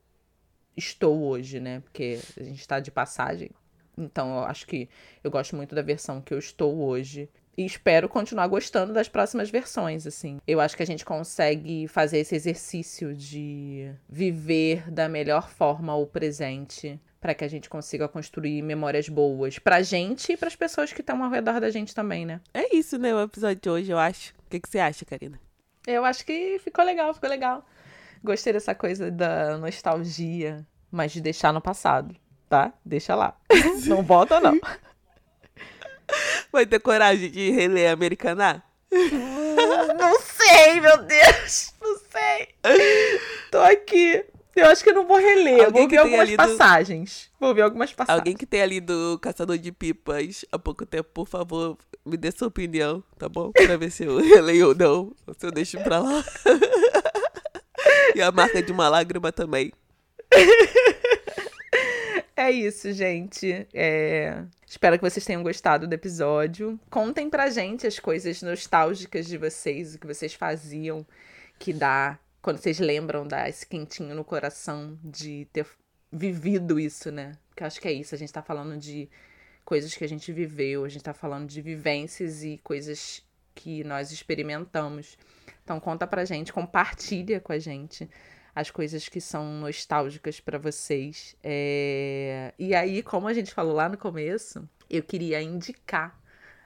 estou 0.76 1.22
hoje, 1.22 1.61
né? 1.61 1.80
Porque 1.80 2.18
a 2.39 2.43
gente 2.43 2.61
está 2.61 2.80
de 2.80 2.91
passagem. 2.91 3.51
Então 3.97 4.37
eu 4.37 4.45
acho 4.45 4.66
que 4.66 4.89
eu 5.24 5.30
gosto 5.30 5.57
muito 5.57 5.74
da 5.74 5.82
versão 5.82 6.20
que 6.20 6.34
eu 6.34 6.39
estou 6.39 6.76
hoje. 6.78 7.28
E 7.57 7.64
espero 7.64 8.07
continuar 8.07 8.47
gostando 8.49 8.93
das 8.93 9.09
próximas 9.09 9.49
versões, 9.49 10.07
assim. 10.07 10.39
Eu 10.47 10.61
acho 10.61 10.76
que 10.76 10.82
a 10.82 10.87
gente 10.87 11.07
consegue 11.07 11.89
fazer 11.89 12.18
esse 12.18 12.34
exercício 12.34 13.14
de 13.14 13.91
viver 14.07 14.91
da 14.91 15.09
melhor 15.09 15.49
forma 15.49 15.97
o 15.97 16.07
presente 16.07 17.01
para 17.18 17.34
que 17.34 17.45
a 17.45 17.49
gente 17.49 17.70
consiga 17.70 18.07
construir 18.07 18.61
memórias 18.61 19.09
boas 19.09 19.59
pra 19.59 19.80
gente 19.80 20.32
e 20.32 20.37
para 20.37 20.49
as 20.49 20.55
pessoas 20.55 20.93
que 20.93 21.01
estão 21.01 21.24
ao 21.24 21.30
redor 21.30 21.59
da 21.59 21.70
gente 21.70 21.95
também, 21.95 22.26
né? 22.26 22.43
É 22.53 22.76
isso, 22.76 22.99
né? 22.99 23.14
O 23.14 23.22
episódio 23.22 23.61
de 23.61 23.70
hoje, 23.70 23.91
eu 23.91 23.99
acho. 23.99 24.34
O 24.47 24.51
que, 24.51 24.61
que 24.61 24.68
você 24.68 24.78
acha, 24.78 25.05
Karina? 25.07 25.41
Eu 25.87 26.05
acho 26.05 26.24
que 26.24 26.59
ficou 26.59 26.84
legal, 26.84 27.14
ficou 27.14 27.28
legal. 27.28 27.64
Gostei 28.22 28.53
dessa 28.53 28.74
coisa 28.74 29.11
da 29.11 29.57
nostalgia, 29.57 30.66
mas 30.91 31.12
de 31.12 31.20
deixar 31.20 31.53
no 31.53 31.61
passado, 31.61 32.14
tá? 32.49 32.72
Deixa 32.84 33.14
lá. 33.14 33.37
não 33.87 34.03
volta, 34.03 34.41
não. 34.41 34.59
Vai 36.51 36.66
ter 36.66 36.80
coragem 36.80 37.30
de 37.30 37.51
reler 37.51 37.93
Americaná? 37.93 38.62
não 39.99 40.20
sei, 40.20 40.80
meu 40.80 40.99
Deus. 41.03 41.74
Não 41.80 41.99
sei. 41.99 42.55
Tô 43.51 43.59
aqui. 43.59 44.24
Eu 44.57 44.67
acho 44.67 44.83
que 44.83 44.89
eu 44.89 44.95
não 44.95 45.07
vou 45.07 45.19
reler. 45.19 45.67
Alguém 45.67 45.83
vou 45.83 45.89
ver 45.89 45.99
algumas 45.99 46.35
passagens. 46.35 47.31
Vou 47.39 47.55
ver 47.55 47.61
algumas 47.61 47.93
passagens. 47.93 48.19
Alguém 48.19 48.35
que 48.35 48.47
tenha 48.47 48.65
lido 48.65 49.19
Caçador 49.21 49.59
de 49.59 49.71
Pipas 49.71 50.47
há 50.51 50.59
pouco 50.59 50.87
tempo, 50.87 51.11
por 51.13 51.29
favor, 51.29 51.77
me 52.05 52.17
dê 52.17 52.33
sua 52.33 52.49
opinião, 52.49 53.05
tá 53.19 53.29
bom? 53.29 53.53
Pra 53.53 53.77
ver 53.77 53.91
se 53.91 54.05
eu 54.05 54.17
releio 54.25 54.69
ou 54.69 54.75
não. 54.75 55.13
Ou 55.27 55.35
se 55.39 55.45
eu 55.45 55.53
deixo 55.53 55.79
pra 55.83 55.99
lá. 55.99 56.25
e 58.17 58.23
a 58.23 58.33
marca 58.33 58.63
de 58.63 58.73
uma 58.73 58.89
lágrima 58.89 59.31
também. 59.31 59.73
É 62.39 62.51
isso, 62.51 62.93
gente. 62.93 63.67
É... 63.73 64.45
Espero 64.67 64.99
que 64.99 65.11
vocês 65.11 65.25
tenham 65.25 65.43
gostado 65.43 65.89
do 65.89 65.93
episódio. 65.95 66.79
Contem 66.91 67.31
pra 67.31 67.49
gente 67.49 67.87
as 67.87 67.99
coisas 67.99 68.43
nostálgicas 68.43 69.27
de 69.27 69.39
vocês, 69.39 69.95
o 69.95 69.99
que 69.99 70.07
vocês 70.07 70.35
faziam, 70.35 71.07
que 71.59 71.73
dá 71.73 72.19
quando 72.47 72.59
vocês 72.59 72.78
lembram, 72.78 73.26
dá 73.26 73.49
esse 73.49 73.66
quentinho 73.66 74.14
no 74.14 74.24
coração 74.24 74.97
de 75.03 75.49
ter 75.53 75.66
vivido 76.12 76.78
isso, 76.78 77.11
né? 77.11 77.36
Porque 77.49 77.64
eu 77.64 77.66
acho 77.66 77.80
que 77.80 77.88
é 77.88 77.92
isso, 77.92 78.14
a 78.14 78.18
gente 78.18 78.32
tá 78.32 78.40
falando 78.40 78.78
de 78.78 79.11
coisas 79.64 79.92
que 79.97 80.05
a 80.05 80.09
gente 80.09 80.32
viveu, 80.32 80.84
a 80.84 80.88
gente 80.88 81.03
tá 81.03 81.12
falando 81.12 81.49
de 81.49 81.61
vivências 81.61 82.44
e 82.44 82.59
coisas 82.59 83.20
que 83.53 83.82
nós 83.82 84.12
experimentamos. 84.12 85.18
Então 85.64 85.80
conta 85.80 86.07
pra 86.07 86.24
gente, 86.24 86.53
compartilha 86.53 87.40
com 87.40 87.53
a 87.53 87.59
gente 87.59 88.09
as 88.55 88.70
coisas 88.70 89.09
que 89.09 89.20
são 89.20 89.44
nostálgicas 89.59 90.38
para 90.38 90.57
vocês. 90.57 91.34
É... 91.42 92.55
E 92.57 92.76
aí, 92.76 93.03
como 93.03 93.26
a 93.26 93.34
gente 93.34 93.53
falou 93.53 93.74
lá 93.74 93.88
no 93.88 93.99
começo, 93.99 94.68
eu 94.88 95.03
queria 95.03 95.42
indicar 95.42 96.16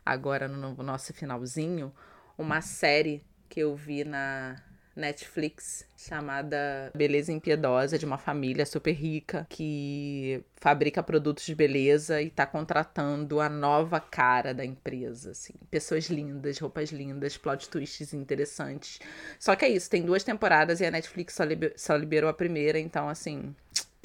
agora 0.05 0.47
no 0.47 0.75
nosso 0.83 1.15
finalzinho 1.15 1.91
uma 2.37 2.61
série 2.61 3.25
que 3.49 3.61
eu 3.61 3.75
vi 3.75 4.05
na 4.05 4.63
Netflix 4.97 5.87
chamada 5.97 6.91
Beleza 6.95 7.33
Impiedosa, 7.33 7.99
de 7.99 8.07
uma 8.07 8.19
família 8.19 8.65
super 8.67 8.93
rica 8.93 9.47
que 9.49 10.43
fabrica 10.57 11.03
produtos 11.03 11.45
de 11.45 11.55
beleza 11.55 12.21
e 12.23 12.31
tá 12.31 12.47
contratando 12.47 13.41
a 13.41 13.49
nova 13.49 14.01
cara 14.01 14.53
da 14.55 14.65
empresa, 14.65 15.33
assim. 15.33 15.55
Pessoas 15.71 16.07
lindas, 16.07 16.59
roupas 16.59 16.91
lindas, 16.91 17.37
plot 17.37 17.69
twists 17.69 18.15
interessantes. 18.15 18.99
Só 19.39 19.55
que 19.55 19.65
é 19.65 19.69
isso, 19.69 19.91
tem 19.91 20.03
duas 20.03 20.25
temporadas 20.25 20.81
e 20.81 20.87
a 20.87 20.91
Netflix 20.91 21.35
só, 21.35 21.45
liber 21.45 21.75
só 21.77 21.97
liberou 21.97 22.31
a 22.31 22.35
primeira, 22.35 22.79
então, 22.79 23.09
assim, 23.09 23.55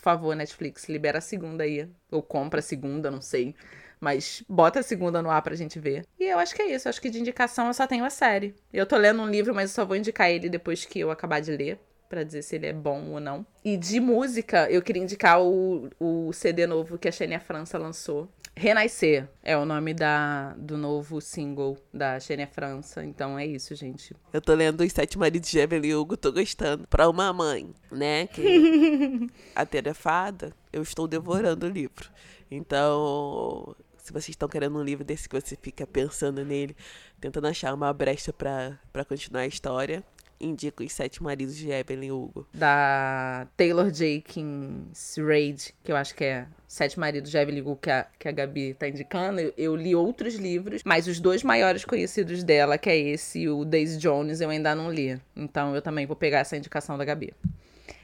favor, 0.05 0.35
Netflix, 0.35 0.87
libera 0.87 1.17
a 1.17 1.21
segunda 1.21 1.63
aí. 1.63 1.89
Ou 2.11 2.21
compra 2.21 2.59
a 2.59 2.63
segunda, 2.63 3.09
não 3.09 3.21
sei. 3.21 3.55
Mas 3.99 4.43
bota 4.47 4.79
a 4.79 4.83
segunda 4.83 5.21
no 5.21 5.29
ar 5.29 5.41
pra 5.41 5.55
gente 5.55 5.79
ver. 5.79 6.05
E 6.19 6.25
eu 6.25 6.39
acho 6.39 6.55
que 6.55 6.61
é 6.61 6.73
isso. 6.73 6.87
Eu 6.87 6.89
acho 6.89 7.01
que 7.01 7.09
de 7.09 7.19
indicação 7.19 7.67
eu 7.67 7.73
só 7.73 7.87
tenho 7.87 8.05
a 8.05 8.09
série. 8.09 8.55
Eu 8.71 8.85
tô 8.85 8.97
lendo 8.97 9.21
um 9.21 9.29
livro, 9.29 9.53
mas 9.53 9.71
eu 9.71 9.75
só 9.75 9.85
vou 9.85 9.95
indicar 9.95 10.29
ele 10.29 10.49
depois 10.49 10.85
que 10.85 10.99
eu 10.99 11.11
acabar 11.11 11.39
de 11.41 11.51
ler. 11.55 11.79
Pra 12.07 12.23
dizer 12.23 12.43
se 12.43 12.55
ele 12.55 12.67
é 12.67 12.73
bom 12.73 13.09
ou 13.11 13.19
não. 13.19 13.45
E 13.63 13.75
de 13.75 13.99
música, 13.99 14.69
eu 14.69 14.81
queria 14.81 15.01
indicar 15.01 15.41
o, 15.41 15.89
o 15.99 16.31
CD 16.33 16.67
novo 16.67 16.99
que 16.99 17.07
a 17.07 17.11
Xenia 17.11 17.39
França 17.39 17.79
lançou. 17.79 18.29
Renascer 18.57 19.27
é 19.43 19.57
o 19.57 19.65
nome 19.65 19.93
da, 19.93 20.53
do 20.57 20.77
novo 20.77 21.19
single 21.19 21.77
da 21.93 22.17
Xenia 22.19 22.47
França. 22.47 23.03
Então 23.03 23.37
é 23.37 23.45
isso, 23.45 23.75
gente. 23.75 24.15
Eu 24.31 24.41
tô 24.41 24.53
lendo 24.53 24.81
Os 24.81 24.93
Sete 24.93 25.17
Maridos 25.17 25.49
de 25.49 25.59
Evelyn 25.59 25.93
Hugo, 25.93 26.15
tô 26.15 26.31
gostando. 26.31 26.87
Pra 26.87 27.09
uma 27.09 27.33
mãe, 27.33 27.73
né? 27.91 28.27
Que 28.27 29.27
atarefada, 29.53 30.53
eu 30.71 30.81
estou 30.81 31.05
devorando 31.05 31.65
o 31.65 31.69
livro. 31.69 32.09
Então, 32.49 33.75
se 33.97 34.13
vocês 34.13 34.29
estão 34.29 34.47
querendo 34.47 34.77
um 34.77 34.83
livro 34.83 35.03
desse 35.03 35.27
que 35.27 35.39
você 35.39 35.57
fica 35.61 35.85
pensando 35.85 36.45
nele, 36.45 36.77
tentando 37.19 37.47
achar 37.47 37.73
uma 37.73 37.91
brecha 37.91 38.31
para 38.31 39.05
continuar 39.05 39.41
a 39.41 39.47
história, 39.47 40.01
indico 40.39 40.83
Os 40.83 40.91
Sete 40.91 41.21
Maridos 41.21 41.55
de 41.55 41.69
Evelyn 41.71 42.11
Hugo. 42.11 42.47
Da 42.53 43.47
Taylor 43.55 43.93
Jenkins 43.93 45.15
Reid, 45.17 45.73
que 45.83 45.91
eu 45.91 45.95
acho 45.95 46.15
que 46.15 46.23
é 46.23 46.47
Sete 46.67 46.99
Maridos 46.99 47.31
de 47.31 47.37
Evelyn 47.37 47.61
Hugo, 47.61 47.77
que 47.77 47.89
a, 47.89 48.05
que 48.19 48.27
a 48.27 48.31
Gabi 48.31 48.73
tá 48.73 48.87
indicando. 48.87 49.39
Eu, 49.39 49.53
eu, 49.57 49.75
li 49.75 49.95
outros 49.95 50.35
livros, 50.35 50.81
mas 50.85 51.07
os 51.07 51.19
dois 51.19 51.43
maiores 51.43 51.85
conhecidos 51.85 52.43
dela, 52.43 52.77
que 52.77 52.89
é 52.89 52.97
esse 52.97 53.39
e 53.39 53.49
o 53.49 53.63
Daisy 53.63 53.97
Jones, 53.97 54.41
eu 54.41 54.49
ainda 54.49 54.75
não 54.75 54.91
li. 54.91 55.19
Então 55.35 55.75
eu 55.75 55.81
também 55.81 56.05
vou 56.05 56.15
pegar 56.15 56.39
essa 56.39 56.57
indicação 56.57 56.97
da 56.97 57.05
Gabi. 57.05 57.33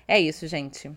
É 0.07 0.19
isso, 0.19 0.47
gente. 0.47 0.91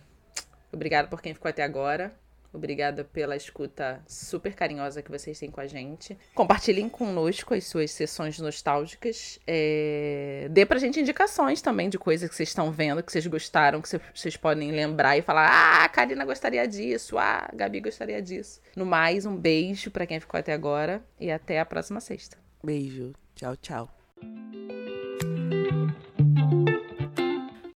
Obrigada 0.72 1.08
por 1.08 1.22
quem 1.22 1.34
ficou 1.34 1.48
até 1.48 1.62
agora. 1.62 2.12
Obrigada 2.54 3.04
pela 3.04 3.34
escuta 3.34 4.00
super 4.06 4.54
carinhosa 4.54 5.02
que 5.02 5.10
vocês 5.10 5.38
têm 5.38 5.50
com 5.50 5.60
a 5.60 5.66
gente. 5.66 6.16
Compartilhem 6.34 6.88
conosco 6.88 7.52
as 7.52 7.64
suas 7.64 7.90
sessões 7.90 8.38
nostálgicas. 8.38 9.40
É... 9.46 10.46
Dê 10.50 10.64
pra 10.64 10.78
gente 10.78 11.00
indicações 11.00 11.60
também 11.60 11.88
de 11.88 11.98
coisas 11.98 12.28
que 12.28 12.36
vocês 12.36 12.50
estão 12.50 12.70
vendo, 12.70 13.02
que 13.02 13.10
vocês 13.10 13.26
gostaram, 13.26 13.82
que 13.82 13.88
vocês 14.14 14.36
podem 14.36 14.70
lembrar 14.70 15.18
e 15.18 15.22
falar: 15.22 15.48
ah, 15.48 15.84
a 15.84 15.88
Karina 15.88 16.24
gostaria 16.24 16.66
disso, 16.66 17.18
ah, 17.18 17.48
a 17.52 17.56
Gabi 17.56 17.80
gostaria 17.80 18.22
disso. 18.22 18.60
No 18.76 18.86
mais, 18.86 19.26
um 19.26 19.36
beijo 19.36 19.90
para 19.90 20.06
quem 20.06 20.20
ficou 20.20 20.38
até 20.38 20.52
agora 20.52 21.02
e 21.18 21.30
até 21.30 21.58
a 21.58 21.66
próxima 21.66 22.00
sexta. 22.00 22.38
Beijo. 22.62 23.12
Tchau, 23.34 23.56
tchau. 23.56 23.90